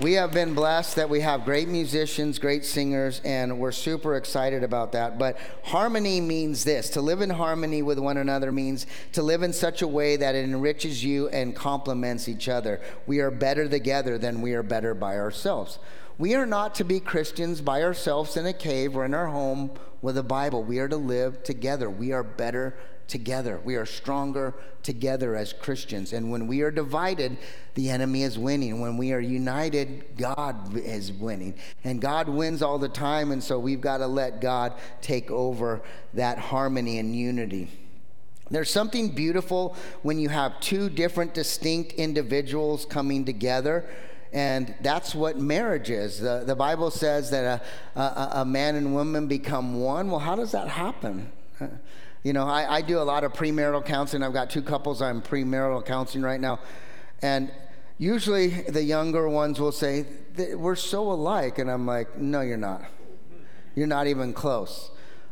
we 0.00 0.14
have 0.14 0.32
been 0.32 0.54
blessed 0.54 0.96
that 0.96 1.10
we 1.10 1.20
have 1.20 1.44
great 1.44 1.68
musicians, 1.68 2.38
great 2.38 2.64
singers, 2.64 3.20
and 3.22 3.58
we're 3.58 3.70
super 3.70 4.16
excited 4.16 4.64
about 4.64 4.92
that. 4.92 5.18
But 5.18 5.36
harmony 5.62 6.22
means 6.22 6.64
this 6.64 6.88
to 6.90 7.02
live 7.02 7.20
in 7.20 7.28
harmony 7.28 7.82
with 7.82 7.98
one 7.98 8.16
another 8.16 8.50
means 8.50 8.86
to 9.12 9.22
live 9.22 9.42
in 9.42 9.52
such 9.52 9.82
a 9.82 9.88
way 9.88 10.16
that 10.16 10.34
it 10.34 10.44
enriches 10.44 11.04
you 11.04 11.28
and 11.28 11.54
complements 11.54 12.28
each 12.28 12.48
other. 12.48 12.80
We 13.06 13.20
are 13.20 13.30
better 13.30 13.68
together 13.68 14.16
than 14.16 14.40
we 14.40 14.54
are 14.54 14.62
better 14.62 14.94
by 14.94 15.18
ourselves. 15.18 15.78
We 16.16 16.34
are 16.34 16.46
not 16.46 16.74
to 16.76 16.84
be 16.84 17.00
Christians 17.00 17.60
by 17.60 17.82
ourselves 17.82 18.38
in 18.38 18.46
a 18.46 18.54
cave 18.54 18.96
or 18.96 19.04
in 19.04 19.12
our 19.12 19.28
home 19.28 19.70
with 20.00 20.16
a 20.16 20.22
Bible. 20.22 20.62
We 20.62 20.78
are 20.78 20.88
to 20.88 20.96
live 20.96 21.42
together. 21.42 21.90
We 21.90 22.12
are 22.12 22.22
better 22.22 22.74
together. 23.10 23.60
We 23.64 23.74
are 23.74 23.84
stronger 23.84 24.54
together 24.82 25.36
as 25.36 25.52
Christians. 25.52 26.12
And 26.12 26.30
when 26.30 26.46
we 26.46 26.62
are 26.62 26.70
divided, 26.70 27.36
the 27.74 27.90
enemy 27.90 28.22
is 28.22 28.38
winning. 28.38 28.80
When 28.80 28.96
we 28.96 29.12
are 29.12 29.20
united, 29.20 30.16
God 30.16 30.76
is 30.76 31.12
winning. 31.12 31.54
And 31.84 32.00
God 32.00 32.28
wins 32.28 32.62
all 32.62 32.78
the 32.78 32.88
time. 32.88 33.32
And 33.32 33.42
so 33.42 33.58
we've 33.58 33.80
got 33.80 33.98
to 33.98 34.06
let 34.06 34.40
God 34.40 34.72
take 35.02 35.30
over 35.30 35.82
that 36.14 36.38
harmony 36.38 36.98
and 36.98 37.14
unity. 37.14 37.70
There's 38.50 38.70
something 38.70 39.10
beautiful 39.10 39.76
when 40.02 40.18
you 40.18 40.28
have 40.28 40.58
two 40.60 40.88
different, 40.88 41.34
distinct 41.34 41.92
individuals 41.92 42.84
coming 42.84 43.24
together. 43.24 43.88
And 44.32 44.74
that's 44.80 45.14
what 45.14 45.38
marriage 45.38 45.90
is. 45.90 46.20
The, 46.20 46.44
the 46.46 46.56
Bible 46.56 46.90
says 46.90 47.30
that 47.30 47.62
a, 47.96 48.00
a, 48.00 48.30
a 48.40 48.44
man 48.44 48.76
and 48.76 48.94
woman 48.94 49.26
become 49.26 49.80
one. 49.80 50.10
Well, 50.10 50.20
how 50.20 50.36
does 50.36 50.52
that 50.52 50.68
happen? 50.68 51.30
You 52.22 52.34
know, 52.34 52.46
I, 52.46 52.76
I 52.76 52.82
do 52.82 52.98
a 52.98 53.02
lot 53.02 53.24
of 53.24 53.32
premarital 53.32 53.84
counseling. 53.86 54.22
I've 54.22 54.34
got 54.34 54.50
two 54.50 54.62
couples 54.62 55.00
I'm 55.00 55.22
premarital 55.22 55.86
counseling 55.86 56.22
right 56.22 56.40
now. 56.40 56.60
And 57.22 57.50
usually 57.96 58.48
the 58.48 58.82
younger 58.82 59.28
ones 59.28 59.58
will 59.58 59.72
say, 59.72 60.04
We're 60.54 60.76
so 60.76 61.10
alike. 61.10 61.58
And 61.58 61.70
I'm 61.70 61.86
like, 61.86 62.18
No, 62.18 62.42
you're 62.42 62.58
not. 62.58 62.84
You're 63.74 63.86
not 63.86 64.06
even 64.06 64.34
close. 64.34 64.90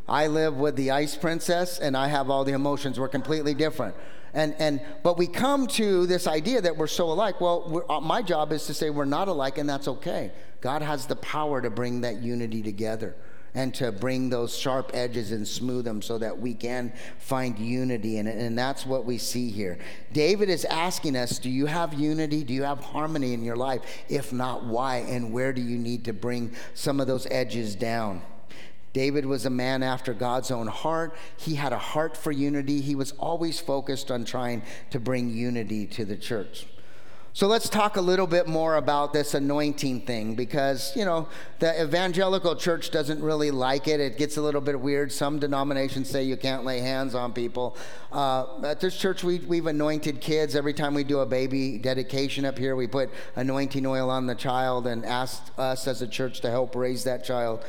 I 0.09 0.29
live 0.29 0.57
with 0.57 0.77
the 0.77 0.90
ice 0.90 1.14
princess 1.14 1.79
and 1.79 1.94
I 1.94 2.09
have 2.09 2.31
all 2.31 2.44
the 2.44 2.53
emotions. 2.53 2.98
We're 2.98 3.09
completely 3.09 3.53
different. 3.53 3.94
And, 4.33 4.55
and, 4.59 4.81
but 5.03 5.18
we 5.18 5.27
come 5.27 5.66
to 5.68 6.07
this 6.07 6.27
idea 6.27 6.62
that 6.62 6.77
we're 6.77 6.87
so 6.87 7.11
alike. 7.11 7.40
Well, 7.40 7.85
uh, 7.88 8.01
my 8.01 8.22
job 8.22 8.53
is 8.53 8.66
to 8.66 8.74
say 8.74 8.90
we're 8.90 9.07
not 9.07 9.27
alike, 9.27 9.57
and 9.57 9.68
that's 9.68 9.88
okay. 9.88 10.33
God 10.61 10.83
has 10.83 11.07
the 11.07 11.16
power 11.16 11.62
to 11.62 11.70
bring 11.70 12.03
that 12.03 12.22
unity 12.22 12.62
together 12.62 13.16
and 13.59 13.75
to 13.75 13.90
bring 13.90 14.31
those 14.31 14.57
sharp 14.57 14.92
edges 14.94 15.33
and 15.33 15.47
smooth 15.47 15.85
them 15.85 16.01
so 16.01 16.16
that 16.16 16.38
we 16.38 16.55
can 16.55 16.92
find 17.18 17.59
unity 17.59 18.18
in 18.18 18.29
it. 18.29 18.38
And 18.38 18.57
that's 18.57 18.87
what 18.87 19.05
we 19.05 19.18
see 19.18 19.51
here. 19.51 19.79
David 20.12 20.49
is 20.49 20.64
asking 20.66 21.16
us 21.16 21.40
Do 21.40 21.51
you 21.51 21.66
have 21.66 21.92
unity? 21.92 22.44
Do 22.44 22.55
you 22.55 22.62
have 22.62 22.79
harmony 22.79 23.35
in 23.35 23.42
your 23.42 23.57
life? 23.57 23.83
If 24.09 24.33
not, 24.33 24.62
why? 24.62 24.99
And 24.99 25.33
where 25.33 25.53
do 25.53 25.61
you 25.61 25.77
need 25.77 26.05
to 26.05 26.12
bring 26.12 26.55
some 26.75 27.01
of 27.01 27.09
those 27.09 27.27
edges 27.33 27.75
down? 27.75 28.23
David 28.92 29.27
was 29.27 29.44
a 29.44 29.51
man 29.51 29.83
after 29.83 30.14
God's 30.14 30.53
own 30.53 30.68
heart. 30.68 31.16
He 31.37 31.57
had 31.57 31.73
a 31.73 31.79
heart 31.79 32.16
for 32.16 32.31
unity. 32.31 32.81
He 32.81 32.94
was 32.94 33.11
always 33.19 33.59
focused 33.59 34.13
on 34.13 34.25
trying 34.25 34.63
to 34.90 35.00
bring 35.00 35.31
unity 35.31 35.85
to 35.88 36.04
the 36.04 36.17
church. 36.17 36.69
So 37.38 37.46
let's 37.46 37.68
talk 37.68 37.96
a 37.96 38.00
little 38.00 38.26
bit 38.26 38.48
more 38.48 38.74
about 38.74 39.12
this 39.12 39.32
anointing 39.32 40.00
thing 40.00 40.34
because, 40.34 40.90
you 40.96 41.04
know, 41.04 41.28
the 41.60 41.80
evangelical 41.80 42.56
church 42.56 42.90
doesn't 42.90 43.22
really 43.22 43.52
like 43.52 43.86
it. 43.86 44.00
It 44.00 44.18
gets 44.18 44.38
a 44.38 44.42
little 44.42 44.60
bit 44.60 44.80
weird. 44.80 45.12
Some 45.12 45.38
denominations 45.38 46.10
say 46.10 46.24
you 46.24 46.36
can't 46.36 46.64
lay 46.64 46.80
hands 46.80 47.14
on 47.14 47.32
people. 47.32 47.76
Uh, 48.10 48.60
at 48.64 48.80
this 48.80 48.98
church, 48.98 49.22
we, 49.22 49.38
we've 49.38 49.66
anointed 49.66 50.20
kids. 50.20 50.56
Every 50.56 50.74
time 50.74 50.94
we 50.94 51.04
do 51.04 51.20
a 51.20 51.26
baby 51.26 51.78
dedication 51.78 52.44
up 52.44 52.58
here, 52.58 52.74
we 52.74 52.88
put 52.88 53.08
anointing 53.36 53.86
oil 53.86 54.10
on 54.10 54.26
the 54.26 54.34
child 54.34 54.88
and 54.88 55.06
ask 55.06 55.40
us 55.58 55.86
as 55.86 56.02
a 56.02 56.08
church 56.08 56.40
to 56.40 56.50
help 56.50 56.74
raise 56.74 57.04
that 57.04 57.22
child. 57.22 57.64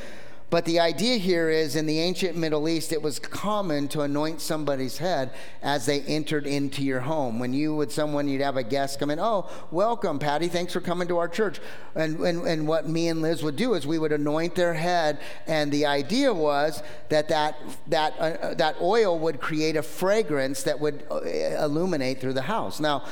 But 0.50 0.66
the 0.66 0.80
idea 0.80 1.18
here 1.18 1.50
is 1.50 1.76
in 1.76 1.86
the 1.86 2.00
ancient 2.00 2.36
Middle 2.36 2.68
East, 2.68 2.92
it 2.92 3.02
was 3.02 3.20
common 3.20 3.88
to 3.90 4.02
anoint 4.02 4.42
somebody's 4.42 4.98
head 4.98 5.32
as 5.62 5.86
they 5.86 6.02
entered 6.02 6.48
into 6.48 6.84
your 6.84 7.02
home. 7.02 7.38
When 7.38 7.54
you 7.54 7.76
would 7.76 7.92
someone, 7.92 8.28
you'd 8.28 8.42
have 8.42 8.58
a 8.58 8.64
guest 8.64 9.00
come 9.00 9.12
in, 9.12 9.20
oh, 9.20 9.48
welcome, 9.70 10.18
Patty, 10.18 10.48
thanks 10.48 10.74
for 10.74 10.82
coming 10.82 11.08
to 11.10 11.20
our 11.20 11.28
church. 11.28 11.60
And, 11.94 12.20
and, 12.22 12.48
and 12.48 12.68
what 12.68 12.90
me 12.90 13.10
and 13.10 13.22
Liz 13.22 13.44
would 13.44 13.58
do 13.58 13.76
is 13.76 13.86
we 13.86 14.00
would 14.00 14.12
anoint 14.12 14.56
their 14.56 14.74
head, 14.74 15.20
and 15.46 15.72
the 15.72 15.86
idea 15.86 16.34
was 16.34 16.82
that 17.10 17.28
that, 17.30 17.56
that, 17.88 18.18
uh, 18.18 18.54
that 18.56 18.76
oil 18.82 19.20
would 19.20 19.40
create 19.40 19.76
a 19.76 19.84
fragrance 19.84 20.64
that 20.64 20.80
would 20.80 21.04
uh, 21.12 21.22
illuminate 21.64 22.20
through 22.20 22.34
the 22.34 22.42
house. 22.42 22.80
Now, 22.80 23.06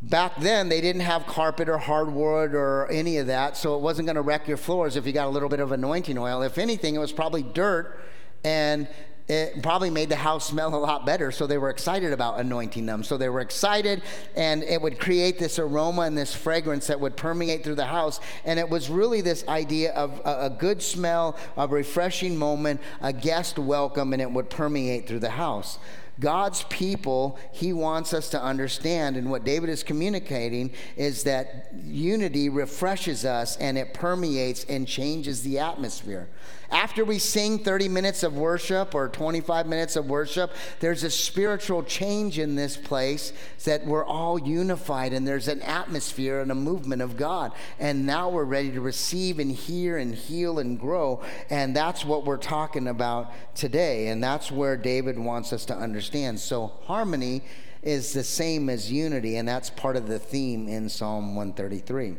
Back 0.00 0.40
then, 0.40 0.68
they 0.68 0.80
didn't 0.80 1.02
have 1.02 1.26
carpet 1.26 1.68
or 1.68 1.78
hardwood 1.78 2.54
or 2.54 2.88
any 2.88 3.18
of 3.18 3.26
that, 3.26 3.56
so 3.56 3.74
it 3.74 3.80
wasn't 3.80 4.06
going 4.06 4.16
to 4.16 4.22
wreck 4.22 4.46
your 4.46 4.56
floors 4.56 4.94
if 4.94 5.06
you 5.06 5.12
got 5.12 5.26
a 5.26 5.30
little 5.30 5.48
bit 5.48 5.58
of 5.58 5.72
anointing 5.72 6.16
oil. 6.16 6.42
If 6.42 6.56
anything, 6.56 6.94
it 6.94 6.98
was 6.98 7.12
probably 7.12 7.42
dirt 7.42 7.98
and 8.44 8.86
it 9.28 9.62
probably 9.62 9.90
made 9.90 10.08
the 10.08 10.16
house 10.16 10.46
smell 10.46 10.74
a 10.74 10.78
lot 10.78 11.04
better. 11.04 11.30
So 11.30 11.46
they 11.46 11.58
were 11.58 11.68
excited 11.68 12.12
about 12.12 12.40
anointing 12.40 12.86
them. 12.86 13.04
So 13.04 13.18
they 13.18 13.28
were 13.28 13.40
excited, 13.40 14.02
and 14.34 14.62
it 14.62 14.80
would 14.80 14.98
create 14.98 15.38
this 15.38 15.58
aroma 15.58 16.02
and 16.02 16.16
this 16.16 16.34
fragrance 16.34 16.86
that 16.86 16.98
would 16.98 17.16
permeate 17.16 17.62
through 17.62 17.74
the 17.74 17.84
house. 17.84 18.20
And 18.46 18.58
it 18.58 18.70
was 18.70 18.88
really 18.88 19.20
this 19.20 19.46
idea 19.46 19.92
of 19.92 20.22
a, 20.24 20.46
a 20.46 20.50
good 20.50 20.80
smell, 20.80 21.36
a 21.58 21.68
refreshing 21.68 22.38
moment, 22.38 22.80
a 23.02 23.12
guest 23.12 23.58
welcome, 23.58 24.14
and 24.14 24.22
it 24.22 24.30
would 24.30 24.48
permeate 24.48 25.06
through 25.06 25.20
the 25.20 25.30
house. 25.30 25.78
God's 26.20 26.64
people, 26.64 27.38
he 27.52 27.72
wants 27.72 28.12
us 28.12 28.30
to 28.30 28.42
understand, 28.42 29.16
and 29.16 29.30
what 29.30 29.44
David 29.44 29.68
is 29.68 29.82
communicating 29.82 30.72
is 30.96 31.22
that 31.24 31.68
unity 31.84 32.48
refreshes 32.48 33.24
us 33.24 33.56
and 33.58 33.78
it 33.78 33.94
permeates 33.94 34.64
and 34.64 34.86
changes 34.86 35.42
the 35.42 35.60
atmosphere. 35.60 36.28
After 36.70 37.02
we 37.02 37.18
sing 37.18 37.58
30 37.60 37.88
minutes 37.88 38.22
of 38.22 38.36
worship 38.36 38.94
or 38.94 39.08
25 39.08 39.66
minutes 39.66 39.96
of 39.96 40.06
worship, 40.10 40.52
there's 40.80 41.02
a 41.02 41.10
spiritual 41.10 41.82
change 41.82 42.38
in 42.38 42.56
this 42.56 42.76
place 42.76 43.32
that 43.64 43.86
we're 43.86 44.04
all 44.04 44.38
unified 44.38 45.14
and 45.14 45.26
there's 45.26 45.48
an 45.48 45.62
atmosphere 45.62 46.40
and 46.40 46.52
a 46.52 46.54
movement 46.54 47.00
of 47.00 47.16
God. 47.16 47.52
And 47.78 48.04
now 48.04 48.28
we're 48.28 48.44
ready 48.44 48.70
to 48.72 48.82
receive 48.82 49.38
and 49.38 49.50
hear 49.50 49.96
and 49.96 50.14
heal 50.14 50.58
and 50.58 50.78
grow. 50.78 51.22
And 51.48 51.74
that's 51.74 52.04
what 52.04 52.26
we're 52.26 52.36
talking 52.36 52.86
about 52.86 53.32
today. 53.54 54.08
And 54.08 54.22
that's 54.22 54.52
where 54.52 54.76
David 54.76 55.18
wants 55.18 55.54
us 55.54 55.64
to 55.66 55.74
understand. 55.74 56.38
So, 56.38 56.72
harmony 56.84 57.42
is 57.82 58.12
the 58.12 58.24
same 58.24 58.68
as 58.68 58.90
unity, 58.90 59.36
and 59.36 59.48
that's 59.48 59.70
part 59.70 59.96
of 59.96 60.08
the 60.08 60.18
theme 60.18 60.68
in 60.68 60.88
Psalm 60.88 61.34
133. 61.36 62.16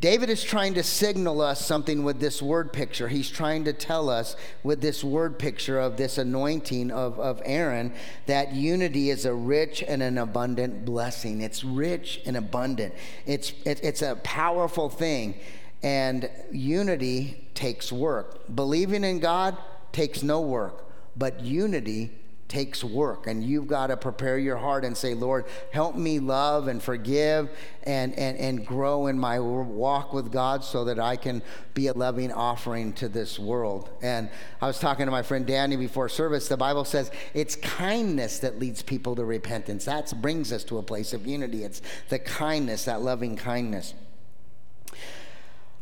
David 0.00 0.30
is 0.30 0.42
trying 0.42 0.72
to 0.74 0.82
signal 0.82 1.42
us 1.42 1.64
something 1.64 2.04
with 2.04 2.20
this 2.20 2.40
word 2.40 2.72
picture. 2.72 3.08
He's 3.08 3.28
trying 3.28 3.64
to 3.64 3.74
tell 3.74 4.08
us 4.08 4.34
with 4.62 4.80
this 4.80 5.04
word 5.04 5.38
picture 5.38 5.78
of 5.78 5.98
this 5.98 6.16
anointing 6.16 6.90
of, 6.90 7.20
of 7.20 7.42
Aaron 7.44 7.92
that 8.24 8.54
unity 8.54 9.10
is 9.10 9.26
a 9.26 9.34
rich 9.34 9.84
and 9.86 10.02
an 10.02 10.16
abundant 10.16 10.86
blessing. 10.86 11.42
It's 11.42 11.62
rich 11.62 12.22
and 12.24 12.34
abundant, 12.34 12.94
it's, 13.26 13.52
it, 13.66 13.80
it's 13.82 14.00
a 14.00 14.16
powerful 14.16 14.88
thing. 14.88 15.34
And 15.82 16.30
unity 16.50 17.48
takes 17.54 17.92
work. 17.92 18.54
Believing 18.54 19.04
in 19.04 19.18
God 19.18 19.56
takes 19.92 20.22
no 20.22 20.40
work, 20.40 20.86
but 21.16 21.40
unity 21.40 22.19
takes 22.50 22.84
work 22.84 23.26
and 23.26 23.42
you've 23.42 23.66
got 23.66 23.86
to 23.86 23.96
prepare 23.96 24.36
your 24.36 24.56
heart 24.56 24.84
and 24.84 24.96
say 24.96 25.14
lord 25.14 25.46
help 25.70 25.94
me 25.94 26.18
love 26.18 26.68
and 26.68 26.82
forgive 26.82 27.48
and, 27.84 28.12
and, 28.18 28.36
and 28.36 28.66
grow 28.66 29.06
in 29.06 29.18
my 29.18 29.38
walk 29.38 30.12
with 30.12 30.30
god 30.30 30.62
so 30.62 30.84
that 30.84 30.98
i 30.98 31.16
can 31.16 31.40
be 31.74 31.86
a 31.86 31.92
loving 31.92 32.32
offering 32.32 32.92
to 32.92 33.08
this 33.08 33.38
world. 33.38 33.88
And 34.02 34.28
i 34.60 34.66
was 34.66 34.78
talking 34.78 35.06
to 35.06 35.10
my 35.10 35.22
friend 35.22 35.46
danny 35.46 35.76
before 35.76 36.08
service. 36.08 36.48
The 36.48 36.56
bible 36.56 36.84
says 36.84 37.10
it's 37.34 37.56
kindness 37.56 38.40
that 38.40 38.58
leads 38.58 38.82
people 38.82 39.16
to 39.16 39.24
repentance. 39.24 39.84
That 39.84 40.12
brings 40.20 40.52
us 40.52 40.64
to 40.64 40.78
a 40.78 40.82
place 40.82 41.12
of 41.12 41.26
unity. 41.26 41.64
It's 41.64 41.80
the 42.08 42.18
kindness 42.18 42.84
that 42.84 43.02
loving 43.02 43.36
kindness 43.36 43.94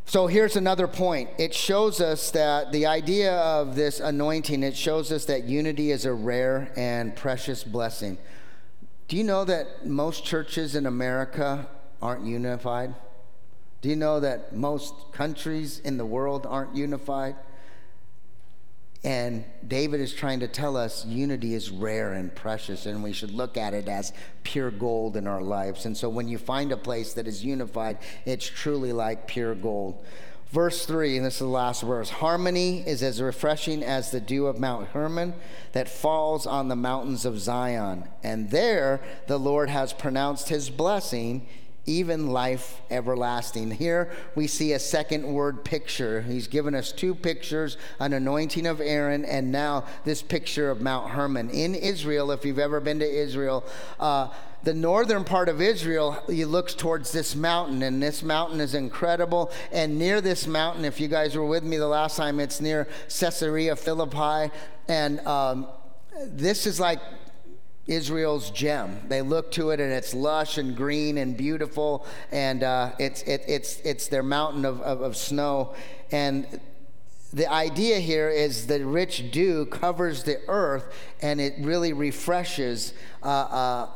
so 0.09 0.27
here's 0.27 0.57
another 0.57 0.89
point. 0.89 1.29
It 1.37 1.53
shows 1.53 2.01
us 2.01 2.31
that 2.31 2.73
the 2.73 2.87
idea 2.87 3.35
of 3.35 3.77
this 3.77 4.01
anointing, 4.01 4.63
it 4.63 4.75
shows 4.75 5.13
us 5.13 5.27
that 5.27 5.45
unity 5.45 5.91
is 5.91 6.07
a 6.07 6.15
rare 6.15 6.73
and 6.77 7.15
precious 7.15 7.63
blessing. 7.63 8.17
Do 9.09 9.19
you 9.19 9.25
know 9.25 9.45
that 9.45 9.85
most 9.85 10.25
churches 10.25 10.75
in 10.75 10.87
America 10.87 11.69
aren't 12.01 12.25
unified? 12.25 12.95
Do 13.83 13.91
you 13.91 13.97
know 13.97 14.19
that 14.21 14.57
most 14.57 14.95
countries 15.13 15.79
in 15.81 15.99
the 15.99 16.07
world 16.07 16.47
aren't 16.49 16.75
unified? 16.75 17.37
And 19.05 19.45
David 19.67 20.01
is 20.01 20.13
trying 20.13 20.41
to 20.41 20.49
tell 20.49 20.77
us 20.77 21.07
unity 21.07 21.55
is 21.55 21.71
rare 21.71 22.13
and 22.13 22.35
precious, 22.35 22.85
and 22.85 23.03
we 23.03 23.13
should 23.13 23.31
look 23.31 23.57
at 23.57 23.73
it 23.73 23.89
as 23.89 24.13
pure 24.43 24.73
gold 24.73 25.17
in 25.17 25.27
our 25.27 25.41
lives. 25.41 25.87
And 25.87 25.97
so 25.97 26.09
when 26.09 26.27
you 26.27 26.37
find 26.37 26.73
a 26.73 26.77
place 26.77 27.15
that 27.15 27.29
is 27.29 27.45
unified, 27.45 27.99
it's 28.25 28.47
truly 28.47 28.93
like 28.93 29.29
pure 29.29 29.55
gold. 29.55 30.05
Verse 30.51 30.87
3, 30.87 31.19
and 31.19 31.27
this 31.27 31.35
is 31.35 31.41
the 31.41 31.47
last 31.47 31.83
verse 31.83 32.09
Harmony 32.09 32.81
is 32.81 33.03
as 33.03 33.21
refreshing 33.21 33.85
as 33.85 34.11
the 34.11 34.21
dew 34.21 34.47
of 34.47 34.59
Mount 34.59 34.89
Hermon 34.89 35.35
that 35.73 35.91
falls 35.91 36.47
on 36.47 36.69
the 36.69 36.77
mountains 36.77 37.27
of 37.27 37.39
Zion. 37.39 38.09
And 38.23 38.51
there 38.51 39.03
the 39.27 39.39
Lord 39.39 39.69
has 39.69 39.93
pronounced 39.93 40.49
his 40.49 40.71
blessing 40.71 41.47
even 41.89 42.29
life 42.29 42.81
everlasting. 42.91 43.71
Here 43.71 44.13
we 44.35 44.47
see 44.47 44.73
a 44.73 44.79
second 44.79 45.27
word 45.27 45.65
picture. 45.65 46.23
He's 46.23 46.47
given 46.47 46.75
us 46.75 46.93
two 46.93 47.15
pictures 47.15 47.77
an 47.99 48.13
anointing 48.13 48.67
of 48.67 48.81
Aaron, 48.81 49.25
and 49.25 49.51
now 49.51 49.85
this 50.05 50.23
picture 50.23 50.71
of 50.71 50.81
Mount 50.81 51.11
Hermon. 51.11 51.51
In 51.51 51.75
Israel, 51.75 52.31
if 52.31 52.45
you've 52.45 52.59
ever 52.59 52.81
been 52.81 52.99
to 52.99 53.11
Israel, 53.11 53.65
uh, 53.99 54.29
the 54.65 54.75
northern 54.75 55.25
part 55.25 55.49
of 55.49 55.61
Israel, 55.61 56.23
he 56.27 56.45
looks 56.45 56.75
towards 56.75 57.13
this 57.13 57.35
mountain, 57.35 57.83
and 57.83 58.03
this 58.03 58.23
mountain 58.23 58.61
is 58.61 58.75
incredible. 58.75 59.51
And 59.73 59.99
near 59.99 60.21
this 60.21 60.47
mountain, 60.47 60.85
if 60.85 61.01
you 61.01 61.09
guys 61.09 61.37
were 61.37 61.47
with 61.47 61.63
me 61.63 61.77
the 61.77 61.89
last 61.89 62.17
time, 62.17 62.41
it's 62.41 62.61
near 62.61 62.89
Caesarea 63.09 63.77
Philippi. 63.77 64.53
And 64.89 65.21
um, 65.21 65.69
this 66.27 66.67
is 66.67 66.81
like 66.81 67.01
Israel's 67.89 68.51
gem. 68.51 69.01
They 69.09 69.23
look 69.23 69.51
to 69.53 69.71
it 69.71 69.81
and 69.81 69.93
it's 69.93 70.15
lush 70.15 70.59
and 70.59 70.77
green 70.77 71.19
and 71.19 71.37
beautiful, 71.37 72.07
and 72.31 72.63
uh, 72.63 72.93
it's, 72.99 73.23
it, 73.23 73.45
it's, 73.49 73.81
it's 73.81 74.09
their 74.09 74.23
mountain 74.23 74.65
of, 74.65 74.81
of, 74.83 75.01
of 75.01 75.17
snow. 75.17 75.75
And 76.13 76.61
the 77.33 77.51
idea 77.51 77.99
here 77.99 78.31
is 78.31 78.67
the 78.67 78.85
rich 78.85 79.31
dew 79.31 79.67
covers 79.67 80.23
the 80.23 80.41
earth 80.49 80.95
and 81.21 81.41
it 81.41 81.55
really 81.59 81.93
refreshes 81.93 82.95
uh, 83.23 83.27
uh, 83.27 83.89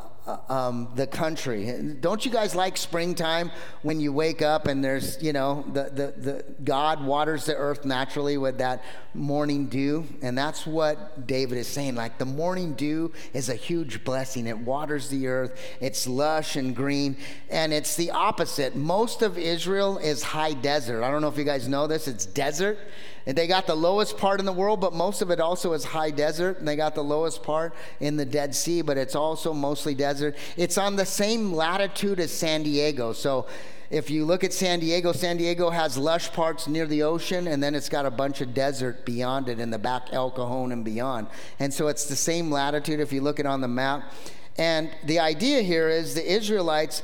um, 0.49 0.89
the 0.95 1.07
country. 1.07 1.97
Don't 2.01 2.25
you 2.25 2.31
guys 2.31 2.55
like 2.55 2.77
springtime 2.77 3.51
when 3.83 4.01
you 4.01 4.13
wake 4.13 4.41
up 4.41 4.67
and 4.67 4.85
there's, 4.85 5.21
you 5.23 5.33
know, 5.33 5.65
the, 5.73 5.85
the, 5.85 6.21
the 6.21 6.45
God 6.63 7.05
waters 7.05 7.47
the 7.47 7.57
earth 7.57 7.85
naturally 7.85 8.39
with 8.39 8.59
that 8.59 8.85
morning 9.15 9.67
dew? 9.67 10.07
And 10.23 10.39
that's 10.39 10.67
what 10.67 11.27
David 11.27 11.59
is 11.59 11.67
saying. 11.67 11.97
Like 11.97 12.19
the 12.19 12.25
morning 12.25 12.75
dew 12.75 13.13
is 13.33 13.49
a 13.49 13.55
huge 13.55 14.05
blessing. 14.05 14.47
It 14.47 14.59
waters 14.59 15.09
the 15.09 15.27
earth, 15.27 15.61
it's 15.81 16.07
lush 16.07 16.57
and 16.57 16.75
green. 16.75 17.17
And 17.51 17.73
it's 17.73 17.97
the 17.97 18.13
opposite. 18.13 18.77
Most 18.77 19.23
of 19.23 19.37
Israel 19.37 19.99
is 19.99 20.23
high 20.23 20.53
desert. 20.53 21.03
I 21.03 21.11
don't 21.11 21.21
know 21.21 21.29
if 21.29 21.39
you 21.39 21.45
guys 21.45 21.69
know 21.69 21.87
this, 21.87 22.07
it's 22.07 22.27
desert. 22.27 22.79
And 23.27 23.37
they 23.37 23.47
got 23.47 23.67
the 23.67 23.75
lowest 23.75 24.17
part 24.19 24.41
in 24.41 24.47
the 24.47 24.53
world, 24.53 24.81
but 24.81 24.93
most 24.93 25.23
of 25.23 25.31
it 25.31 25.41
also 25.41 25.73
is 25.73 25.85
high 25.85 26.11
desert. 26.11 26.59
And 26.59 26.67
they 26.67 26.77
got 26.77 26.95
the 26.95 27.05
lowest 27.05 27.43
part 27.43 27.75
in 28.01 28.17
the 28.17 28.25
Dead 28.25 28.55
Sea, 28.55 28.83
but 28.83 28.99
it's 28.99 29.15
also 29.15 29.53
mostly 29.53 29.95
desert. 29.95 30.37
It's 30.57 30.79
on 30.79 30.97
the 30.97 31.07
same 31.07 31.53
latitude 31.53 32.21
as 32.21 32.33
San 32.33 32.63
Diego. 32.63 33.13
So 33.13 33.47
if 33.91 34.09
you 34.11 34.25
look 34.25 34.43
at 34.43 34.55
San 34.55 34.81
Diego, 34.81 35.13
San 35.13 35.37
Diego 35.37 35.69
has 35.69 35.99
lush 35.99 36.33
parts 36.33 36.67
near 36.67 36.87
the 36.87 37.03
ocean, 37.03 37.47
and 37.47 37.63
then 37.63 37.75
it's 37.75 37.91
got 37.91 38.07
a 38.07 38.11
bunch 38.11 38.41
of 38.41 38.55
desert 38.55 39.05
beyond 39.05 39.51
it 39.51 39.61
in 39.61 39.71
the 39.71 39.79
back 39.79 40.09
El 40.13 40.31
Cajon 40.31 40.73
and 40.73 40.83
beyond. 40.83 41.27
And 41.59 41.73
so 41.73 41.89
it's 41.89 42.07
the 42.07 42.17
same 42.17 42.51
latitude 42.51 43.01
if 43.01 43.13
you 43.13 43.21
look 43.21 43.39
at 43.39 43.45
it 43.45 43.49
on 43.49 43.61
the 43.61 43.69
map. 43.69 44.11
And 44.57 44.91
the 45.05 45.19
idea 45.19 45.63
here 45.63 45.89
is 45.89 46.15
the 46.15 46.31
Israelites 46.31 47.03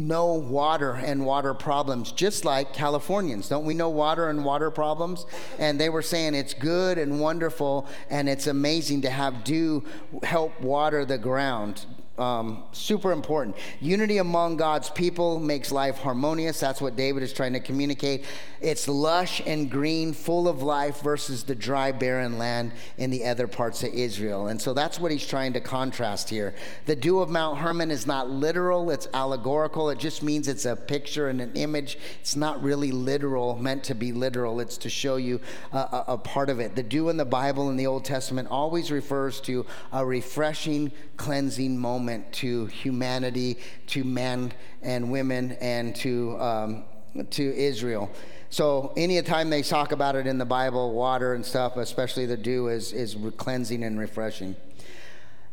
know 0.00 0.34
water 0.34 0.92
and 0.92 1.24
water 1.24 1.54
problems, 1.54 2.12
just 2.12 2.44
like 2.44 2.72
Californians. 2.72 3.48
Don't 3.48 3.64
we 3.64 3.74
know 3.74 3.88
water 3.88 4.28
and 4.28 4.44
water 4.44 4.70
problems? 4.70 5.26
And 5.58 5.80
they 5.80 5.88
were 5.88 6.02
saying 6.02 6.34
it's 6.34 6.54
good 6.54 6.98
and 6.98 7.20
wonderful 7.20 7.86
and 8.08 8.28
it's 8.28 8.46
amazing 8.46 9.02
to 9.02 9.10
have 9.10 9.44
dew 9.44 9.84
help 10.22 10.60
water 10.60 11.04
the 11.04 11.18
ground. 11.18 11.86
Um, 12.20 12.64
super 12.72 13.12
important. 13.12 13.56
Unity 13.80 14.18
among 14.18 14.56
God's 14.56 14.90
people 14.90 15.40
makes 15.40 15.72
life 15.72 15.98
harmonious. 15.98 16.60
That's 16.60 16.80
what 16.80 16.94
David 16.94 17.22
is 17.22 17.32
trying 17.32 17.54
to 17.54 17.60
communicate. 17.60 18.26
It's 18.60 18.86
lush 18.86 19.40
and 19.46 19.70
green, 19.70 20.12
full 20.12 20.46
of 20.46 20.62
life, 20.62 21.00
versus 21.00 21.44
the 21.44 21.54
dry, 21.54 21.92
barren 21.92 22.36
land 22.36 22.72
in 22.98 23.10
the 23.10 23.24
other 23.24 23.48
parts 23.48 23.82
of 23.82 23.94
Israel. 23.94 24.48
And 24.48 24.60
so 24.60 24.74
that's 24.74 25.00
what 25.00 25.10
he's 25.10 25.26
trying 25.26 25.54
to 25.54 25.60
contrast 25.60 26.28
here. 26.28 26.54
The 26.84 26.94
dew 26.94 27.20
of 27.20 27.30
Mount 27.30 27.58
Hermon 27.58 27.90
is 27.90 28.06
not 28.06 28.28
literal, 28.28 28.90
it's 28.90 29.08
allegorical. 29.14 29.88
It 29.88 29.98
just 29.98 30.22
means 30.22 30.46
it's 30.46 30.66
a 30.66 30.76
picture 30.76 31.30
and 31.30 31.40
an 31.40 31.52
image. 31.54 31.98
It's 32.20 32.36
not 32.36 32.62
really 32.62 32.92
literal, 32.92 33.56
meant 33.56 33.82
to 33.84 33.94
be 33.94 34.12
literal. 34.12 34.60
It's 34.60 34.76
to 34.78 34.90
show 34.90 35.16
you 35.16 35.40
a, 35.72 35.78
a, 35.78 36.04
a 36.08 36.18
part 36.18 36.50
of 36.50 36.60
it. 36.60 36.76
The 36.76 36.82
dew 36.82 37.08
in 37.08 37.16
the 37.16 37.24
Bible 37.24 37.70
in 37.70 37.76
the 37.76 37.86
Old 37.86 38.04
Testament 38.04 38.48
always 38.50 38.90
refers 38.90 39.40
to 39.42 39.64
a 39.90 40.04
refreshing, 40.04 40.92
cleansing 41.16 41.78
moment 41.78 42.09
to 42.32 42.66
humanity, 42.66 43.58
to 43.88 44.04
men 44.04 44.52
and 44.82 45.10
women, 45.10 45.52
and 45.60 45.94
to, 45.96 46.38
um, 46.40 46.84
to 47.30 47.56
Israel. 47.56 48.10
So 48.50 48.92
anytime 48.96 49.48
they 49.48 49.62
talk 49.62 49.92
about 49.92 50.16
it 50.16 50.26
in 50.26 50.38
the 50.38 50.44
Bible, 50.44 50.92
water 50.92 51.34
and 51.34 51.46
stuff, 51.46 51.76
especially 51.76 52.26
the 52.26 52.36
dew, 52.36 52.68
is, 52.68 52.92
is 52.92 53.16
cleansing 53.36 53.84
and 53.84 53.98
refreshing. 53.98 54.56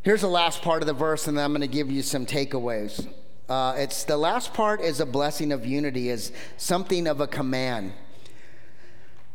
Here's 0.02 0.22
the 0.22 0.28
last 0.28 0.62
part 0.62 0.82
of 0.82 0.88
the 0.88 0.94
verse, 0.94 1.28
and 1.28 1.38
then 1.38 1.46
I'm 1.46 1.52
going 1.52 1.62
to 1.62 1.68
give 1.68 1.92
you 1.92 2.02
some 2.02 2.26
takeaways. 2.26 3.08
Uh, 3.50 3.76
it's 3.78 4.04
the 4.04 4.18
last 4.18 4.54
part 4.54 4.82
is 4.82 5.00
a 5.00 5.06
blessing 5.06 5.52
of 5.52 5.66
unity, 5.66 6.10
is 6.10 6.32
something 6.58 7.08
of 7.08 7.22
a 7.22 7.28
command. 7.28 7.94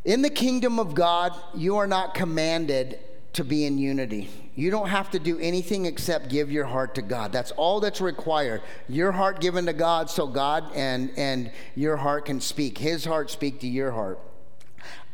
In 0.04 0.22
the 0.22 0.30
kingdom 0.30 0.80
of 0.80 0.94
God, 0.94 1.32
you 1.54 1.76
are 1.76 1.86
not 1.86 2.14
commanded 2.14 2.98
to 3.34 3.44
be 3.44 3.64
in 3.64 3.78
unity. 3.78 4.28
You 4.54 4.70
don't 4.70 4.88
have 4.88 5.10
to 5.12 5.18
do 5.18 5.38
anything 5.38 5.86
except 5.86 6.28
give 6.28 6.50
your 6.50 6.66
heart 6.66 6.94
to 6.96 7.02
God. 7.02 7.32
That's 7.32 7.50
all 7.52 7.80
that's 7.80 8.00
required. 8.00 8.62
Your 8.88 9.12
heart 9.12 9.40
given 9.40 9.66
to 9.66 9.72
God 9.72 10.10
so 10.10 10.26
God 10.26 10.64
and 10.74 11.10
and 11.16 11.50
your 11.74 11.96
heart 11.96 12.26
can 12.26 12.40
speak. 12.40 12.78
His 12.78 13.04
heart 13.04 13.30
speak 13.30 13.60
to 13.60 13.68
your 13.68 13.92
heart. 13.92 14.18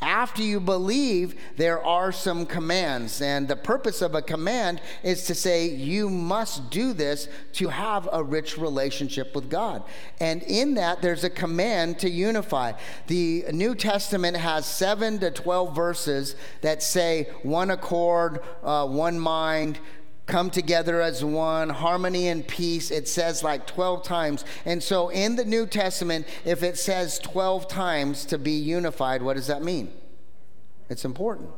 After 0.00 0.42
you 0.42 0.60
believe, 0.60 1.34
there 1.56 1.82
are 1.84 2.12
some 2.12 2.46
commands. 2.46 3.20
And 3.20 3.48
the 3.48 3.56
purpose 3.56 4.00
of 4.00 4.14
a 4.14 4.22
command 4.22 4.80
is 5.02 5.24
to 5.24 5.34
say, 5.34 5.68
you 5.68 6.08
must 6.08 6.70
do 6.70 6.92
this 6.92 7.28
to 7.54 7.68
have 7.68 8.08
a 8.12 8.22
rich 8.22 8.56
relationship 8.58 9.34
with 9.34 9.50
God. 9.50 9.82
And 10.20 10.44
in 10.44 10.74
that, 10.74 11.02
there's 11.02 11.24
a 11.24 11.30
command 11.30 11.98
to 12.00 12.08
unify. 12.08 12.74
The 13.08 13.46
New 13.52 13.74
Testament 13.74 14.36
has 14.36 14.66
seven 14.66 15.18
to 15.18 15.32
12 15.32 15.74
verses 15.74 16.36
that 16.60 16.82
say 16.82 17.28
one 17.42 17.70
accord, 17.70 18.40
uh, 18.62 18.86
one 18.86 19.18
mind, 19.18 19.80
come 20.28 20.50
together 20.50 21.00
as 21.00 21.24
one, 21.24 21.70
harmony 21.70 22.28
and 22.28 22.46
peace. 22.46 22.92
It 22.92 23.08
says 23.08 23.42
like 23.42 23.66
12 23.66 24.04
times. 24.04 24.44
And 24.64 24.80
so 24.80 25.08
in 25.08 25.34
the 25.34 25.44
New 25.44 25.66
Testament, 25.66 26.26
if 26.44 26.62
it 26.62 26.78
says 26.78 27.18
12 27.18 27.66
times 27.66 28.24
to 28.26 28.38
be 28.38 28.52
unified, 28.52 29.22
what 29.22 29.34
does 29.34 29.48
that 29.48 29.62
mean? 29.62 29.90
It's 30.88 31.04
important. 31.04 31.50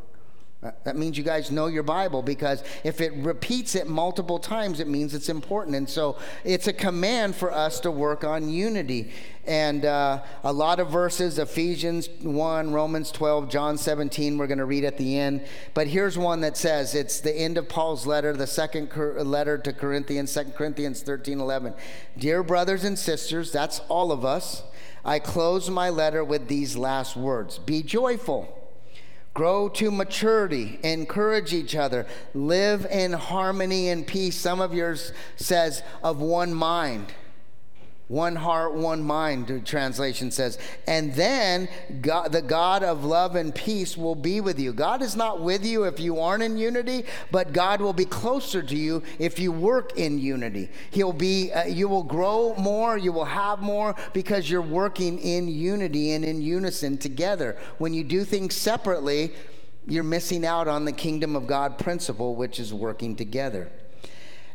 That 0.62 0.94
means 0.94 1.16
you 1.16 1.24
guys 1.24 1.50
know 1.50 1.68
your 1.68 1.82
Bible 1.82 2.20
because 2.22 2.62
if 2.84 3.00
it 3.00 3.14
repeats 3.14 3.74
it 3.74 3.88
multiple 3.88 4.38
times, 4.38 4.78
it 4.78 4.88
means 4.88 5.14
it's 5.14 5.30
important. 5.30 5.74
And 5.74 5.88
so 5.88 6.18
it's 6.44 6.66
a 6.66 6.72
command 6.74 7.34
for 7.34 7.50
us 7.50 7.80
to 7.80 7.90
work 7.90 8.24
on 8.24 8.50
unity. 8.50 9.10
And 9.46 9.86
uh, 9.86 10.22
a 10.44 10.52
lot 10.52 10.78
of 10.78 10.90
verses 10.90 11.38
Ephesians 11.38 12.10
1, 12.20 12.72
Romans 12.72 13.10
12, 13.10 13.48
John 13.48 13.78
17, 13.78 14.36
we're 14.36 14.46
going 14.46 14.58
to 14.58 14.66
read 14.66 14.84
at 14.84 14.98
the 14.98 15.18
end. 15.18 15.46
But 15.72 15.86
here's 15.86 16.18
one 16.18 16.42
that 16.42 16.58
says 16.58 16.94
it's 16.94 17.20
the 17.20 17.34
end 17.34 17.56
of 17.56 17.66
Paul's 17.66 18.06
letter, 18.06 18.34
the 18.34 18.46
second 18.46 18.94
letter 18.94 19.56
to 19.56 19.72
Corinthians, 19.72 20.34
2 20.34 20.44
Corinthians 20.50 21.00
13, 21.00 21.40
11. 21.40 21.72
Dear 22.18 22.42
brothers 22.42 22.84
and 22.84 22.98
sisters, 22.98 23.50
that's 23.50 23.80
all 23.88 24.12
of 24.12 24.26
us. 24.26 24.62
I 25.06 25.20
close 25.20 25.70
my 25.70 25.88
letter 25.88 26.22
with 26.22 26.48
these 26.48 26.76
last 26.76 27.16
words 27.16 27.58
Be 27.58 27.82
joyful 27.82 28.59
Grow 29.32 29.68
to 29.70 29.90
maturity, 29.90 30.80
encourage 30.82 31.54
each 31.54 31.76
other, 31.76 32.06
live 32.34 32.84
in 32.86 33.12
harmony 33.12 33.88
and 33.88 34.06
peace. 34.06 34.36
Some 34.36 34.60
of 34.60 34.74
yours 34.74 35.12
says 35.36 35.82
of 36.02 36.20
one 36.20 36.52
mind. 36.52 37.12
One 38.10 38.34
heart, 38.34 38.74
one 38.74 39.04
mind, 39.04 39.46
the 39.46 39.60
translation 39.60 40.32
says. 40.32 40.58
And 40.88 41.14
then 41.14 41.68
God, 42.00 42.32
the 42.32 42.42
God 42.42 42.82
of 42.82 43.04
love 43.04 43.36
and 43.36 43.54
peace 43.54 43.96
will 43.96 44.16
be 44.16 44.40
with 44.40 44.58
you. 44.58 44.72
God 44.72 45.00
is 45.00 45.14
not 45.14 45.40
with 45.40 45.64
you 45.64 45.84
if 45.84 46.00
you 46.00 46.18
aren't 46.18 46.42
in 46.42 46.58
unity, 46.58 47.04
but 47.30 47.52
God 47.52 47.80
will 47.80 47.92
be 47.92 48.04
closer 48.04 48.64
to 48.64 48.76
you 48.76 49.04
if 49.20 49.38
you 49.38 49.52
work 49.52 49.96
in 49.96 50.18
unity. 50.18 50.70
He'll 50.90 51.12
be, 51.12 51.52
uh, 51.52 51.66
you 51.66 51.86
will 51.86 52.02
grow 52.02 52.56
more, 52.56 52.98
you 52.98 53.12
will 53.12 53.24
have 53.24 53.60
more 53.60 53.94
because 54.12 54.50
you're 54.50 54.60
working 54.60 55.20
in 55.20 55.46
unity 55.46 56.10
and 56.10 56.24
in 56.24 56.42
unison 56.42 56.98
together. 56.98 57.56
When 57.78 57.94
you 57.94 58.02
do 58.02 58.24
things 58.24 58.56
separately, 58.56 59.32
you're 59.86 60.02
missing 60.02 60.44
out 60.44 60.66
on 60.66 60.84
the 60.84 60.90
kingdom 60.90 61.36
of 61.36 61.46
God 61.46 61.78
principle, 61.78 62.34
which 62.34 62.58
is 62.58 62.74
working 62.74 63.14
together. 63.14 63.70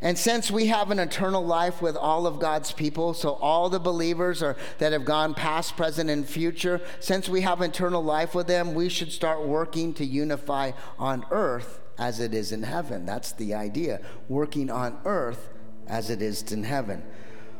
And 0.02 0.18
since 0.18 0.52
we 0.52 0.68
have 0.68 0.92
an 0.92 1.00
eternal 1.00 1.44
life 1.44 1.82
with 1.82 1.96
all 1.96 2.28
of 2.28 2.40
God's 2.40 2.72
people, 2.72 3.14
so 3.14 3.34
all 3.34 3.70
the 3.70 3.80
believers 3.80 4.44
are, 4.44 4.56
that 4.78 4.94
have 4.94 5.06
gone 5.06 5.34
past, 5.34 5.78
present, 5.78 6.10
and 6.10 6.28
future, 6.28 6.82
since 7.00 7.30
we 7.30 7.42
have 7.42 7.62
eternal 7.62 8.04
life 8.04 8.36
with 8.36 8.48
them, 8.48 8.74
we 8.74 8.90
should 8.90 9.12
start 9.12 9.46
working 9.46 9.94
to 9.96 10.06
unify 10.06 10.72
on 11.00 11.26
earth 11.32 11.80
as 11.98 12.20
it 12.20 12.34
is 12.34 12.52
in 12.52 12.64
heaven. 12.64 13.06
That's 13.06 13.32
the 13.32 13.54
idea. 13.54 14.02
Working 14.28 14.70
on 14.70 15.00
earth 15.06 15.50
as 15.88 16.10
it 16.10 16.22
is 16.22 16.52
in 16.52 16.64
heaven. 16.64 17.04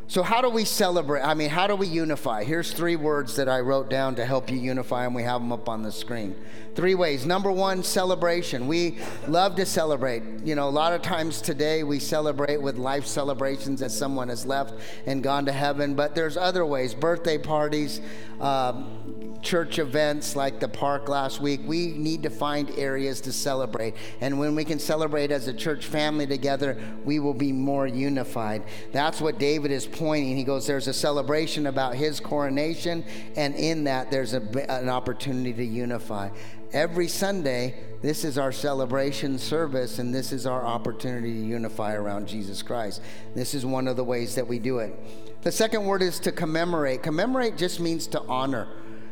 So, 0.08 0.22
how 0.22 0.42
do 0.42 0.50
we 0.50 0.66
celebrate? 0.66 1.22
I 1.22 1.34
mean, 1.34 1.50
how 1.50 1.66
do 1.66 1.76
we 1.76 1.88
unify? 1.88 2.44
Here's 2.44 2.72
three 2.72 2.96
words 2.96 3.36
that 3.38 3.50
I 3.50 3.60
wrote 3.62 3.90
down 3.90 4.14
to 4.16 4.26
help 4.26 4.52
you 4.52 4.58
unify, 4.58 5.06
and 5.06 5.16
we 5.16 5.24
have 5.24 5.42
them 5.42 5.52
up 5.52 5.68
on 5.68 5.82
the 5.82 5.92
screen. 5.92 6.36
Three 6.76 6.94
ways. 6.94 7.26
Number 7.26 7.52
one, 7.52 7.82
celebration. 7.82 8.68
We 8.68 9.00
love 9.28 9.56
to 9.56 9.66
celebrate. 9.66 10.22
You 10.44 10.54
know, 10.54 10.70
a 10.70 10.70
lot 10.70 10.94
of 10.94 11.02
times 11.02 11.42
today 11.42 11.84
we 11.84 12.00
celebrate 12.00 12.62
with 12.62 12.78
life 12.78 13.08
celebrations 13.08 13.82
as 13.82 13.98
someone 13.98 14.30
has 14.30 14.46
left 14.46 14.76
and 15.08 15.24
gone 15.24 15.46
to 15.46 15.52
heaven, 15.52 15.96
but 15.96 16.14
there's 16.14 16.38
other 16.38 16.66
ways 16.66 16.94
birthday 16.94 17.40
parties, 17.40 18.00
um, 18.40 19.36
church 19.46 19.78
events 19.78 20.36
like 20.36 20.60
the 20.60 20.68
park 20.68 21.08
last 21.08 21.40
week, 21.40 21.62
we 21.66 21.88
need 21.90 22.24
to 22.24 22.30
find 22.30 22.72
areas 22.72 23.22
to 23.22 23.32
celebrate. 23.32 23.94
And 24.20 24.40
when 24.40 24.56
we 24.56 24.66
can 24.66 24.80
celebrate 24.80 25.32
as 25.32 25.48
a 25.48 25.54
church 25.54 25.86
family 25.86 26.26
together, 26.26 26.78
we 27.06 27.20
will 27.20 27.34
be 27.34 27.52
more 27.52 27.86
unified. 27.86 28.64
That's 28.92 29.22
what 29.22 29.38
David 29.38 29.72
is 29.72 29.86
pointing. 29.96 30.38
He 30.38 30.44
goes, 30.44 30.68
There's 30.68 30.88
a 30.88 30.94
celebration 30.94 31.68
about 31.68 31.96
his 31.96 32.20
coronation, 32.20 33.04
and 33.36 33.56
in 33.56 33.86
that, 33.86 34.12
there's 34.12 34.34
a, 34.34 34.42
an 34.72 34.90
opportunity 34.90 35.54
to 35.54 35.66
unify. 35.66 36.30
Every 36.74 37.08
Sunday, 37.08 37.76
this 38.02 38.24
is 38.24 38.38
our 38.38 38.52
celebration 38.52 39.40
service, 39.40 39.98
and 40.00 40.14
this 40.14 40.32
is 40.32 40.46
our 40.46 40.64
opportunity 40.64 41.32
to 41.32 41.46
unify 41.46 41.94
around 41.94 42.28
Jesus 42.28 42.62
Christ. 42.62 43.02
This 43.34 43.54
is 43.54 43.66
one 43.66 43.88
of 43.88 43.96
the 43.96 44.04
ways 44.04 44.36
that 44.36 44.48
we 44.48 44.60
do 44.60 44.80
it. 44.80 45.42
The 45.42 45.52
second 45.52 45.86
word 45.86 46.02
is 46.02 46.20
to 46.22 46.32
commemorate. 46.32 47.02
Commemorate 47.02 47.58
just 47.58 47.80
means 47.80 48.08
to 48.08 48.22
honor. 48.24 48.68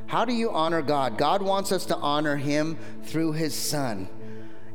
How 0.08 0.26
do 0.26 0.34
you 0.34 0.52
honor 0.52 0.82
God? 0.82 1.18
God 1.18 1.42
wants 1.42 1.72
us 1.72 1.86
to 1.88 1.96
honor 1.96 2.36
Him 2.36 2.78
through 3.04 3.32
His 3.34 3.56
Son. 3.56 4.10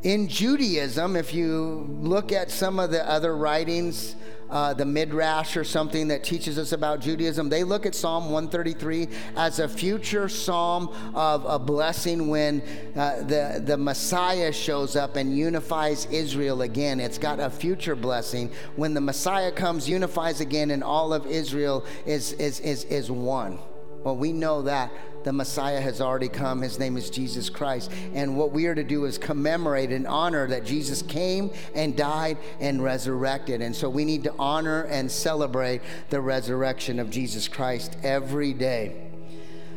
In 0.03 0.29
Judaism, 0.29 1.17
if 1.17 1.35
you 1.35 1.87
look 2.01 2.33
at 2.33 2.51
some 2.51 2.79
of 2.79 2.91
the 2.91 3.09
other 3.09 3.37
writings, 3.37 4.15
uh, 4.51 4.75
the 4.75 4.85
Midrash 4.85 5.57
or 5.57 5.65
something 5.65 6.09
that 6.09 6.25
teaches 6.25 6.59
us 6.59 6.73
about 6.73 7.01
Judaism, 7.01 7.49
they 7.49 7.65
look 7.65 7.87
at 7.87 7.95
Psalm 7.95 8.31
133 8.31 9.09
as 9.37 9.59
a 9.59 9.69
future 9.69 10.29
psalm 10.29 10.89
of 11.15 11.45
a 11.47 11.59
blessing 11.59 12.29
when 12.29 12.63
uh, 12.97 13.23
the, 13.23 13.63
the 13.65 13.77
Messiah 13.77 14.53
shows 14.53 14.97
up 14.97 15.17
and 15.17 15.37
unifies 15.37 16.07
Israel 16.07 16.63
again. 16.63 17.01
It's 17.01 17.19
got 17.19 17.41
a 17.41 17.51
future 17.51 17.97
blessing. 17.97 18.51
When 18.77 18.95
the 18.95 19.01
Messiah 19.01 19.53
comes, 19.53 19.89
unifies 19.89 20.41
again, 20.41 20.71
and 20.71 20.83
all 20.83 21.13
of 21.13 21.27
Israel 21.27 21.85
is, 22.07 22.33
is, 22.35 22.61
is, 22.61 22.85
is 22.85 23.11
one. 23.11 23.59
Well, 24.05 24.17
we 24.17 24.33
know 24.33 24.63
that 24.63 24.93
the 25.25 25.33
Messiah 25.33 25.81
has 25.81 26.01
already 26.01 26.29
come. 26.29 26.63
His 26.63 26.79
name 26.79 26.97
is 26.97 27.11
Jesus 27.11 27.51
Christ. 27.51 27.91
And 28.15 28.37
what 28.37 28.53
we 28.53 28.67
are 28.67 28.75
to 28.75 28.85
do 28.85 29.05
is 29.05 29.19
commemorate 29.19 29.91
and 29.91 30.07
honor 30.07 30.47
that 30.49 30.65
Jesus 30.65 31.03
came 31.03 31.51
and 31.75 31.97
died 31.97 32.39
and 32.61 32.83
resurrected. 32.83 33.61
And 33.61 33.75
so 33.75 33.89
we 33.91 34.05
need 34.05 34.25
to 34.25 34.35
honor 34.39 34.83
and 34.83 35.11
celebrate 35.11 35.83
the 36.11 36.21
resurrection 36.21 36.99
of 36.99 37.11
Jesus 37.11 37.49
Christ 37.49 37.97
every 38.03 38.53
day. 38.53 39.09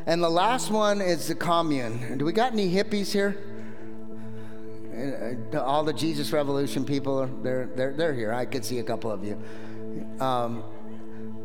And 0.06 0.24
the 0.24 0.30
last 0.30 0.72
one 0.72 1.02
is 1.02 1.28
the 1.28 1.36
commune. 1.36 2.18
Do 2.18 2.26
we 2.26 2.34
got 2.34 2.54
any 2.54 2.72
hippies 2.72 3.12
here? 3.12 3.38
Uh, 5.54 5.60
all 5.60 5.84
the 5.84 5.94
Jesus 5.94 6.32
Revolution 6.34 6.86
people, 6.86 7.28
they're, 7.42 7.68
they're, 7.76 7.94
they're 7.94 8.14
here. 8.14 8.34
I 8.34 8.46
could 8.46 8.66
see 8.66 8.80
a 8.80 8.84
couple 8.84 9.12
of 9.12 9.24
you. 9.24 9.42
Um, 10.20 10.64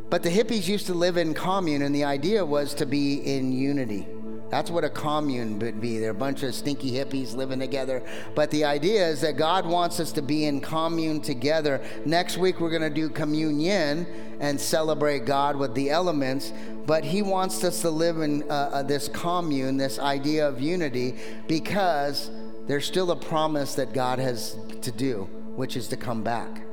but 0.08 0.22
the 0.22 0.30
hippies 0.30 0.68
used 0.68 0.86
to 0.86 0.94
live 0.94 1.16
in 1.16 1.34
commune, 1.34 1.82
and 1.82 1.94
the 1.94 2.04
idea 2.04 2.44
was 2.44 2.74
to 2.74 2.86
be 2.86 3.14
in 3.16 3.52
unity. 3.52 4.06
That's 4.50 4.70
what 4.70 4.84
a 4.84 4.90
commune 4.90 5.58
would 5.58 5.80
be. 5.80 5.98
They're 5.98 6.10
a 6.10 6.14
bunch 6.14 6.44
of 6.44 6.54
stinky 6.54 6.92
hippies 6.92 7.34
living 7.34 7.58
together. 7.58 8.02
But 8.36 8.50
the 8.52 8.64
idea 8.64 9.06
is 9.08 9.20
that 9.22 9.36
God 9.36 9.66
wants 9.66 9.98
us 9.98 10.12
to 10.12 10.22
be 10.22 10.44
in 10.44 10.60
commune 10.60 11.20
together. 11.20 11.84
Next 12.04 12.38
week, 12.38 12.60
we're 12.60 12.70
going 12.70 12.82
to 12.82 12.90
do 12.90 13.08
communion 13.08 14.06
and 14.38 14.60
celebrate 14.60 15.26
God 15.26 15.56
with 15.56 15.74
the 15.74 15.90
elements. 15.90 16.52
But 16.86 17.04
He 17.04 17.22
wants 17.22 17.64
us 17.64 17.80
to 17.80 17.90
live 17.90 18.20
in 18.20 18.44
uh, 18.44 18.54
uh, 18.54 18.82
this 18.84 19.08
commune, 19.08 19.76
this 19.76 19.98
idea 19.98 20.46
of 20.46 20.60
unity, 20.60 21.16
because 21.48 22.30
there's 22.68 22.86
still 22.86 23.10
a 23.10 23.16
promise 23.16 23.74
that 23.74 23.92
God 23.92 24.20
has 24.20 24.56
to 24.82 24.92
do, 24.92 25.24
which 25.56 25.76
is 25.76 25.88
to 25.88 25.96
come 25.96 26.22
back 26.22 26.65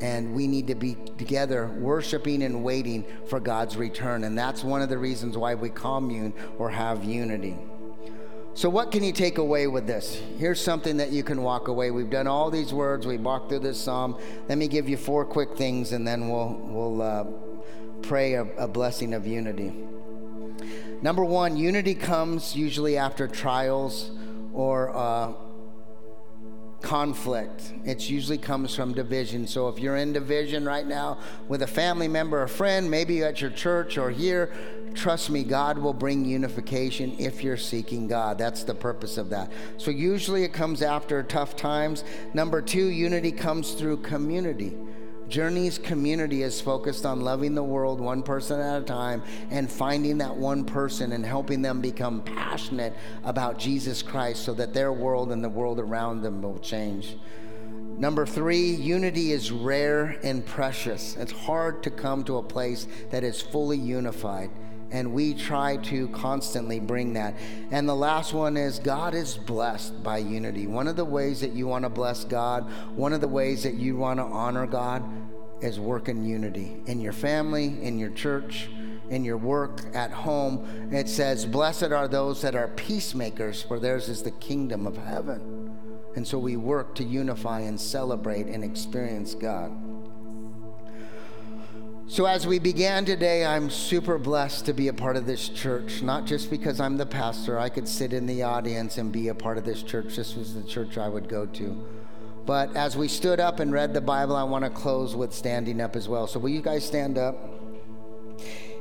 and 0.00 0.34
we 0.34 0.46
need 0.46 0.66
to 0.66 0.74
be 0.74 0.96
together 1.16 1.68
worshiping 1.78 2.42
and 2.42 2.62
waiting 2.62 3.04
for 3.28 3.40
God's 3.40 3.76
return. 3.76 4.24
And 4.24 4.36
that's 4.36 4.62
one 4.62 4.82
of 4.82 4.88
the 4.88 4.98
reasons 4.98 5.36
why 5.36 5.54
we 5.54 5.70
commune 5.70 6.32
or 6.58 6.70
have 6.70 7.04
unity. 7.04 7.56
So, 8.54 8.70
what 8.70 8.90
can 8.90 9.04
you 9.04 9.12
take 9.12 9.36
away 9.36 9.66
with 9.66 9.86
this? 9.86 10.18
Here's 10.38 10.58
something 10.58 10.96
that 10.96 11.12
you 11.12 11.22
can 11.22 11.42
walk 11.42 11.68
away. 11.68 11.90
We've 11.90 12.08
done 12.08 12.26
all 12.26 12.50
these 12.50 12.72
words, 12.72 13.06
we 13.06 13.18
walked 13.18 13.50
through 13.50 13.58
this 13.58 13.78
psalm. 13.78 14.18
Let 14.48 14.56
me 14.56 14.66
give 14.66 14.88
you 14.88 14.96
four 14.96 15.26
quick 15.26 15.58
things, 15.58 15.92
and 15.92 16.08
then 16.08 16.30
we'll, 16.30 16.54
we'll 16.64 17.02
uh, 17.02 17.24
pray 18.00 18.32
a, 18.32 18.44
a 18.56 18.66
blessing 18.66 19.12
of 19.12 19.26
unity. 19.26 19.74
Number 21.02 21.22
one, 21.22 21.58
unity 21.58 21.94
comes 21.94 22.56
usually 22.56 22.96
after 22.96 23.28
trials 23.28 24.10
or 24.54 24.88
uh, 24.96 25.34
conflict. 26.82 27.72
It 27.84 28.08
usually 28.08 28.38
comes 28.38 28.74
from 28.74 28.94
division. 28.94 29.46
So 29.46 29.68
if 29.68 29.78
you're 29.78 29.96
in 29.96 30.12
division 30.12 30.64
right 30.64 30.86
now 30.86 31.18
with 31.48 31.62
a 31.62 31.66
family 31.66 32.08
member, 32.08 32.42
a 32.42 32.48
friend, 32.48 32.90
maybe 32.90 33.22
at 33.22 33.40
your 33.40 33.50
church 33.50 33.98
or 33.98 34.10
here, 34.10 34.52
trust 34.94 35.30
me, 35.30 35.44
God 35.44 35.78
will 35.78 35.92
bring 35.92 36.24
unification 36.24 37.16
if 37.18 37.42
you're 37.42 37.56
seeking 37.56 38.08
God. 38.08 38.38
That's 38.38 38.62
the 38.62 38.74
purpose 38.74 39.18
of 39.18 39.30
that. 39.30 39.50
So 39.78 39.90
usually 39.90 40.44
it 40.44 40.52
comes 40.52 40.82
after 40.82 41.22
tough 41.22 41.56
times. 41.56 42.04
Number 42.34 42.62
two, 42.62 42.86
unity 42.86 43.32
comes 43.32 43.72
through 43.72 43.98
community. 43.98 44.76
Journey's 45.28 45.78
community 45.78 46.42
is 46.42 46.60
focused 46.60 47.04
on 47.04 47.20
loving 47.20 47.54
the 47.54 47.62
world 47.62 48.00
one 48.00 48.22
person 48.22 48.60
at 48.60 48.82
a 48.82 48.84
time 48.84 49.22
and 49.50 49.70
finding 49.70 50.18
that 50.18 50.36
one 50.36 50.64
person 50.64 51.12
and 51.12 51.26
helping 51.26 51.62
them 51.62 51.80
become 51.80 52.22
passionate 52.22 52.94
about 53.24 53.58
Jesus 53.58 54.02
Christ 54.02 54.44
so 54.44 54.54
that 54.54 54.72
their 54.72 54.92
world 54.92 55.32
and 55.32 55.42
the 55.42 55.48
world 55.48 55.80
around 55.80 56.22
them 56.22 56.42
will 56.42 56.58
change. 56.58 57.16
Number 57.98 58.26
three, 58.26 58.70
unity 58.70 59.32
is 59.32 59.50
rare 59.50 60.18
and 60.22 60.44
precious. 60.44 61.16
It's 61.16 61.32
hard 61.32 61.82
to 61.84 61.90
come 61.90 62.24
to 62.24 62.36
a 62.36 62.42
place 62.42 62.86
that 63.10 63.24
is 63.24 63.40
fully 63.40 63.78
unified. 63.78 64.50
And 64.90 65.12
we 65.12 65.34
try 65.34 65.76
to 65.78 66.08
constantly 66.08 66.78
bring 66.80 67.14
that. 67.14 67.34
And 67.70 67.88
the 67.88 67.94
last 67.94 68.32
one 68.32 68.56
is 68.56 68.78
God 68.78 69.14
is 69.14 69.36
blessed 69.36 70.02
by 70.02 70.18
unity. 70.18 70.66
One 70.66 70.86
of 70.86 70.96
the 70.96 71.04
ways 71.04 71.40
that 71.40 71.52
you 71.52 71.66
want 71.66 71.84
to 71.84 71.88
bless 71.88 72.24
God, 72.24 72.70
one 72.94 73.12
of 73.12 73.20
the 73.20 73.28
ways 73.28 73.62
that 73.64 73.74
you 73.74 73.96
want 73.96 74.20
to 74.20 74.24
honor 74.24 74.66
God 74.66 75.02
is 75.60 75.80
work 75.80 76.08
in 76.08 76.24
unity 76.24 76.76
in 76.86 77.00
your 77.00 77.12
family, 77.12 77.82
in 77.82 77.98
your 77.98 78.10
church, 78.10 78.68
in 79.08 79.24
your 79.24 79.36
work, 79.36 79.80
at 79.94 80.10
home. 80.10 80.92
It 80.92 81.08
says, 81.08 81.46
Blessed 81.46 81.84
are 81.92 82.08
those 82.08 82.42
that 82.42 82.54
are 82.54 82.68
peacemakers, 82.68 83.62
for 83.62 83.78
theirs 83.78 84.08
is 84.08 84.22
the 84.22 84.32
kingdom 84.32 84.86
of 84.86 84.96
heaven. 84.96 85.70
And 86.14 86.26
so 86.26 86.38
we 86.38 86.56
work 86.56 86.94
to 86.96 87.04
unify 87.04 87.60
and 87.60 87.80
celebrate 87.80 88.46
and 88.46 88.64
experience 88.64 89.34
God. 89.34 89.85
So, 92.08 92.24
as 92.24 92.46
we 92.46 92.60
began 92.60 93.04
today, 93.04 93.44
I'm 93.44 93.68
super 93.68 94.16
blessed 94.16 94.66
to 94.66 94.72
be 94.72 94.86
a 94.86 94.92
part 94.92 95.16
of 95.16 95.26
this 95.26 95.48
church, 95.48 96.02
not 96.02 96.24
just 96.24 96.50
because 96.50 96.78
I'm 96.78 96.96
the 96.96 97.04
pastor. 97.04 97.58
I 97.58 97.68
could 97.68 97.88
sit 97.88 98.12
in 98.12 98.26
the 98.26 98.44
audience 98.44 98.96
and 98.98 99.10
be 99.10 99.26
a 99.26 99.34
part 99.34 99.58
of 99.58 99.64
this 99.64 99.82
church. 99.82 100.14
This 100.14 100.36
was 100.36 100.54
the 100.54 100.62
church 100.62 100.98
I 100.98 101.08
would 101.08 101.28
go 101.28 101.46
to. 101.46 101.84
But 102.46 102.76
as 102.76 102.96
we 102.96 103.08
stood 103.08 103.40
up 103.40 103.58
and 103.58 103.72
read 103.72 103.92
the 103.92 104.00
Bible, 104.00 104.36
I 104.36 104.44
want 104.44 104.62
to 104.64 104.70
close 104.70 105.16
with 105.16 105.34
standing 105.34 105.80
up 105.80 105.96
as 105.96 106.08
well. 106.08 106.28
So, 106.28 106.38
will 106.38 106.50
you 106.50 106.62
guys 106.62 106.86
stand 106.86 107.18
up? 107.18 107.36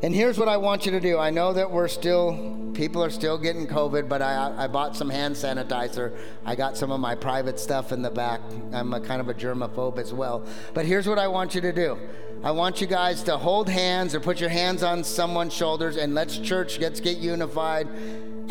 And 0.04 0.14
here's 0.14 0.38
what 0.38 0.48
I 0.48 0.58
want 0.58 0.86
you 0.86 0.92
to 0.92 1.00
do. 1.00 1.18
I 1.18 1.32
know 1.32 1.52
that 1.52 1.72
we're 1.72 1.88
still, 1.88 2.72
people 2.76 3.04
are 3.04 3.10
still 3.10 3.40
getting 3.40 3.66
COVID, 3.66 4.08
but 4.08 4.22
I, 4.22 4.54
I 4.56 4.68
bought 4.68 4.96
some 4.96 5.10
hand 5.10 5.36
sanitizer. 5.36 6.16
I 6.46 6.54
got 6.54 6.78
some 6.78 6.92
of 6.92 7.00
my 7.00 7.16
private 7.16 7.60
stuff 7.60 7.92
in 7.92 8.04
the 8.04 8.12
back. 8.12 8.42
I'm 8.72 8.94
a 8.94 9.02
kind 9.02 9.20
of 9.20 9.30
a 9.30 9.34
germaphobe 9.34 9.98
as 9.98 10.14
well. 10.14 10.46
But 10.76 10.86
here's 10.86 11.08
what 11.08 11.18
I 11.18 11.28
want 11.28 11.56
you 11.56 11.62
to 11.62 11.74
do 11.74 11.98
I 12.46 12.52
want 12.52 12.80
you 12.80 12.86
guys 12.86 13.24
to 13.24 13.38
hold 13.38 13.68
hands 13.68 14.14
or 14.14 14.20
put 14.20 14.40
your 14.40 14.52
hands 14.52 14.84
on 14.84 15.04
someone's 15.04 15.52
shoulders 15.52 15.98
and 15.98 16.14
let's 16.14 16.38
church, 16.38 16.78
let's 16.78 17.00
get 17.00 17.18
unified. 17.18 17.88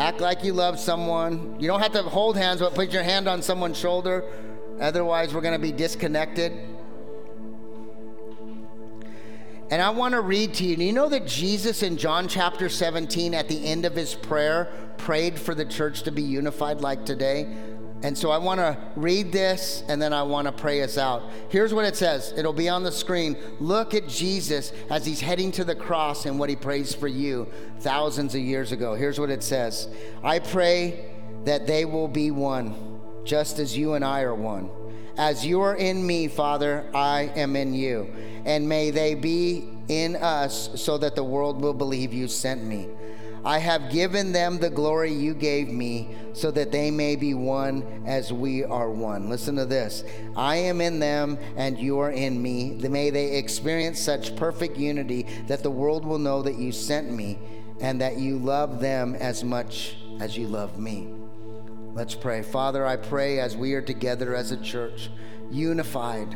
Act 0.01 0.21
like 0.21 0.43
you 0.43 0.53
love 0.53 0.81
someone. 0.81 1.55
You 1.61 1.69
don't 1.69 1.79
have 1.79 1.93
to 1.93 2.03
hold 2.03 2.37
hands, 2.37 2.59
but 2.59 2.75
put 2.75 2.93
your 2.93 3.05
hand 3.05 3.29
on 3.29 3.41
someone's 3.41 3.79
shoulder. 3.79 4.25
Otherwise, 4.81 5.33
we're 5.33 5.43
going 5.43 5.55
to 5.55 5.61
be 5.61 5.71
disconnected. 5.71 6.51
And 9.71 9.81
I 9.81 9.91
want 9.91 10.15
to 10.15 10.21
read 10.21 10.55
to 10.55 10.65
you. 10.65 10.75
Do 10.75 10.83
you 10.83 10.93
know 10.93 11.09
that 11.09 11.29
Jesus 11.29 11.85
in 11.85 11.97
John 11.97 12.27
chapter 12.27 12.69
17, 12.69 13.33
at 13.33 13.47
the 13.47 13.65
end 13.65 13.85
of 13.85 13.95
his 13.95 14.17
prayer, 14.17 14.73
prayed 14.99 15.39
for 15.39 15.55
the 15.55 15.65
church 15.65 16.03
to 16.03 16.11
be 16.11 16.23
unified 16.23 16.81
like 16.81 17.07
today? 17.07 17.47
And 18.05 18.17
so 18.17 18.31
I 18.31 18.37
want 18.37 18.61
to 18.61 18.77
read 18.97 19.33
this 19.33 19.83
and 19.89 20.01
then 20.01 20.13
I 20.13 20.23
want 20.25 20.47
to 20.47 20.53
pray 20.53 20.83
us 20.83 20.99
out. 20.99 21.23
Here's 21.49 21.73
what 21.73 21.87
it 21.87 21.97
says 21.97 22.35
it'll 22.37 22.53
be 22.53 22.69
on 22.69 22.83
the 22.83 22.93
screen. 22.93 23.35
Look 23.61 23.95
at 23.95 24.07
Jesus 24.07 24.75
as 24.91 25.07
he's 25.07 25.23
heading 25.23 25.51
to 25.53 25.65
the 25.65 25.75
cross 25.75 26.27
and 26.27 26.39
what 26.39 26.51
he 26.51 26.55
prays 26.55 26.95
for 26.95 27.09
you 27.09 27.51
thousands 27.81 28.35
of 28.35 28.43
years 28.43 28.73
ago. 28.73 28.95
Here's 28.95 29.19
what 29.19 29.31
it 29.31 29.43
says 29.43 29.89
I 30.23 30.39
pray 30.39 31.13
that 31.45 31.67
they 31.67 31.87
will 31.87 32.07
be 32.07 32.31
one, 32.31 33.01
just 33.25 33.59
as 33.59 33.75
you 33.75 33.95
and 33.95 34.05
I 34.05 34.21
are 34.21 34.35
one. 34.35 34.69
As 35.17 35.47
you 35.47 35.63
are 35.63 35.75
in 35.75 36.07
me, 36.07 36.29
Father, 36.29 36.85
I 36.93 37.33
am 37.37 37.57
in 37.57 37.73
you. 37.73 38.13
And 38.45 38.69
may 38.69 38.91
they 38.91 39.15
be 39.15 39.67
in 39.89 40.17
us 40.17 40.69
so 40.75 40.99
that 40.99 41.17
the 41.17 41.25
world 41.25 41.63
will 41.63 41.73
believe 41.73 42.13
you 42.13 42.29
sent 42.29 42.65
me. 42.65 42.87
I 43.45 43.59
have 43.59 43.91
given 43.91 44.33
them 44.33 44.59
the 44.59 44.71
glory 44.71 45.13
you 45.13 45.35
gave 45.35 45.69
me 45.69 46.17
so 46.33 46.51
that 46.53 46.73
they 46.73 46.91
may 46.91 47.15
be 47.15 47.35
one 47.35 48.03
as 48.07 48.33
we 48.33 48.65
are 48.65 48.91
one. 48.91 49.29
Listen 49.29 49.57
to 49.57 49.67
this. 49.67 50.03
I 50.35 50.57
am 50.57 50.81
in 50.81 50.99
them 50.99 51.39
and 51.57 51.79
you 51.79 51.99
are 51.99 52.11
in 52.11 52.41
me. 52.41 52.73
May 52.73 53.11
they 53.11 53.37
experience 53.37 54.01
such 54.01 54.35
perfect 54.37 54.79
unity 54.79 55.27
that 55.47 55.63
the 55.63 55.71
world 55.71 56.07
will 56.07 56.19
know 56.19 56.43
that 56.43 56.57
you 56.57 56.73
sent 56.73 57.11
me 57.11 57.39
and 57.81 58.01
that 58.01 58.17
you 58.17 58.39
love 58.39 58.81
them 58.81 59.15
as 59.17 59.45
much 59.45 59.97
as 60.21 60.39
you 60.39 60.47
love 60.47 60.79
me. 60.79 61.13
Let's 61.93 62.15
pray. 62.15 62.43
Father, 62.43 62.87
I 62.87 62.97
pray 62.97 63.41
as 63.41 63.57
we 63.57 63.75
are 63.75 63.83
together 63.83 64.35
as 64.35 64.53
a 64.53 64.57
church, 64.57 65.11
unified 65.51 66.35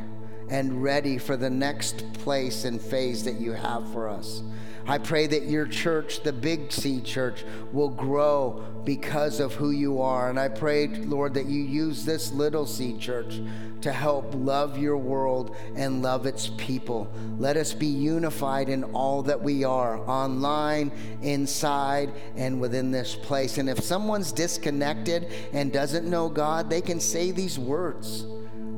and 0.50 0.82
ready 0.82 1.18
for 1.18 1.36
the 1.36 1.50
next 1.50 2.12
place 2.14 2.64
and 2.64 2.80
phase 2.80 3.24
that 3.24 3.40
you 3.40 3.52
have 3.52 3.90
for 3.92 4.09
us. 4.09 4.42
I 4.89 4.97
pray 4.97 5.26
that 5.26 5.45
your 5.45 5.66
church, 5.66 6.22
the 6.22 6.32
Big 6.32 6.72
C 6.72 7.03
church, 7.03 7.45
will 7.72 7.91
grow 7.91 8.64
because 8.84 9.39
of 9.39 9.53
who 9.53 9.70
you 9.70 10.01
are. 10.01 10.30
And 10.30 10.41
I 10.41 10.49
pray, 10.49 10.86
Lord, 10.86 11.34
that 11.34 11.45
you 11.45 11.62
use 11.62 12.07
this 12.07 12.32
little 12.32 12.66
C 12.66 12.97
church 12.97 13.43
to 13.82 13.93
help 13.93 14.32
love 14.34 14.78
your 14.78 14.97
world 14.97 15.55
and 15.76 16.01
love 16.03 16.24
its 16.24 16.51
people. 16.57 17.12
Let 17.39 17.59
us 17.59 17.74
be 17.74 17.86
unified 17.86 18.70
in 18.70 18.82
all 18.82 19.22
that 19.24 19.41
we 19.41 19.62
are, 19.62 19.99
online, 20.09 20.91
inside, 21.20 22.11
and 22.34 22.59
within 22.59 22.91
this 22.91 23.14
place. 23.14 23.59
And 23.59 23.68
if 23.68 23.80
someone's 23.80 24.32
disconnected 24.32 25.30
and 25.53 25.70
doesn't 25.70 26.09
know 26.09 26.30
God, 26.30 26.70
they 26.70 26.80
can 26.80 26.99
say 26.99 27.30
these 27.30 27.59
words 27.59 28.22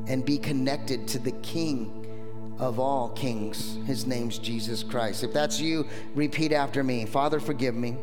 and 0.07 0.25
be 0.25 0.37
connected 0.37 1.07
to 1.07 1.19
the 1.19 1.31
King 1.41 2.00
of 2.61 2.79
all 2.79 3.09
kings. 3.09 3.77
His 3.85 4.07
name's 4.07 4.37
Jesus 4.37 4.83
Christ. 4.83 5.23
If 5.23 5.33
that's 5.33 5.59
you, 5.59 5.85
repeat 6.15 6.53
after 6.53 6.83
me 6.83 7.05
Father, 7.05 7.41
forgive 7.41 7.75
me 7.75 7.97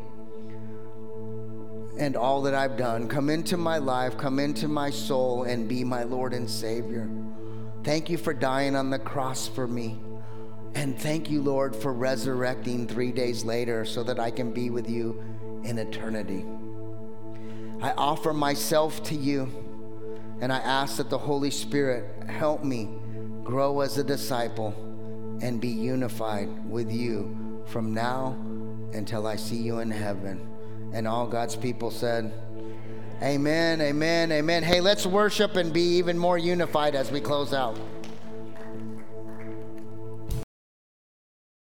and 1.99 2.15
all 2.15 2.41
that 2.43 2.55
I've 2.55 2.77
done. 2.77 3.07
Come 3.07 3.29
into 3.29 3.57
my 3.57 3.77
life, 3.77 4.17
come 4.17 4.39
into 4.39 4.67
my 4.67 4.89
soul, 4.89 5.43
and 5.43 5.67
be 5.67 5.83
my 5.83 6.03
Lord 6.03 6.33
and 6.33 6.49
Savior. 6.49 7.09
Thank 7.83 8.09
you 8.09 8.17
for 8.17 8.33
dying 8.33 8.75
on 8.75 8.89
the 8.89 8.99
cross 8.99 9.47
for 9.47 9.67
me. 9.67 9.99
And 10.75 10.97
thank 10.97 11.29
you, 11.29 11.41
Lord, 11.41 11.75
for 11.75 11.93
resurrecting 11.93 12.87
three 12.87 13.11
days 13.11 13.43
later 13.43 13.83
so 13.83 14.03
that 14.03 14.19
I 14.19 14.31
can 14.31 14.53
be 14.53 14.69
with 14.69 14.89
you 14.89 15.21
in 15.63 15.77
eternity. 15.77 16.45
I 17.81 17.91
offer 17.91 18.33
myself 18.33 19.03
to 19.03 19.15
you, 19.15 19.51
and 20.39 20.53
I 20.53 20.59
ask 20.59 20.97
that 20.97 21.09
the 21.09 21.17
Holy 21.17 21.51
Spirit 21.51 22.29
help 22.29 22.63
me 22.63 22.89
grow 23.49 23.81
as 23.81 23.97
a 23.97 24.03
disciple, 24.03 24.75
and 25.41 25.59
be 25.59 25.69
unified 25.69 26.49
with 26.69 26.91
you 26.91 27.63
from 27.65 27.95
now 27.95 28.37
until 28.93 29.25
I 29.25 29.37
see 29.37 29.55
you 29.55 29.79
in 29.79 29.89
heaven. 29.89 30.47
And 30.93 31.07
all 31.07 31.25
God's 31.25 31.55
people 31.55 31.89
said, 31.89 32.31
Amen, 33.23 33.81
amen, 33.81 34.31
amen. 34.31 34.61
Hey, 34.61 34.81
let's 34.81 35.05
worship 35.05 35.55
and 35.55 35.73
be 35.73 35.81
even 35.81 36.15
more 36.15 36.37
unified 36.37 36.93
as 36.93 37.11
we 37.11 37.19
close 37.19 37.51
out. 37.51 37.77